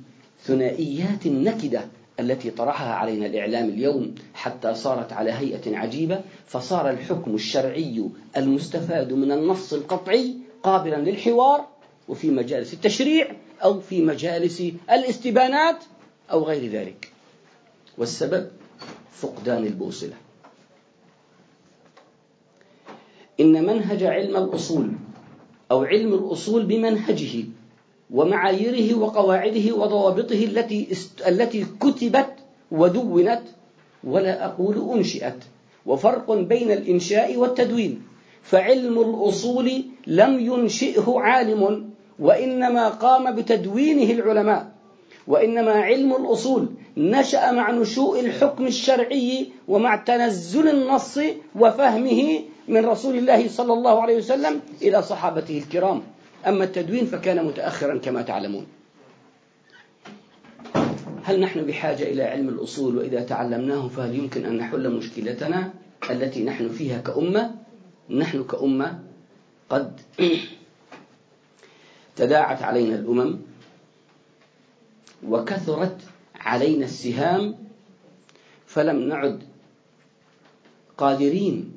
[0.44, 1.86] ثنائيات النكدة
[2.20, 9.32] التي طرحها علينا الإعلام اليوم حتى صارت على هيئة عجيبة فصار الحكم الشرعي المستفاد من
[9.32, 10.34] النص القطعي
[10.64, 11.68] قابلا للحوار
[12.08, 13.32] وفي مجالس التشريع
[13.64, 15.84] أو في مجالس الاستبانات
[16.32, 17.12] أو غير ذلك.
[18.00, 18.48] والسبب
[19.12, 20.14] فقدان البوصلة.
[23.40, 24.92] إن منهج علم الأصول
[25.72, 27.46] أو علم الأصول بمنهجه
[28.12, 30.88] ومعاييره وقواعده وضوابطه التي
[31.28, 32.34] التي كتبت
[32.72, 33.44] ودونت
[34.04, 35.44] ولا أقول أنشئت.
[35.86, 38.02] وفرق بين الإنشاء والتدوين.
[38.44, 41.90] فعلم الأصول لم ينشئه عالم
[42.20, 44.72] وإنما قام بتدوينه العلماء.
[45.28, 46.68] وإنما علم الأصول
[47.00, 51.20] نشأ مع نشوء الحكم الشرعي ومع تنزل النص
[51.56, 56.02] وفهمه من رسول الله صلى الله عليه وسلم إلى صحابته الكرام.
[56.48, 58.68] أما التدوين فكان متأخرا كما تعلمون.
[61.24, 65.74] هل نحن بحاجة إلى علم الأصول؟ وإذا تعلمناه فهل يمكن أن نحل مشكلتنا
[66.10, 67.56] التي نحن فيها كأمة؟
[68.10, 69.00] نحن كأمة
[69.70, 70.00] قد
[72.16, 73.40] تداعت علينا الأمم
[75.28, 75.98] وكثرت
[76.40, 77.56] علينا السهام
[78.66, 79.44] فلم نعد
[80.98, 81.72] قادرين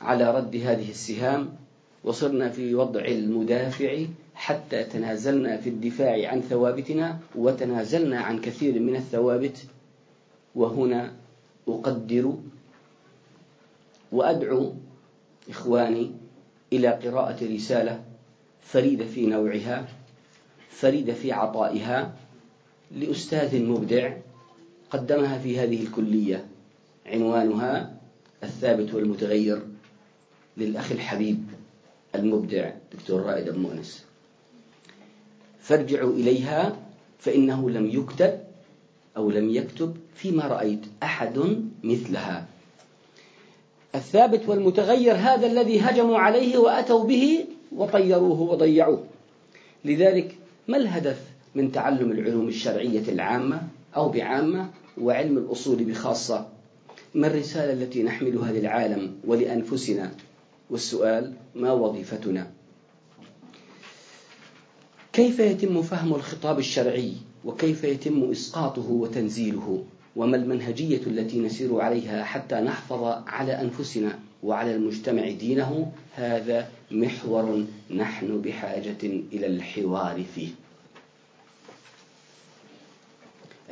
[0.00, 1.56] على رد هذه السهام
[2.04, 4.04] وصرنا في وضع المدافع
[4.34, 9.66] حتى تنازلنا في الدفاع عن ثوابتنا وتنازلنا عن كثير من الثوابت
[10.54, 11.12] وهنا
[11.68, 12.34] أقدر
[14.12, 14.72] وأدعو
[15.50, 16.10] إخواني
[16.72, 18.04] إلى قراءة رسالة
[18.62, 19.88] فريدة في نوعها
[20.70, 22.14] فريدة في عطائها
[22.96, 24.12] لأستاذ مبدع
[24.90, 26.46] قدمها في هذه الكلية
[27.06, 27.94] عنوانها
[28.42, 29.62] الثابت والمتغير
[30.56, 31.44] للأخ الحبيب
[32.14, 34.04] المبدع دكتور رائد أبو مؤنس.
[35.60, 36.76] فارجعوا إليها
[37.18, 38.40] فإنه لم يكتب
[39.16, 41.38] أو لم يكتب فيما رأيت أحد
[41.84, 42.46] مثلها.
[43.94, 49.04] الثابت والمتغير هذا الذي هجموا عليه وأتوا به وطيروه وضيعوه.
[49.84, 50.36] لذلك
[50.68, 53.62] ما الهدف من تعلم العلوم الشرعية العامة
[53.96, 54.70] أو بعامة
[55.00, 56.48] وعلم الأصول بخاصة.
[57.14, 60.10] ما الرسالة التي نحملها للعالم ولأنفسنا؟
[60.70, 62.50] والسؤال ما وظيفتنا؟
[65.12, 67.12] كيف يتم فهم الخطاب الشرعي؟
[67.44, 69.84] وكيف يتم إسقاطه وتنزيله؟
[70.16, 78.40] وما المنهجية التي نسير عليها حتى نحفظ على أنفسنا وعلى المجتمع دينه؟ هذا محور نحن
[78.40, 79.02] بحاجة
[79.32, 80.48] إلى الحوار فيه.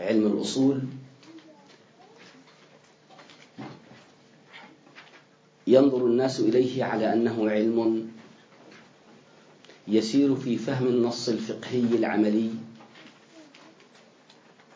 [0.01, 0.81] علم الأصول
[5.67, 8.11] ينظر الناس إليه على أنه علم
[9.89, 12.51] يسير في فهم النص الفقهي العملي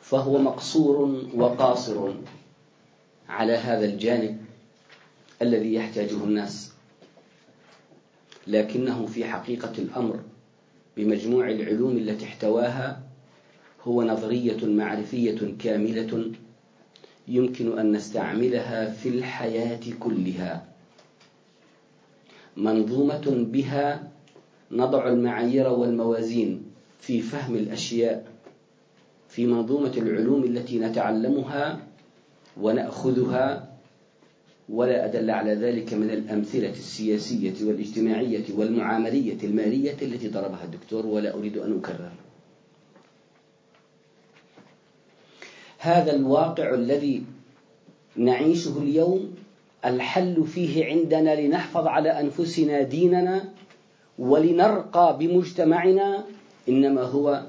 [0.02, 2.14] فهو مقصور وقاصر
[3.28, 4.44] على هذا الجانب
[5.42, 6.72] الذي يحتاجه الناس
[8.46, 10.20] لكنه في حقيقة الأمر
[10.96, 13.03] بمجموع العلوم التي احتواها
[13.85, 16.31] هو نظرية معرفية كاملة
[17.28, 20.65] يمكن أن نستعملها في الحياة كلها.
[22.56, 24.09] منظومة بها
[24.73, 26.62] نضع المعايير والموازين
[27.01, 28.27] في فهم الأشياء
[29.28, 31.86] في منظومة العلوم التي نتعلمها
[32.61, 33.74] ونأخذها
[34.69, 41.56] ولا أدل على ذلك من الأمثلة السياسية والاجتماعية والمعاملية المالية التي ضربها الدكتور ولا أريد
[41.59, 42.11] أن أكرر.
[45.85, 47.23] هذا الواقع الذي
[48.16, 49.35] نعيشه اليوم
[49.85, 53.44] الحل فيه عندنا لنحفظ على أنفسنا ديننا
[54.19, 56.24] ولنرقى بمجتمعنا
[56.69, 57.47] إنما هو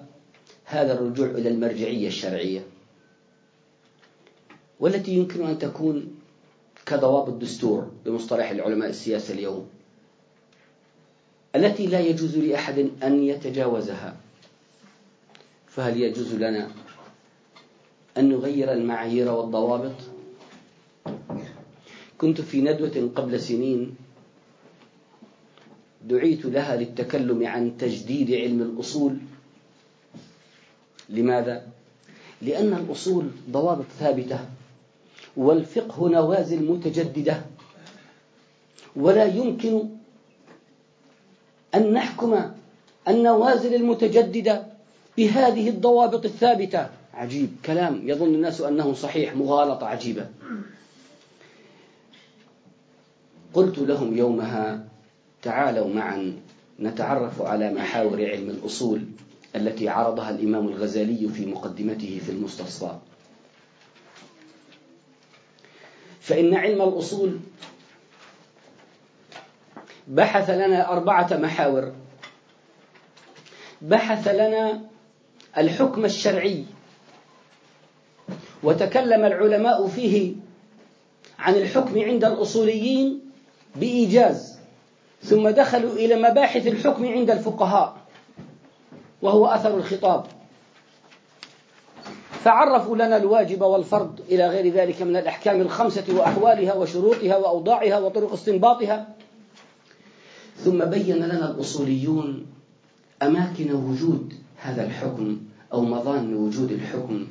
[0.65, 2.63] هذا الرجوع إلى المرجعية الشرعية
[4.79, 6.15] والتي يمكن أن تكون
[6.85, 9.67] كضوابط الدستور بمصطلح العلماء السياسة اليوم
[11.55, 14.15] التي لا يجوز لأحد أن يتجاوزها
[15.67, 16.69] فهل يجوز لنا
[18.17, 19.95] أن نغير المعايير والضوابط.
[22.17, 23.95] كنت في ندوة قبل سنين
[26.05, 29.17] دعيت لها للتكلم عن تجديد علم الأصول.
[31.09, 31.67] لماذا؟
[32.41, 34.39] لأن الأصول ضوابط ثابتة
[35.37, 37.41] والفقه نوازل متجددة
[38.95, 39.89] ولا يمكن
[41.75, 42.51] أن نحكم
[43.07, 44.65] النوازل المتجددة
[45.17, 46.89] بهذه الضوابط الثابتة.
[47.15, 50.29] عجيب كلام يظن الناس أنه صحيح مغالطة عجيبة.
[53.53, 54.87] قلت لهم يومها
[55.41, 56.39] تعالوا معا
[56.79, 59.03] نتعرف على محاور علم الأصول
[59.55, 62.97] التي عرضها الإمام الغزالي في مقدمته في المستصفى.
[66.21, 67.39] فإن علم الأصول
[70.07, 71.93] بحث لنا أربعة محاور.
[73.81, 74.81] بحث لنا
[75.57, 76.65] الحكم الشرعي
[78.65, 80.33] وتكلم العلماء فيه
[81.39, 83.19] عن الحكم عند الأصوليين
[83.75, 84.55] بإيجاز
[85.21, 87.97] ثم دخلوا إلى مباحث الحكم عند الفقهاء
[89.21, 90.25] وهو أثر الخطاب.
[92.43, 99.07] فعرفوا لنا الواجب والفرض إلى غير ذلك من الأحكام الخمسة وأحوالها وشروطها وأوضاعها وطرق استنباطها.
[100.57, 102.45] ثم بين لنا الأصوليون
[103.21, 105.37] أماكن وجود هذا الحكم
[105.73, 107.27] أو مظان وجود الحكم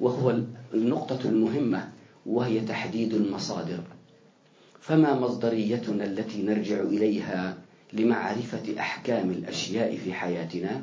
[0.00, 0.34] وهو
[0.74, 1.88] النقطة المهمة
[2.26, 3.80] وهي تحديد المصادر.
[4.80, 7.56] فما مصدريتنا التي نرجع إليها
[7.92, 10.82] لمعرفة أحكام الأشياء في حياتنا؟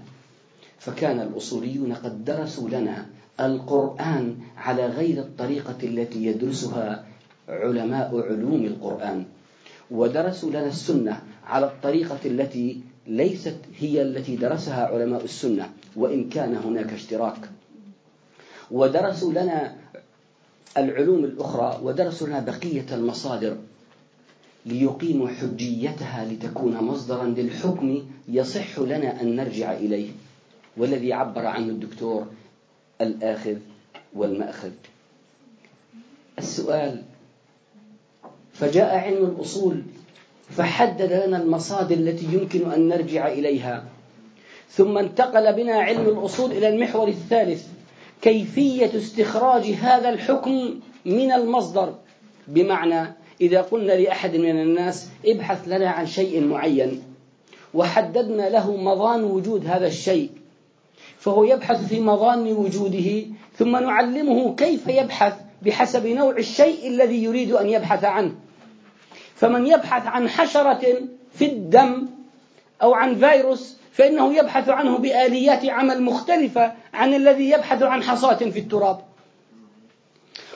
[0.80, 3.06] فكان الأصوليون قد درسوا لنا
[3.40, 7.06] القرآن على غير الطريقة التي يدرسها
[7.50, 9.26] علماء علوم القرآن.
[9.92, 16.94] ودرسوا لنا السنة على الطريقة التي ليست هي التي درسها علماء السنة وإن كان هناك
[16.94, 17.50] اشتراك.
[18.74, 19.76] ودرسوا لنا
[20.78, 23.58] العلوم الأخرى ودرسوا لنا بقية المصادر
[24.66, 30.10] ليقيموا حجيتها لتكون مصدرا للحكم يصح لنا أن نرجع إليه
[30.78, 32.28] والذي عبر عنه الدكتور
[33.02, 33.56] الآخذ
[34.14, 34.72] والمأخذ.
[36.40, 37.02] السؤال
[38.54, 39.82] فجاء علم الأصول
[40.50, 43.86] فحدد لنا المصادر التي يمكن أن نرجع إليها
[44.70, 47.68] ثم انتقل بنا علم الأصول إلى المحور الثالث.
[48.24, 51.96] كيفية استخراج هذا الحكم من المصدر.
[52.48, 57.04] بمعنى إذا قلنا لأحد من الناس ابحث لنا عن شيء معين
[57.74, 60.30] وحددنا له مظان وجود هذا الشيء
[61.18, 63.26] فهو يبحث في مظان وجوده
[63.58, 68.36] ثم نعلمه كيف يبحث بحسب نوع الشيء الذي يريد أن يبحث عنه.
[69.36, 70.82] فمن يبحث عن حشرة
[71.34, 72.08] في الدم
[72.82, 78.60] أو عن فيروس فإنه يبحث عنه بآليات عمل مختلفة عن الذي يبحث عن حصاة في
[78.60, 79.00] التراب.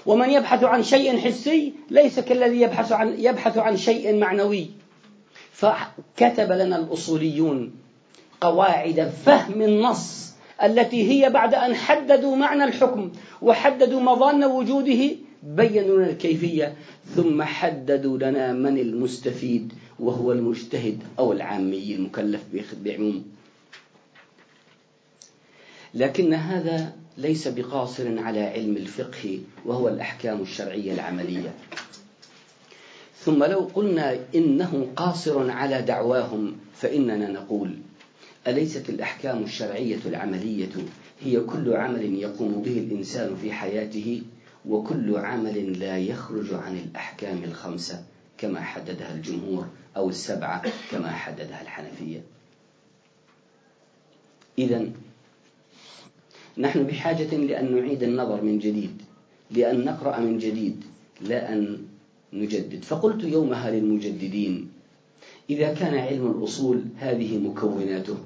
[0.06, 4.68] ومن يبحث عن شيء حسي ليس كالذي يبحث عن يبحث عن شيء معنوي.
[5.52, 7.72] فكتب لنا الأصوليون
[8.42, 10.34] قواعد فهم النص
[10.64, 13.12] التي هي بعد أن حددوا معنى الحكم
[13.42, 15.10] وحددوا مظان وجوده
[15.44, 16.74] بينوا لنا الكيفية.
[17.16, 19.74] ثم حددوا لنا من المستفيد.
[20.00, 22.42] وهو المجتهد أو العامي المكلف
[22.84, 23.26] بعموم.
[25.94, 31.54] لكن هذا ليس بقاصر على علم الفقه وهو الأحكام الشرعية العملية.
[33.20, 37.76] ثم لو قلنا إنه قاصر على دعواهم فإننا نقول
[38.48, 40.70] أليست الأحكام الشرعية العملية
[41.22, 44.22] هي كل عمل يقوم به الإنسان في حياته
[44.66, 48.04] وكل عمل لا يخرج عن الأحكام الخمسة
[48.38, 49.68] كما حددها الجمهور
[49.98, 52.22] أو السبعة كما حددها الحنفية.
[54.58, 54.90] إذا
[56.58, 59.02] نحن بحاجة لأن نعيد النظر من جديد
[59.52, 60.84] لأن نقرأ من جديد
[61.22, 61.86] لا أن
[62.34, 62.84] نجدد.
[62.84, 64.70] فقلت يومها للمجددين
[65.50, 68.18] إذا كان علم الأصول هذه مكوناته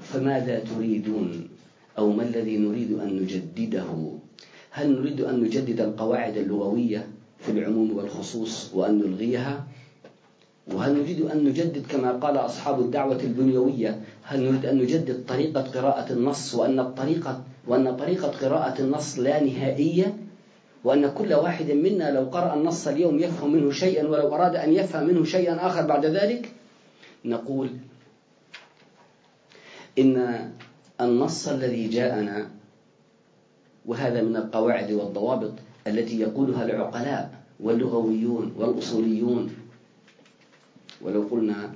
[0.00, 1.48] فماذا تريدون؟
[1.98, 4.12] أو ما الذي نريد أن نجدده؟
[4.70, 7.08] هل نريد أن نجدد القواعد اللغوية
[7.38, 9.66] في العموم والخصوص وأن نلغيها؟
[10.66, 16.12] وهل نريد أن نجدد كما قال أصحاب الدعوة البنيوية؟ هل نريد أن نجدد طريقة قراءة
[16.12, 20.16] النص وأن الطريقة وأن طريقة قراءة النص لا نهائية؟
[20.84, 25.06] وأن كل واحد منا لو قرأ النص اليوم يفهم منه شيئا ولو أراد أن يفهم
[25.06, 26.52] منه شيئا آخر بعد ذلك؟
[27.24, 27.70] نقول
[29.98, 30.50] إن
[31.00, 32.48] النص الذي جاءنا
[33.86, 35.52] وهذا من القواعد والضوابط
[35.86, 37.30] التي يقولها العقلاء
[37.60, 39.50] واللغويون والأصوليون
[41.02, 41.74] ولو قلنا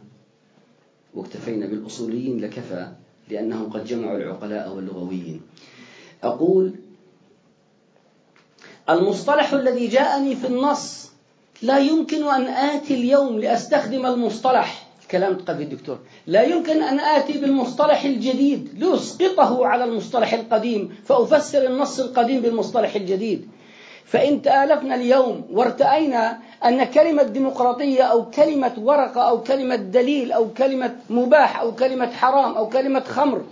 [1.15, 2.89] واكتفينا بالأصوليين لكفى
[3.29, 5.41] لأنهم قد جمعوا العقلاء واللغويين.
[6.23, 6.73] أقول
[8.91, 11.11] المصطلح الذي جاءني في النص
[11.63, 14.89] لا يمكن أن آتي اليوم لأستخدم المصطلح.
[15.11, 18.69] كلام قال الدكتور لا يمكن أن آتي بالمصطلح الجديد.
[18.79, 20.95] لأسقطه على المصطلح القديم.
[21.05, 23.49] فأفسر النص القديم بالمصطلح الجديد.
[24.06, 30.97] فإن تآلفنا اليوم وارتأينا أن كلمة ديمقراطية أو كلمة ورقة أو كلمة دليل أو كلمة
[31.10, 33.44] مباح أو كلمة حرام أو كلمة خمر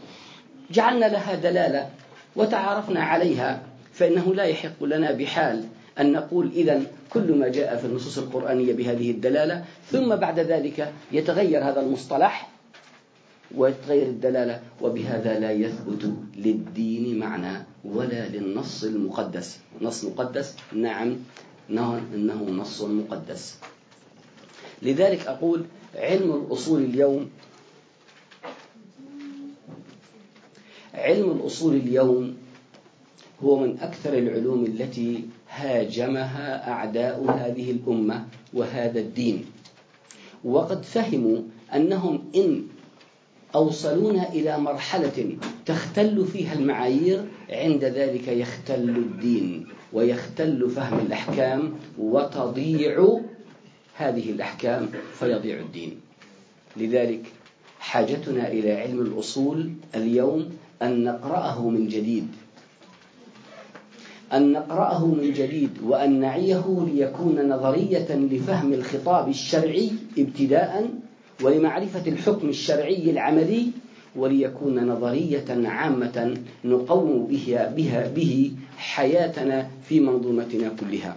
[0.70, 1.88] جعلنا لها دلالة
[2.36, 3.62] وتعارفنا عليها
[3.92, 5.64] فإنه لا يحق لنا بحال
[6.00, 11.64] أن نقول إذا كل ما جاء في النصوص القرآنية بهذه الدلالة ثم بعد ذلك يتغير
[11.64, 12.48] هذا المصطلح
[13.56, 19.58] وتغير الدلالة وبهذا لا يثبت للدين معنى ولا للنص المقدس.
[19.80, 21.16] نص مقدس؟ نعم.
[21.70, 23.58] إنه نص مقدس.
[24.82, 25.64] لذلك أقول
[25.94, 27.30] علم الأصول اليوم
[30.94, 32.36] علم الأصول اليوم
[33.44, 39.44] هو من أكثر العلوم التي هاجمها أعداء هذه الأمة وهذا الدين.
[40.44, 41.38] وقد فهموا
[41.74, 42.66] أنهم إن
[43.54, 53.20] أوصلونا إلى مرحلة تختل فيها المعايير عند ذلك يختل الدين ويختل فهم الأحكام وتضيع
[53.96, 54.88] هذه الأحكام
[55.18, 56.00] فيضيع الدين.
[56.76, 57.22] لذلك
[57.80, 60.50] حاجتنا إلى علم الأصول اليوم
[60.82, 62.28] أن نقرأه من جديد.
[64.32, 70.90] أن نقرأه من جديد وأن نعيه ليكون نظرية لفهم الخطاب الشرعي ابتداء
[71.42, 73.70] ولمعرفة الحكم الشرعي العملي
[74.16, 81.16] وليكون نظرية عامة نقوم بها, بها به حياتنا في منظومتنا كلها.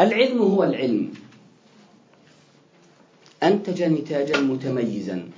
[0.00, 1.12] العلم هو العلم.
[3.42, 5.28] أنتج نتاجا متميزا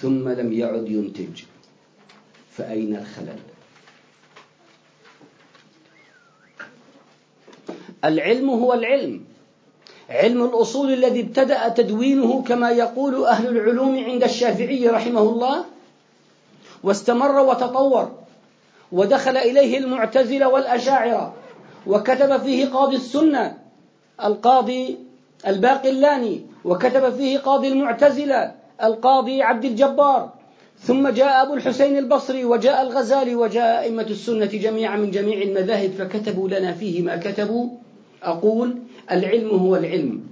[0.00, 1.42] ثم لم يعد ينتج
[2.56, 3.38] فأين الخلل؟
[8.04, 9.20] العلم هو العلم.
[10.10, 15.64] علم الأصول الذي ابتدأ تدوينه كما يقول أهل العلوم عند الشافعي رحمه الله
[16.82, 18.10] واستمر وتطور
[18.92, 21.34] ودخل إليه المعتزلة والأشاعرة
[21.86, 23.58] وكتب فيه قاضي السنة
[24.24, 24.98] القاضي
[25.46, 28.52] الباقلاني وكتب فيه قاضي المعتزلة
[28.82, 30.30] القاضي عبد الجبار.
[30.78, 36.48] ثم جاء أبو الحسين البصري وجاء الغزالي وجاء أئمة السنة جميعا من جميع المذاهب فكتبوا
[36.48, 37.68] لنا فيه ما كتبوا.
[38.22, 38.78] أقول
[39.10, 40.26] العلم هو العلم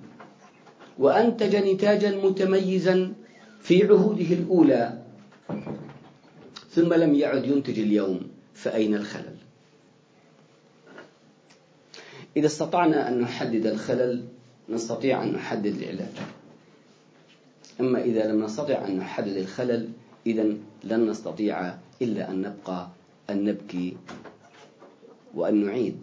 [0.99, 3.13] وأنتج نتاجا متميزا
[3.63, 5.03] في عهوده الأولى
[6.71, 8.21] ثم لم يعد ينتج اليوم
[8.55, 9.37] فأين الخلل؟
[12.37, 14.25] إذا استطعنا أن نحدد الخلل
[14.69, 16.15] نستطيع أن نحدد العلاج.
[17.81, 19.89] أما إذا لم نستطع أن نحدد الخلل
[20.27, 20.43] إذا
[20.85, 22.89] لن نستطيع إلا أن نبقى
[23.31, 23.97] أن نبكي
[25.35, 25.97] وأن نعيد.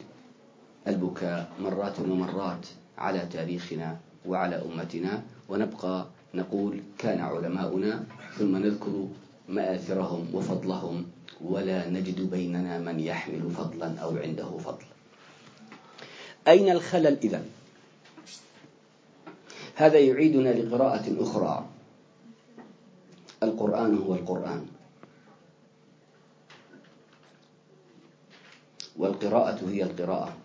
[0.87, 2.65] البكاء مرات ومرات
[2.97, 8.03] على تاريخنا وعلى أمتنا ونبقى نقول كان علماؤنا
[8.37, 9.07] ثم نذكر
[9.49, 11.05] مآثرهم وفضلهم
[11.41, 14.85] ولا نجد بيننا من يحمل فضلا أو عنده فضل.
[16.47, 17.45] أين الخلل إذا؟
[19.75, 21.65] هذا يعيدنا لقراءة أخرى.
[23.43, 24.65] القرآن هو القرآن.
[28.97, 30.44] والقراءة هي القراءة.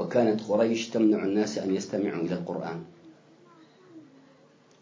[0.00, 2.82] وكانت قريش تمنع الناس أن يستمعوا إلى القرآن.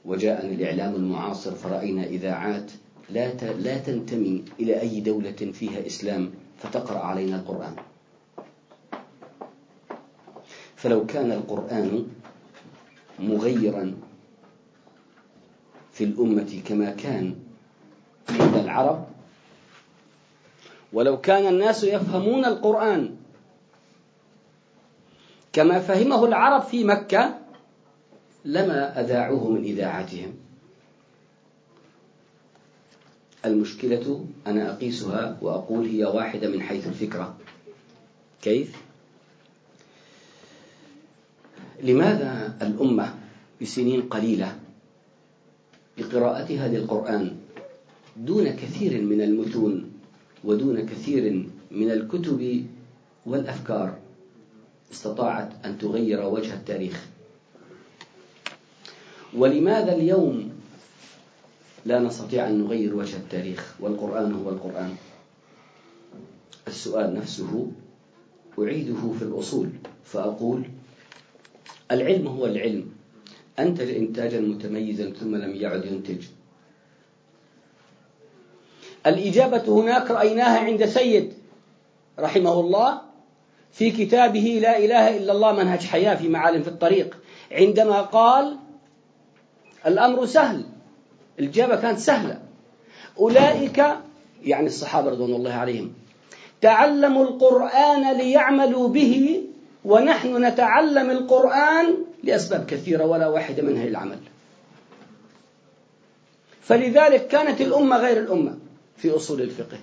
[0.05, 2.71] وجاءنا الإعلام المعاصر فرأينا إذاعات
[3.11, 7.77] لا لا تنتمي إلى أي دولة فيها إسلام فتقرأ علينا القرآن.
[10.77, 12.07] فلو كان القرآن
[13.19, 13.95] مغيرا
[15.93, 17.35] في الأمة كما كان
[18.31, 19.07] عند العرب
[20.93, 23.18] ولو كان الناس يفهمون القرآن
[25.53, 27.39] كما فهمه العرب في مكة
[28.45, 30.35] لما أذاعوه من إذاعتهم
[33.45, 37.37] المشكلة أنا أقيسها وأقول هي واحدة من حيث الفكرة.
[38.43, 38.77] كيف؟
[41.83, 43.15] لماذا الأمة
[43.63, 44.57] بسنين قليلة
[45.99, 47.37] بقراءتها للقرآن
[48.17, 49.93] دون كثير من المتون
[50.45, 52.67] ودون كثير من الكتب
[53.27, 53.99] والأفكار؟
[54.93, 57.07] استطاعت أن تغير وجه التاريخ.
[59.35, 60.53] ولماذا اليوم
[61.87, 64.97] لا نستطيع أن نغير وجه التاريخ؟ والقرآن هو القرآن.
[66.69, 67.71] السؤال نفسه
[68.59, 69.71] أعيده في الأصول
[70.05, 70.63] فأقول
[71.91, 72.91] العلم هو العلم.
[73.59, 76.25] أنتج إنتاجا متميزا ثم لم يعد ينتج.
[79.07, 81.33] الإجابة هناك رأيناها عند سيد
[82.19, 83.08] رحمه الله
[83.73, 87.17] في كتابه لا إله إلا الله منهج حياة في معالم في الطريق.
[87.53, 88.57] عندما قال
[89.87, 90.65] الأمر سهل
[91.39, 92.41] الإجابة كانت سهلة.
[93.19, 93.85] أولئك
[94.45, 95.93] يعني الصحابة رضوان الله عليهم
[96.61, 99.45] تعلموا القرآن ليعملوا به
[99.85, 104.19] ونحن نتعلم القرآن لأسباب كثيرة ولا واحدة منها العمل
[106.63, 108.59] فلذلك كانت الأمة غير الأمة
[108.97, 109.79] في أصول الفقه.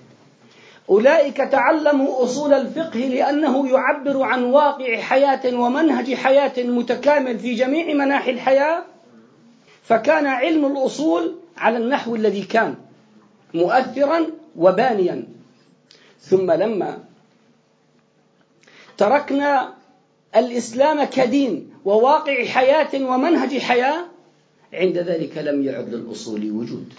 [0.90, 8.30] أولئك تعلموا أصول الفقه لأنه يعبر عن واقع حياة ومنهج حياة متكامل في جميع مناحي
[8.30, 8.84] الحياة.
[9.82, 12.74] فكان علم الأصول على النحو الذي كان
[13.54, 14.26] مؤثرا
[14.56, 15.28] وبانيا.
[16.20, 16.98] ثم لما
[18.98, 19.74] تركنا
[20.36, 24.04] الإسلام كدين وواقع حياة ومنهج حياة
[24.72, 26.92] عند ذلك لم يعد للأصول وجود.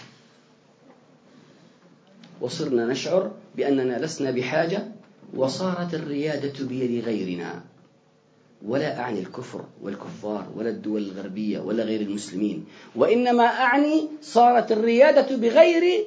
[2.40, 4.88] وصرنا نشعر بأننا لسنا بحاجة
[5.36, 7.62] وصارت الريادة بيد غيرنا
[8.66, 12.64] ولا أعني الكفر والكفار ولا الدول الغربية ولا غير المسلمين
[12.96, 16.06] وإنما أعني صارت الريادة بغير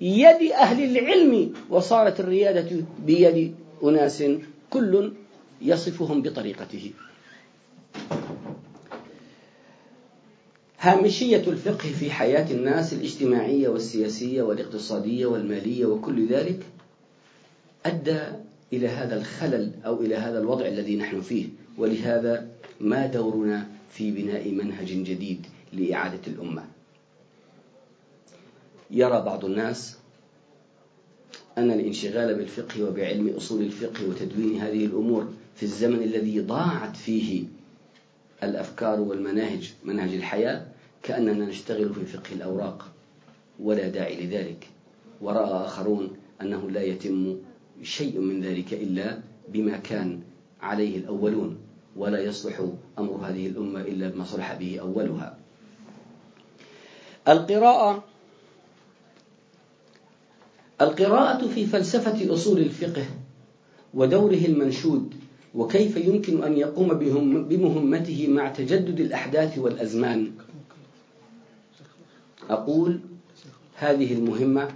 [0.00, 3.54] يد أهل العلم وصارت الريادة بيد
[3.84, 4.24] أناس
[4.70, 5.12] كل
[5.62, 6.92] يصفهم بطريقته.
[10.78, 16.60] هامشية الفقه في حياة الناس الاجتماعية والسياسية والاقتصادية والمالية وكل ذلك
[17.86, 18.20] أدى
[18.72, 21.48] إلى هذا الخلل أو إلى هذا الوضع الذي نحن فيه.
[21.78, 22.48] ولهذا
[22.80, 26.64] ما دورنا في بناء منهج جديد لإعادة الأمة.
[28.90, 29.96] يرى بعض الناس
[31.58, 37.44] أن الانشغال بالفقه وبعلم أصول الفقه وتدوين هذه الأمور في الزمن الذي ضاعت فيه
[38.42, 40.66] الأفكار والمناهج منهج الحياة
[41.02, 42.88] كأننا نشتغل في فقه الأوراق
[43.60, 44.68] ولا داعي لذلك.
[45.20, 47.36] ورأى آخرون أنه لا يتم
[47.82, 49.18] شيء من ذلك إلا
[49.48, 50.20] بما كان
[50.60, 51.58] عليه الأولون
[51.96, 52.66] ولا يصلح
[52.98, 55.38] أمر هذه الأمة إلا بما صلح به أولها.
[57.28, 58.04] القراءة
[60.80, 63.06] القراءة في فلسفة أصول الفقه
[63.94, 65.14] ودوره المنشود
[65.54, 66.88] وكيف يمكن أن يقوم
[67.48, 70.32] بمهمته مع تجدد الأحداث والأزمان.
[72.50, 73.00] أقول
[73.76, 74.68] هذه المهمة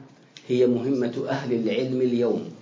[0.48, 2.55] هي مهمة أهل العلم اليوم.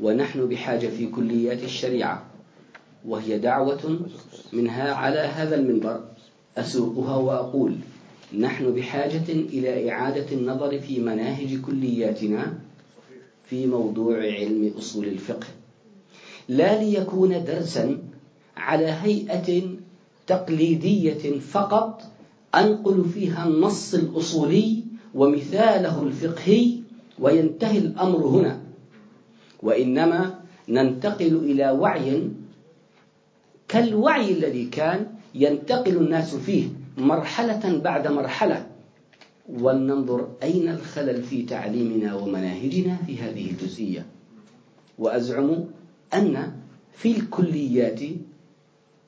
[0.00, 2.24] ونحن بحاجة في كليات الشريعة.
[3.08, 4.00] وهي دعوة
[4.52, 6.00] منها على هذا المنبر.
[6.58, 7.76] أسوقها وأقول
[8.38, 12.58] نحن بحاجة إلى إعادة النظر في مناهج كلياتنا
[13.50, 15.46] في موضوع علم أصول الفقه.
[16.48, 17.98] لا ليكون درسا
[18.56, 19.62] على هيئة
[20.26, 22.02] تقليدية فقط
[22.54, 24.82] أنقل فيها النص الأصولي
[25.14, 26.70] ومثاله الفقهي
[27.18, 28.63] وينتهي الأمر هنا.
[29.64, 32.28] وإنما ننتقل إلى وعي
[33.68, 36.68] كالوعي الذي كان ينتقل الناس فيه
[36.98, 38.66] مرحلة بعد مرحلة.
[39.48, 44.06] ولننظر أين الخلل في تعليمنا ومناهجنا في هذه الجزئية.
[44.98, 45.64] وأزعم
[46.14, 46.52] أن
[46.92, 48.00] في الكليات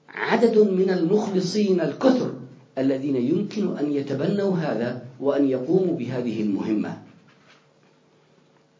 [0.08, 2.34] عدد من المخلصين الكثر
[2.78, 7.02] الذين يمكن أن يتبنوا هذا وأن يقوموا بهذه المهمة.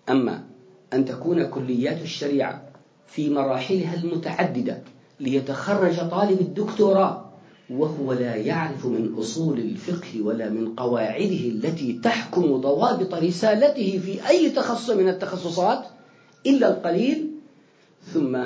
[0.09, 0.46] أما
[0.97, 2.63] أن تكون كليات الشريعة
[3.07, 4.79] في مراحلها المتعددة
[5.21, 7.27] ليتخرج طالب الدكتوراه
[7.71, 14.51] وهو لا يعرف من أصول الفقه ولا من قواعده التي تحكم ضوابط رسالته في أي
[14.51, 15.85] تخصص من التخصصات
[16.47, 17.31] إلا القليل.
[18.03, 18.39] ثم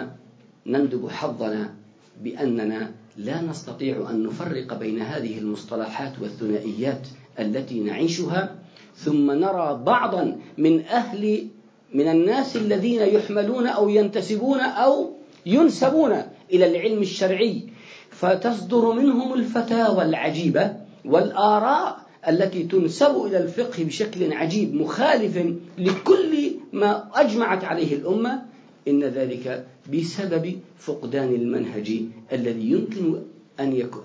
[0.66, 1.74] نندب حظنا
[2.22, 7.06] بأننا لا نستطيع أن نفرق بين هذه المصطلحات والثنائيات
[7.38, 8.54] التي نعيشها.
[8.96, 11.48] ثم نرى بعضا من أهل
[11.94, 15.10] من الناس الذين يحملون أو ينتسبون أو
[15.46, 16.22] ينسبون
[16.52, 17.62] إلى العلم الشرعي
[18.10, 27.64] فتصدر منهم الفتاوى العجيبة والآراء التي تنسب إلى الفقه بشكل عجيب مخالف لكل ما أجمعت
[27.64, 28.42] عليه الأمة.
[28.88, 32.00] إن ذلك بسبب فقدان المنهج
[32.32, 33.22] الذي يمكن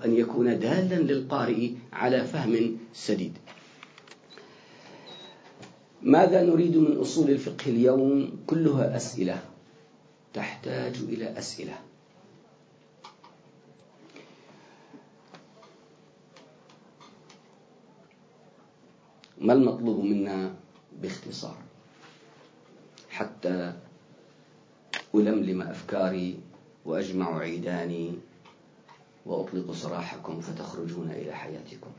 [0.04, 3.32] أن يكون دالا للقارئ على فهم سديد.
[6.02, 9.42] ماذا نريد من أصول الفقه اليوم؟ كلها أسئلة.
[10.34, 11.78] تحتاج إلى أسئلة.
[19.38, 20.54] ما المطلوب منا
[21.02, 21.56] باختصار؟
[23.10, 23.72] حتى
[25.14, 26.40] ألملم أفكاري
[26.84, 28.12] وأجمع عيداني
[29.26, 31.90] وأطلق سراحكم فتخرجون إلى حياتكم.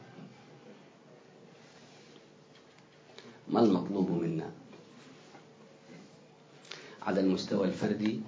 [3.49, 4.51] ما المطلوب منا؟
[7.01, 8.19] على المستوى الفردي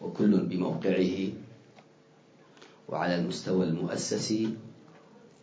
[0.00, 1.28] وكل بموقعه
[2.88, 4.54] وعلى المستوى المؤسسي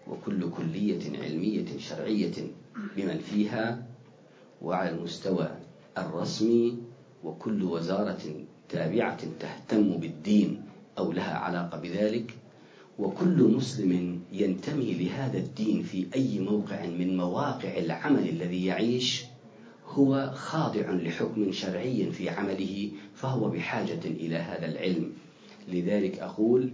[0.07, 2.33] وكل كلية علمية شرعية
[2.95, 3.87] بمن فيها
[4.61, 5.49] وعلى المستوى
[5.97, 6.77] الرسمي
[7.23, 10.61] وكل وزارة تابعة تهتم بالدين
[10.97, 12.37] أو لها علاقة بذلك
[12.99, 19.23] وكل مسلم ينتمي لهذا الدين في أي موقع من مواقع العمل الذي يعيش
[19.87, 25.11] هو خاضع لحكم شرعي في عمله فهو بحاجة إلى هذا العلم.
[25.67, 26.71] لذلك أقول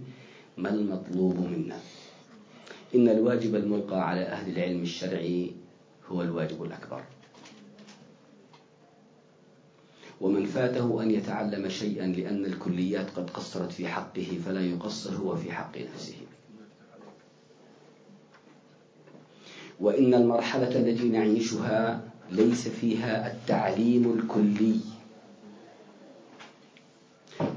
[0.56, 1.78] ما المطلوب منا؟
[2.94, 5.52] إن الواجب الملقى على أهل العلم الشرعي
[6.08, 7.02] هو الواجب الأكبر.
[10.20, 15.52] ومن فاته أن يتعلم شيئا لأن الكليات قد قصرت في حقه فلا يقصر هو في
[15.52, 16.14] حق نفسه.
[19.80, 24.80] وإن المرحلة التي نعيشها ليس فيها التعليم الكلي.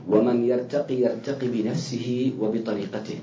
[0.08, 3.20] ومن يرتقي يرتقي بنفسه وبطريقته.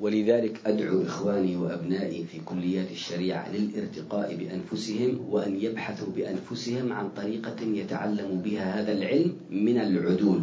[0.00, 8.42] ولذلك أدعو إخواني وأبنائي في كليات الشريعة للارتقاء بأنفسهم وأن يبحثوا بأنفسهم عن طريقة يتعلموا
[8.42, 10.40] بها هذا العلم من العدول.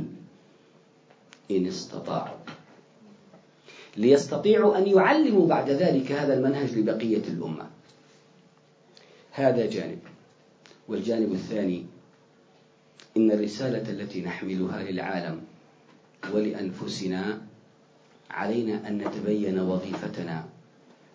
[1.51, 2.37] إن استطاعوا.
[3.97, 7.69] ليستطيعوا أن يعلموا بعد ذلك هذا المنهج لبقية الأمة.
[9.31, 9.99] هذا جانب.
[10.87, 11.85] والجانب الثاني
[13.17, 15.41] إن الرسالة التي نحملها للعالم
[16.33, 17.41] ولأنفسنا
[18.33, 20.45] علينا أن نتبين وظيفتنا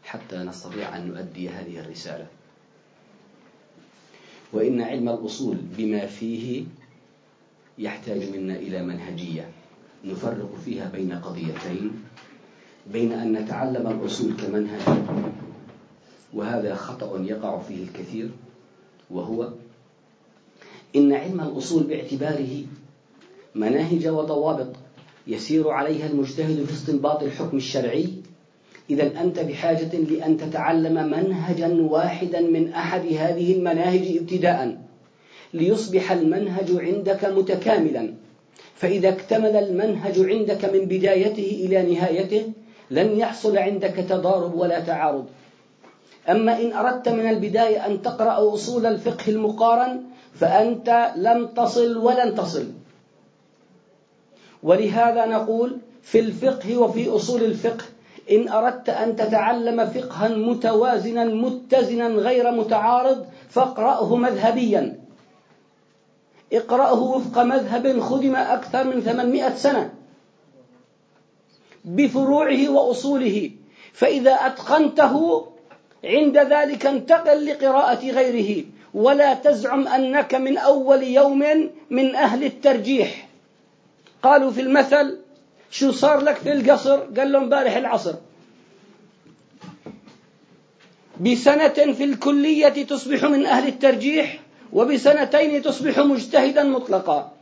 [0.04, 2.26] حتى نستطيع أن نؤدي هذه الرسالة.
[4.52, 6.64] وإن علم الأصول بما فيه
[7.78, 9.48] يحتاج منا إلى منهجية
[10.04, 12.02] نفرق فيها بين قضيتين
[12.92, 14.80] بين أن نتعلم الأصول كمنهج
[16.34, 18.30] وهذا خطأ يقع فيه الكثير
[19.10, 19.48] وهو
[20.96, 22.64] إن علم الأصول باعتباره
[23.54, 24.72] مناهج وضوابط
[25.28, 28.08] يسير عليها المجتهد في استنباط الحكم الشرعي.
[28.90, 34.78] إذا أنت بحاجة لأن تتعلم منهجا واحدا من أحد هذه المناهج ابتداء
[35.54, 38.14] ليصبح المنهج عندك متكاملا.
[38.74, 42.42] فإذا اكتمل المنهج عندك من بدايته إلى نهايته
[42.90, 45.26] لن يحصل عندك تضارب ولا تعارض.
[46.28, 50.02] أما إن أردت من البداية أن تقرأ أصول الفقه المقارن
[50.34, 52.66] فأنت لم تصل ولن تصل.
[54.62, 57.84] ولهذا نقول في الفقه وفي أصول الفقه
[58.30, 65.00] إن أردت أن تتعلم فقها متوازنا متزنا غير متعارض فاقرأه مذهبيا.
[66.52, 69.90] اقرأه وفق مذهب خدم أكثر من 800 سنة.
[71.84, 73.50] بفروعه وأصوله.
[73.92, 75.46] فإذا أتقنته
[76.04, 78.64] عند ذلك انتقل لقراءة غيره.
[78.94, 83.27] ولا تزعم أنك من أول يوم من أهل الترجيح.
[84.22, 85.18] قالوا في المثل
[85.70, 88.14] شو صار لك في القصر؟ قال له امبارح العصر.
[91.20, 94.40] بسنة في الكلية تصبح من أهل الترجيح
[94.72, 97.32] وبسنتين تصبح مجتهدا مطلقا.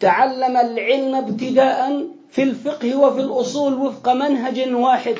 [0.00, 5.16] تعلم العلم ابتداء في الفقه وفي الأصول وفق منهج واحد.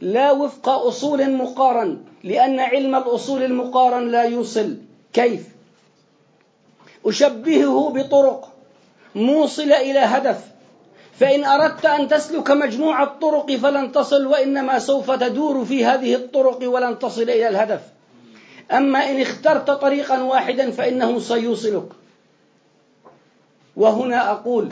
[0.00, 4.76] لا وفق أصول مقارن لأن علم الأصول المقارن لا يوصل.
[5.12, 5.57] كيف؟
[7.08, 8.52] أشبهه بطرق.
[9.14, 10.44] موصلة إلى هدف.
[11.20, 16.98] فإن أردت أن تسلك مجموع الطرق فلن تصل وإنما سوف تدور في هذه الطرق ولن
[16.98, 17.80] تصل إلى الهدف.
[18.72, 21.88] أما إن اخترت طريقا واحدا فإنه سيوصلك.
[23.76, 24.68] وهنا أقول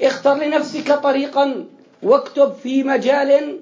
[0.00, 1.64] اختر لنفسك طريقا
[2.02, 3.60] واكتب في مجال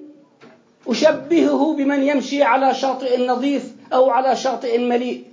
[0.87, 5.30] أشبهه بمن يمشي على شاطئ نظيف أو على شاطئ مليء.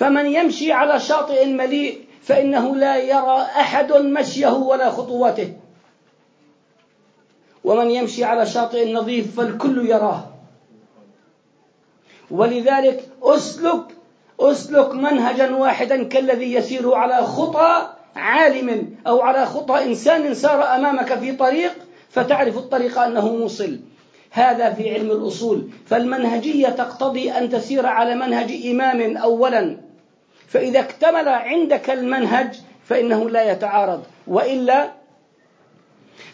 [0.00, 5.52] فمن يمشي على شاطئ مليء فإنه لا يرى أحد مشيه ولا خطواته
[7.64, 10.24] ومن يمشي على شاطئ نظيف فالكل يراه.
[12.30, 13.84] ولذلك أسلك
[14.40, 21.32] أسلك منهجا واحدا كالذي يسير على خطى عالم أو على خطى إنسان سار أمامك في
[21.32, 21.72] طريق
[22.10, 23.80] فتعرف الطريق أنه موصل
[24.30, 25.68] هذا في علم الأصول.
[25.86, 29.89] فالمنهجية تقتضي أن تسير على منهج إمام اولا.
[30.50, 34.90] فإذا اكتمل عندك المنهج فإنه لا يتعارض وإلا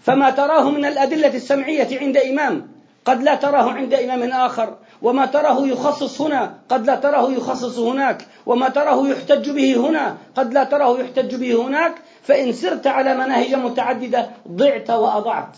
[0.02, 2.68] فما تراه من الأدلة السمعية عند إمام
[3.05, 8.26] قد لا تراه عند إمام آخر وما تراه يخصص هنا قد لا تراه يخصص هناك
[8.47, 13.55] وما تراه يحتج به هنا قد لا تراه يحتج به هناك فإن سرت على مناهج
[13.55, 15.56] متعددة ضعت وأضعت.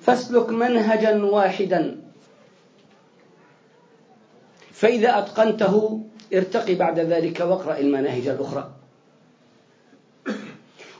[0.00, 2.00] فاسلك منهجا واحدا.
[4.72, 6.00] فإذا أتقنته
[6.34, 8.70] ارتقي بعد ذلك واقرأ المناهج الأخرى.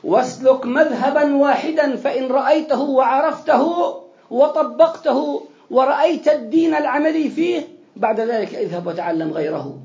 [0.03, 3.95] واسلك مذهبا واحدا فإن رأيته وعرفته
[4.31, 9.79] وطبقته ورأيت الدين العملي فيه بعد ذلك اذهب وتعلم غيره.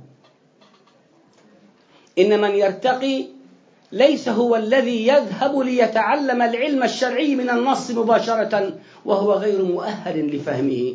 [2.19, 3.25] إن من يرتقي
[3.93, 8.73] ليس هو الذي يذهب ليتعلم العلم الشرعي من النص مباشرة
[9.05, 10.95] وهو غير مؤهل لفهمه.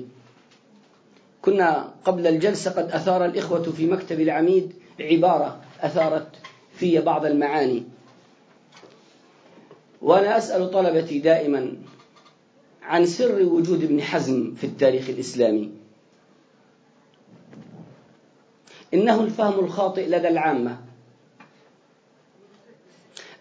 [1.41, 6.27] كنا قبل الجلسة قد أثار الإخوة في مكتب العميد عبارة أثارت
[6.73, 7.83] في بعض المعاني.
[10.01, 11.73] وأنا أسأل طلبتي دائما
[12.83, 15.71] عن سر وجود ابن حزم في التاريخ الإسلامي.
[18.93, 20.77] إنه الفهم الخاطئ لدى العامة.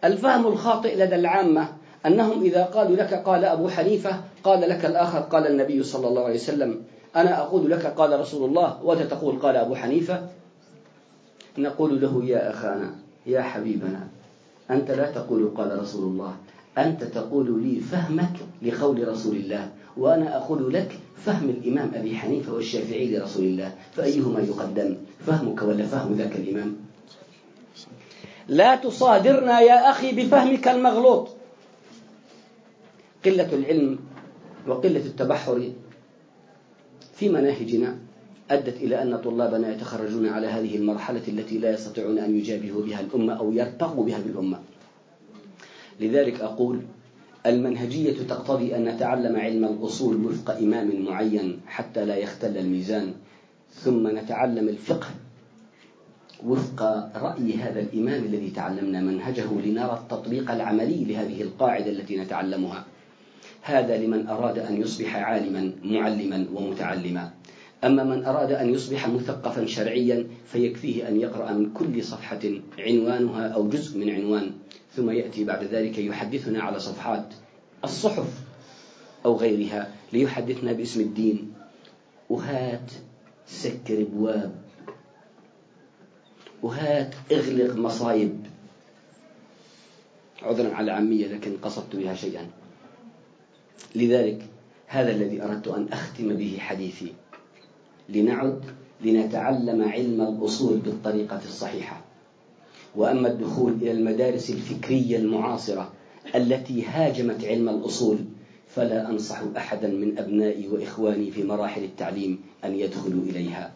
[0.04, 1.76] الفهم الخاطئ لدى العامة
[2.06, 6.34] أنهم إذا قالوا لك قال أبو حنيفة قال لك الآخر قال النبي صلى الله عليه
[6.34, 6.84] وسلم.
[7.16, 10.28] أنا أقول لك قال رسول الله وأنت تقول قال أبو حنيفة
[11.58, 12.94] نقول له يا أخانا
[13.26, 14.06] يا حبيبنا
[14.70, 16.36] أنت لا تقول قال رسول الله
[16.78, 23.16] أنت تقول لي فهمك لقول رسول الله وأنا أقول لك فهم الإمام أبي حنيفة والشافعي
[23.16, 26.76] لرسول الله فأيهما يقدم؟ فهمك ولا فهم ذاك الإمام؟
[28.48, 31.28] لا تصادرنا يا أخي بفهمك المغلوط.
[33.24, 33.98] قلة العلم
[34.66, 35.70] وقلة التبحر
[37.18, 37.96] في مناهجنا
[38.50, 43.32] أدت إلى أن طلابنا يتخرجون على هذه المرحلة التي لا يستطيعون أن يجابهوا بها الأمة
[43.32, 44.60] أو يرتقوا بها بالأمة.
[46.00, 46.80] لذلك أقول
[47.46, 53.12] المنهجية تقتضي أن نتعلم علم الأصول وفق إمام معين حتى لا يختل الميزان
[53.72, 55.08] ثم نتعلم الفقه
[56.46, 56.82] وفق
[57.16, 62.84] رأي هذا الإمام الذي تعلمنا منهجه لنرى التطبيق العملي لهذه القاعدة التي نتعلمها.
[63.62, 67.30] هذا لمن أراد أن يصبح عالما معلما ومتعلما.
[67.84, 72.40] أما من أراد أن يصبح مثقفا شرعيا فيكفيه أن يقرأ من كل صفحة
[72.78, 74.50] عنوانها أو جزء من عنوان.
[74.96, 77.34] ثم يأتي بعد ذلك يحدثنا على صفحات
[77.84, 78.40] الصحف
[79.24, 81.52] أو غيرها ليحدثنا باسم الدين.
[82.30, 82.90] وهات
[83.46, 84.54] سكر أبواب.
[86.62, 88.40] وهات اغلق مصايب.
[90.42, 92.46] عذرا على العامية لكن قصدت بها شيئا.
[93.94, 94.46] لذلك
[94.86, 97.12] هذا الذي أردت أن أختم به حديثي.
[98.08, 98.60] لنعد
[99.00, 102.00] لنتعلم علم الأصول بالطريقة الصحيحة.
[102.96, 105.92] وأما الدخول إلى المدارس الفكرية المعاصرة
[106.34, 108.18] التي هاجمت علم الأصول
[108.68, 113.72] فلا أنصح أحدا من أبنائي وإخواني في مراحل التعليم أن يدخلوا إليها.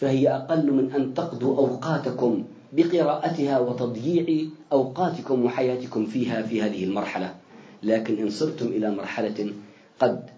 [0.00, 7.34] فهي أقل من أن تقضوا أوقاتكم بقراءتها وتضييع أوقاتكم وحياتكم فيها في هذه المرحلة.
[7.82, 9.52] لكن إن صرتم إلى مرحلة
[10.00, 10.30] قد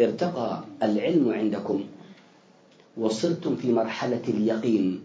[0.00, 1.84] ارتقى العلم عندكم
[2.96, 5.00] وصرتم في مرحلة اليقين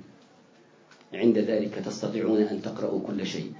[1.14, 3.52] عند ذلك تستطيعون أن تقرأوا كل شيء.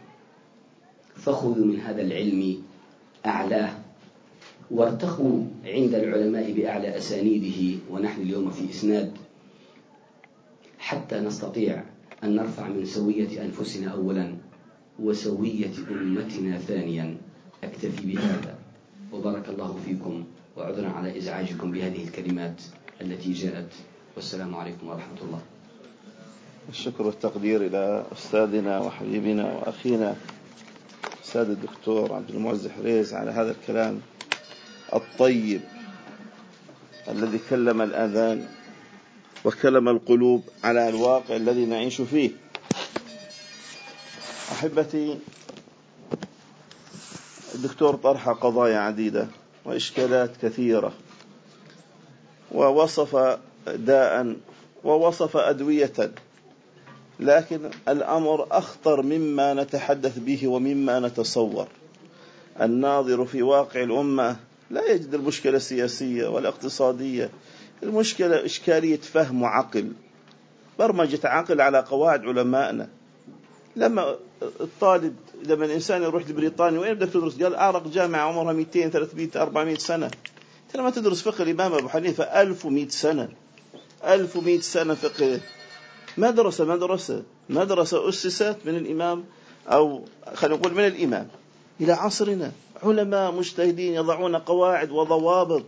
[1.16, 2.64] فخذوا من هذا العلم
[3.26, 3.74] أعلاه
[4.72, 9.12] وارتقوا عند العلماء بأعلى أسانيده ونحن اليوم في إسناد.
[10.80, 11.84] حتى نستطيع
[12.24, 14.34] أن نرفع من سوية أنفسنا أولا
[15.00, 17.18] وسوية أمتنا ثانيا.
[17.64, 18.56] أكتفي بهذا.
[19.12, 20.24] وبارك الله فيكم
[20.58, 22.62] وعذرا على إزعاجكم بهذه الكلمات
[23.02, 23.74] التي جاءت.
[24.16, 25.42] والسلام عليكم ورحمة الله.
[26.70, 30.16] الشكر والتقدير إلى أستاذنا وحبيبنا وأخينا
[31.24, 34.02] أستاذ الدكتور عبد المعز حريز على هذا الكلام
[34.94, 35.62] الطيب
[37.08, 38.48] الذي كلم الآذان
[39.46, 42.32] وكلم القلوب على الواقع الذي نعيش فيه.
[44.52, 45.18] أحبتي
[47.56, 49.28] الدكتور طرح قضايا عديدة
[49.66, 50.94] وإشكالات كثيرة.
[52.52, 53.38] ووصف
[53.68, 54.36] داء
[54.84, 56.12] ووصف أدوية.
[57.20, 61.68] لكن الأمر أخطر مما نتحدث به ومما نتصور.
[62.62, 64.36] الناظر في واقع الأمة
[64.70, 67.30] لا يجد المشكلة السياسية ولا اقتصادية
[67.84, 69.92] المشكلة إشكالية فهم وعقل.
[70.80, 72.88] برمجة عقل على قواعد علمائنا.
[73.76, 75.16] لما الطالب
[75.46, 80.06] لما الإنسان يروح لبريطانيا وين بدك تدرس؟ قال أعرق جامعة عمرها 200 300 400 سنة.
[80.06, 83.30] أنت لما تدرس فقه؟ الإمام أبو حنيفة 1100 سنة.
[84.06, 85.40] 1100 سنة فقه.
[86.18, 87.24] مدرسة مدرسة.
[87.50, 89.24] مدرسة أسست من الإمام
[89.68, 91.28] أو خلينا نقول من الإمام.
[91.82, 92.52] إلى عصرنا.
[92.84, 95.64] علماء مجتهدين يضعون قواعد وضوابط.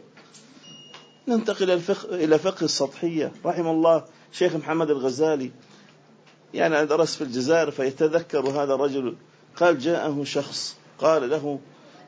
[1.28, 3.32] ننتقل الفقه إلى فقه السطحية.
[3.46, 5.52] رحم الله شيخ محمد الغزالي.
[6.54, 9.16] يعني أنا درست في الجزائر فيتذكر هذا الرجل
[9.56, 11.60] قال جاءه شخص قال له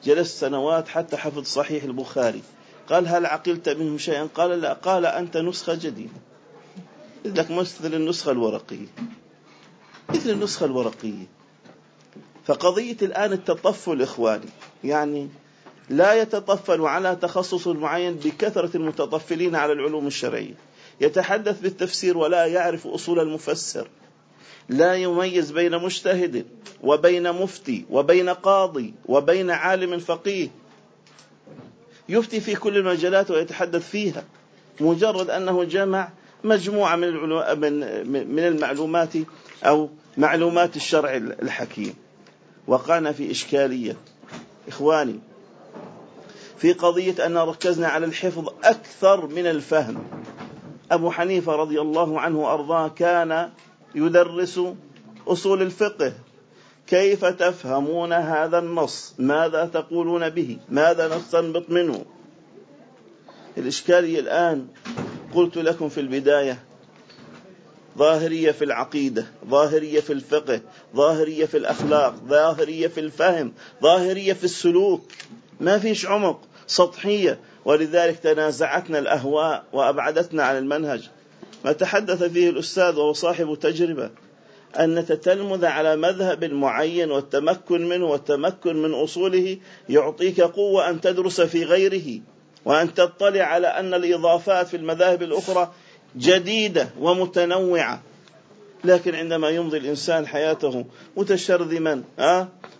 [0.04, 2.42] جلست سنوات حتى حفظ صحيح البخاري.
[2.90, 4.74] قال هل عقلت منه شيئا؟ قال لا.
[4.74, 6.10] قال أنت نسخة جديدة.
[7.26, 8.88] لك مثل النسخة الورقية.
[10.10, 11.28] مثل النسخة الورقية.
[12.46, 14.50] فقضية الآن التطفل إخواني
[14.84, 15.30] يعني
[15.90, 20.54] لا يتطفل على تخصص معين بكثرة المتطفلين على العلوم الشرعية.
[21.02, 23.88] يتحدث بالتفسير ولا يعرف أصول المفسر.
[24.70, 26.46] لا يميز بين مجتهد
[26.84, 30.50] وبين مفتي وبين قاضي وبين عالم فقيه.
[32.10, 34.24] يفتي في كل المجالات ويتحدث فيها
[34.80, 36.10] مجرد أنه جمع
[36.44, 37.14] مجموعة من
[38.28, 39.14] من المعلومات
[39.64, 41.94] أو معلومات الشرع الحكيم.
[42.68, 43.98] وقعنا في إشكالية
[44.68, 45.20] إخواني
[46.58, 50.04] في قضية أن ركزنا على الحفظ أكثر من الفهم.
[50.92, 53.50] أبو حنيفة رضي الله عنه وأرضاه كان
[53.96, 54.60] يدرس
[55.28, 56.14] أصول الفقه.
[56.88, 62.06] كيف تفهمون هذا النص؟ ماذا تقولون به؟ ماذا نستنبط منه؟
[63.58, 64.68] الإشكالية الآن
[65.34, 66.60] قلت لكم في البداية
[67.98, 70.62] ظاهرية في العقيدة ظاهرية في الفقه
[70.96, 73.54] ظاهرية في الأخلاق ظاهرية في الفهم
[73.84, 75.12] ظاهرية في السلوك.
[75.60, 77.40] ما فيش عمق سطحية.
[77.66, 81.10] ولذلك تنازعتنا الأهواء وأبعدتنا عن المنهج.
[81.66, 84.10] ما تحدث فيه الأستاذ وهو صاحب تجربة
[84.80, 89.58] أن نتتلمذ على مذهب معين والتمكن منه والتمكن من أصوله
[89.90, 92.22] يعطيك قوة أن تدرس في غيره
[92.66, 95.72] وأن تطلع على أن الإضافات في المذاهب الأخرى
[96.18, 98.02] جديدة ومتنوعة
[98.84, 100.86] لكن عندما يمضي الإنسان حياته
[101.18, 102.04] متشرذما؟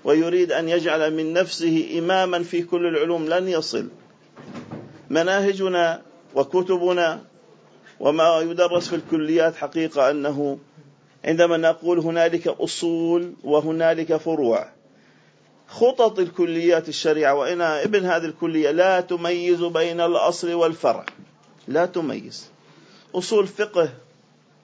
[0.04, 3.88] ويريد أن يجعل من نفسه إماما في كل العلوم لن يصل
[5.10, 6.02] مناهجنا
[6.36, 7.22] وكتبنا
[8.00, 10.58] وما يدرس في الكليات حقيقة أنه
[11.26, 14.76] عندما نقول هنالك أصول وهنالك فروع
[15.68, 21.06] خطط الكليات الشريعة وإن ابن هذه الكلية لا تميز بين الأصل والفرع
[21.68, 22.50] لا تميز.
[23.16, 23.90] أصول فقه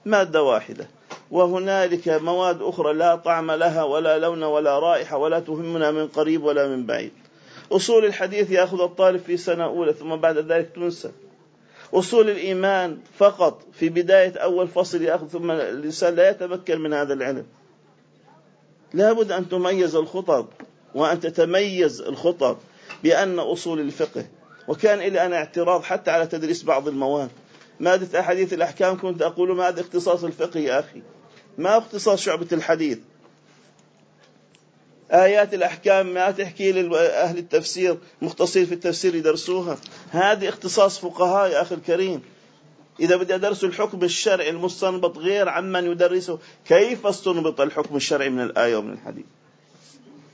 [0.04, 0.88] مادة واحدة
[1.30, 6.68] وهنالك مواد أخرى لا طعم لها ولا لون ولا رائحة ولا تهمنا من قريب ولا
[6.68, 7.12] من بعيد.
[7.72, 11.10] أصول الحديث يأخذ الطالب في سنة أولى ثم بعد ذلك تنسى.
[11.94, 17.46] أصول الإيمان فقط في بداية أول فصل يأخذ ثم الإنسان لا يتمكن من هذا العلم.
[18.94, 20.46] لابد أن تميز الخطب
[20.94, 22.56] وأن تتميز الخطب
[23.02, 24.26] بأن أصول الفقه.
[24.68, 27.30] وكان إلى أنا اعتراض حتى على تدريس بعض المواد.
[27.80, 31.02] مادة أحاديث الأحكام؟ كنت أقول ماذا اختصاص الفقه يا أخي؟
[31.58, 32.98] ما اختصاص شعبة الحديث؟
[35.12, 39.78] آيات الأحكام ما تحكي لأهل التفسير مختصين في التفسير يدرسوها.
[40.10, 42.22] هذه اختصاص فقهاء يا أخي الكريم.
[43.00, 48.76] إذا بدي أدرس الحكم الشرعي المستنبط غير عمن يدرسه كيف استنبط الحكم الشرعي من الآية
[48.76, 49.24] ومن الحديث؟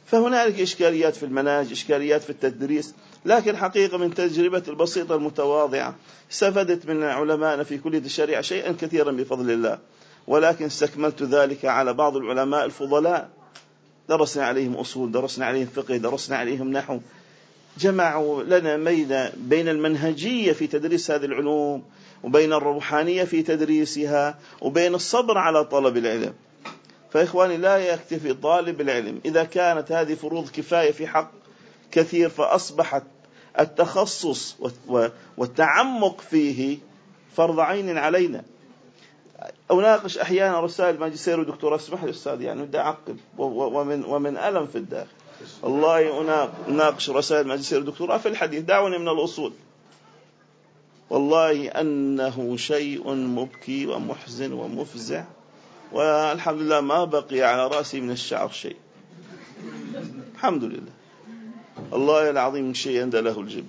[0.06, 2.94] فهنالك إشكاليات في المناهج إشكاليات في التدريس
[3.24, 5.94] لكن حقيقة من تجربتي البسيطة المتواضعة
[6.32, 9.78] استفدت من علمائنا في كلية الشريعة شيئا كثيرا بفضل الله.
[10.26, 13.37] ولكن استكملت ذلك على بعض العلماء الفضلاء.
[14.08, 17.00] درسنا عليهم أصول درسنا عليهم فقه درسنا عليهم نحو.
[17.78, 21.82] جمعوا لنا ميزة بين المنهجية في تدريس هذه العلوم
[22.22, 26.34] وبين الروحانية في تدريسها وبين الصبر على طلب العلم.
[27.12, 29.20] فإخواني لا يكتفي طالب العلم.
[29.24, 31.30] إذا كانت هذه فروض كفاية في حق
[31.92, 33.02] كثير فأصبحت
[33.60, 34.56] التخصص
[35.36, 36.78] والتعمق فيه
[37.36, 38.44] فرض عين علينا.
[39.70, 41.76] أناقش أحيانا رسائل ماجستير ودكتوراه.
[41.76, 43.16] اسمح لي أستاذ يعني بدي أعقب.
[43.38, 45.10] ومن ومن ألم في الداخل.
[45.62, 48.62] والله أناقش رسائل ماجستير ودكتوراه في الحديث.
[48.62, 49.52] دعوني من الأصول.
[51.10, 55.24] والله أنه شيء مبكي ومحزن ومفزع
[55.92, 58.76] والحمد لله ما بقي على رأسي من الشعر شيء.
[60.34, 60.92] الحمد لله.
[61.92, 63.66] الله العظيم شيء عند له الجب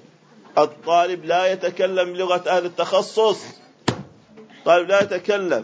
[0.58, 3.42] الطالب لا يتكلم بلغة أهل التخصص.
[4.66, 5.64] طالب لا يتكلم.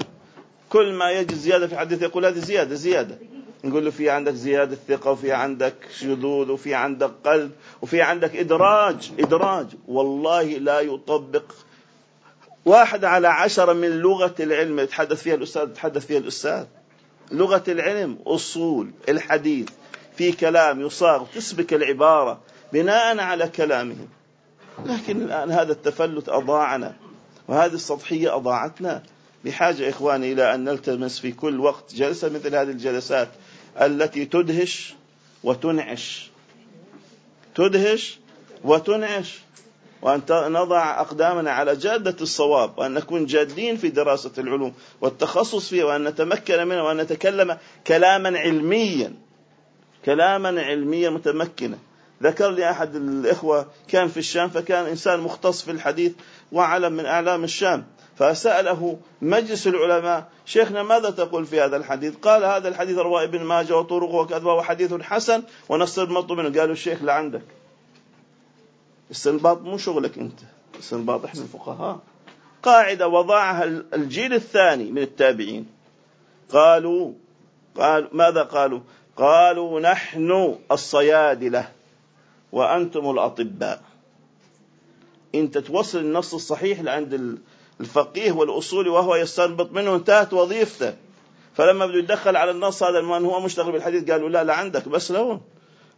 [0.69, 3.17] كل ما يجد زيادة في حديث يقول هذه زيادة زيادة.
[3.63, 7.51] نقول له في عندك زيادة ثقة وفي عندك شذوذ وفي عندك قلب
[7.81, 9.67] وفي عندك إدراج إدراج.
[9.87, 11.43] والله لا يطبق.
[12.65, 16.65] واحد على عشرة من لغة العلم يتحدث فيها الأستاذ يتحدث فيها الأستاذ.
[17.31, 19.69] لغة العلم أصول الحديث.
[20.17, 22.39] في كلام يصاغ تسبك العبارة
[22.73, 24.07] بناء على كلامهم
[24.85, 26.95] لكن الآن هذا التفلت أضاعنا
[27.47, 29.03] وهذه السطحية أضاعتنا.
[29.45, 33.29] بحاجة إخواني إلى أن نلتمس في كل وقت جلسة مثل هذه الجلسات
[33.81, 34.93] التي تدهش
[35.43, 36.29] وتنعش.
[37.55, 38.19] تدهش
[38.63, 39.39] وتنعش.
[40.01, 46.03] وأن نضع أقدامنا على جادة الصواب وأن نكون جادين في دراسة العلوم والتخصص فيها وأن
[46.03, 47.57] نتمكن منها وأن نتكلم
[47.87, 49.13] كلاما علميا.
[50.05, 51.77] كلاما علميا متمكنا
[52.23, 56.13] ذكر لي أحد الإخوة كان في الشام فكان إنسان مختص في الحديث
[56.51, 57.85] وعلم من أعلام الشام.
[58.15, 63.77] فسأله مجلس العلماء شيخنا ماذا تقول في هذا الحديث؟ قال هذا الحديث رواه ابن ماجه
[63.77, 66.59] وطرقه وكذا وهو حديث حسن ونستنبط منه.
[66.59, 67.41] قالوا الشيخ لعندك
[69.11, 70.39] استنباط مو شغلك أنت
[70.79, 71.99] استنباط إحنا الفقهاء.
[72.63, 73.63] قاعدة وضعها
[73.93, 75.67] الجيل الثاني من التابعين.
[76.51, 77.11] قالوا
[77.77, 78.79] قال ماذا قالوا؟
[79.17, 81.71] قالوا نحن الصيادلة
[82.51, 83.81] وأنتم الأطباء.
[85.35, 87.39] أنت توصل النص الصحيح لعند
[87.81, 90.93] الفقيه والأصولي وهو يستنبط منه انتهت وظيفته.
[91.55, 95.11] فلما بده يدخل على النص هذا من هو مشتغل بالحديث قالوا لا لا عندك بس
[95.11, 95.41] لون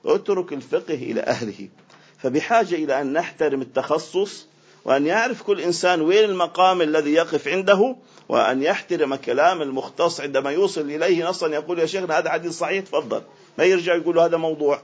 [0.06, 1.70] اترك الفقه إلى أهله.
[2.18, 4.46] فبحاجة إلى أن نحترم التخصص
[4.86, 7.96] وأن يعرف كل إنسان وين المقام الذي يقف عنده
[8.30, 11.30] وأن يحترم كلام المختص عندما يوصل إليه.
[11.30, 13.22] نصا يقول يا شيخنا هذا حديث صحيح تفضل.
[13.58, 14.82] ما يرجع يقول هذا موضوع.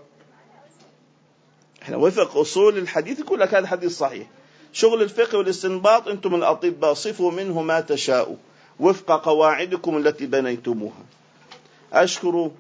[1.81, 4.27] إحنا وفق أصول الحديث يقول لك هذا حديث صحيح.
[4.73, 8.35] شغل الفقه والاستنباط أنتم الأطباء صفوا منه ما تشاءوا.
[8.79, 11.03] وفق قواعدكم التي بنيتموها.
[11.93, 12.51] أشكر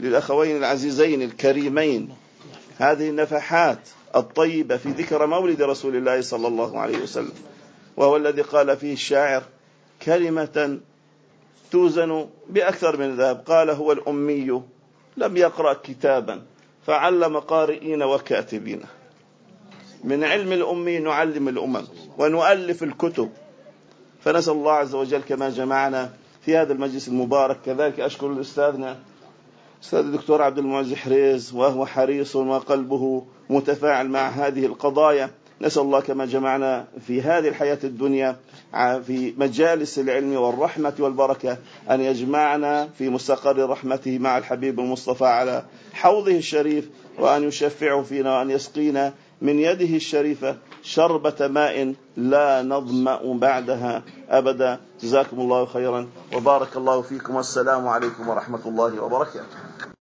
[0.00, 2.14] للأخوين العزيزين الكريمين
[2.78, 3.78] هذه النفحات
[4.16, 7.32] الطيبة في ذكر مولد رسول الله صلى الله عليه وسلم
[7.96, 9.42] وهو الذي قال فيه الشاعر
[10.02, 10.78] كلمة
[11.70, 13.44] توزن بأكثر من ذهب.
[13.46, 14.62] قال هو الأمي
[15.16, 16.42] لم يقرأ كتابا
[16.86, 18.82] فعلم قارئين وكاتبين.
[20.04, 21.82] من علم الأمي نعلم الأمم
[22.18, 23.30] ونؤلف الكتب.
[24.20, 26.10] فنسأل الله عز وجل كما جمعنا
[26.40, 27.58] في هذا المجلس المبارك.
[27.66, 28.98] كذلك أشكر الأستاذنا
[29.82, 35.30] أستاذ الدكتور عبد المعز حريز وهو حريص وقلبه متفاعل مع هذه القضايا.
[35.60, 38.36] نسأل الله كما جمعنا في هذه الحياة الدنيا
[39.06, 41.58] في مجالس العلم والرحمة والبركة
[41.90, 46.88] أن يجمعنا في مستقر رحمته مع الحبيب المصطفى على حوضه الشريف
[47.18, 49.12] وأن يشفعه فينا وأن يسقينا
[49.42, 54.78] من يده الشريفة شربة ماء لا نظمأ بعدها أبدا.
[55.02, 56.08] جزاكم الله خيرا.
[56.34, 57.34] وبارك الله فيكم.
[57.34, 59.58] والسلام عليكم ورحمة الله وبركاته.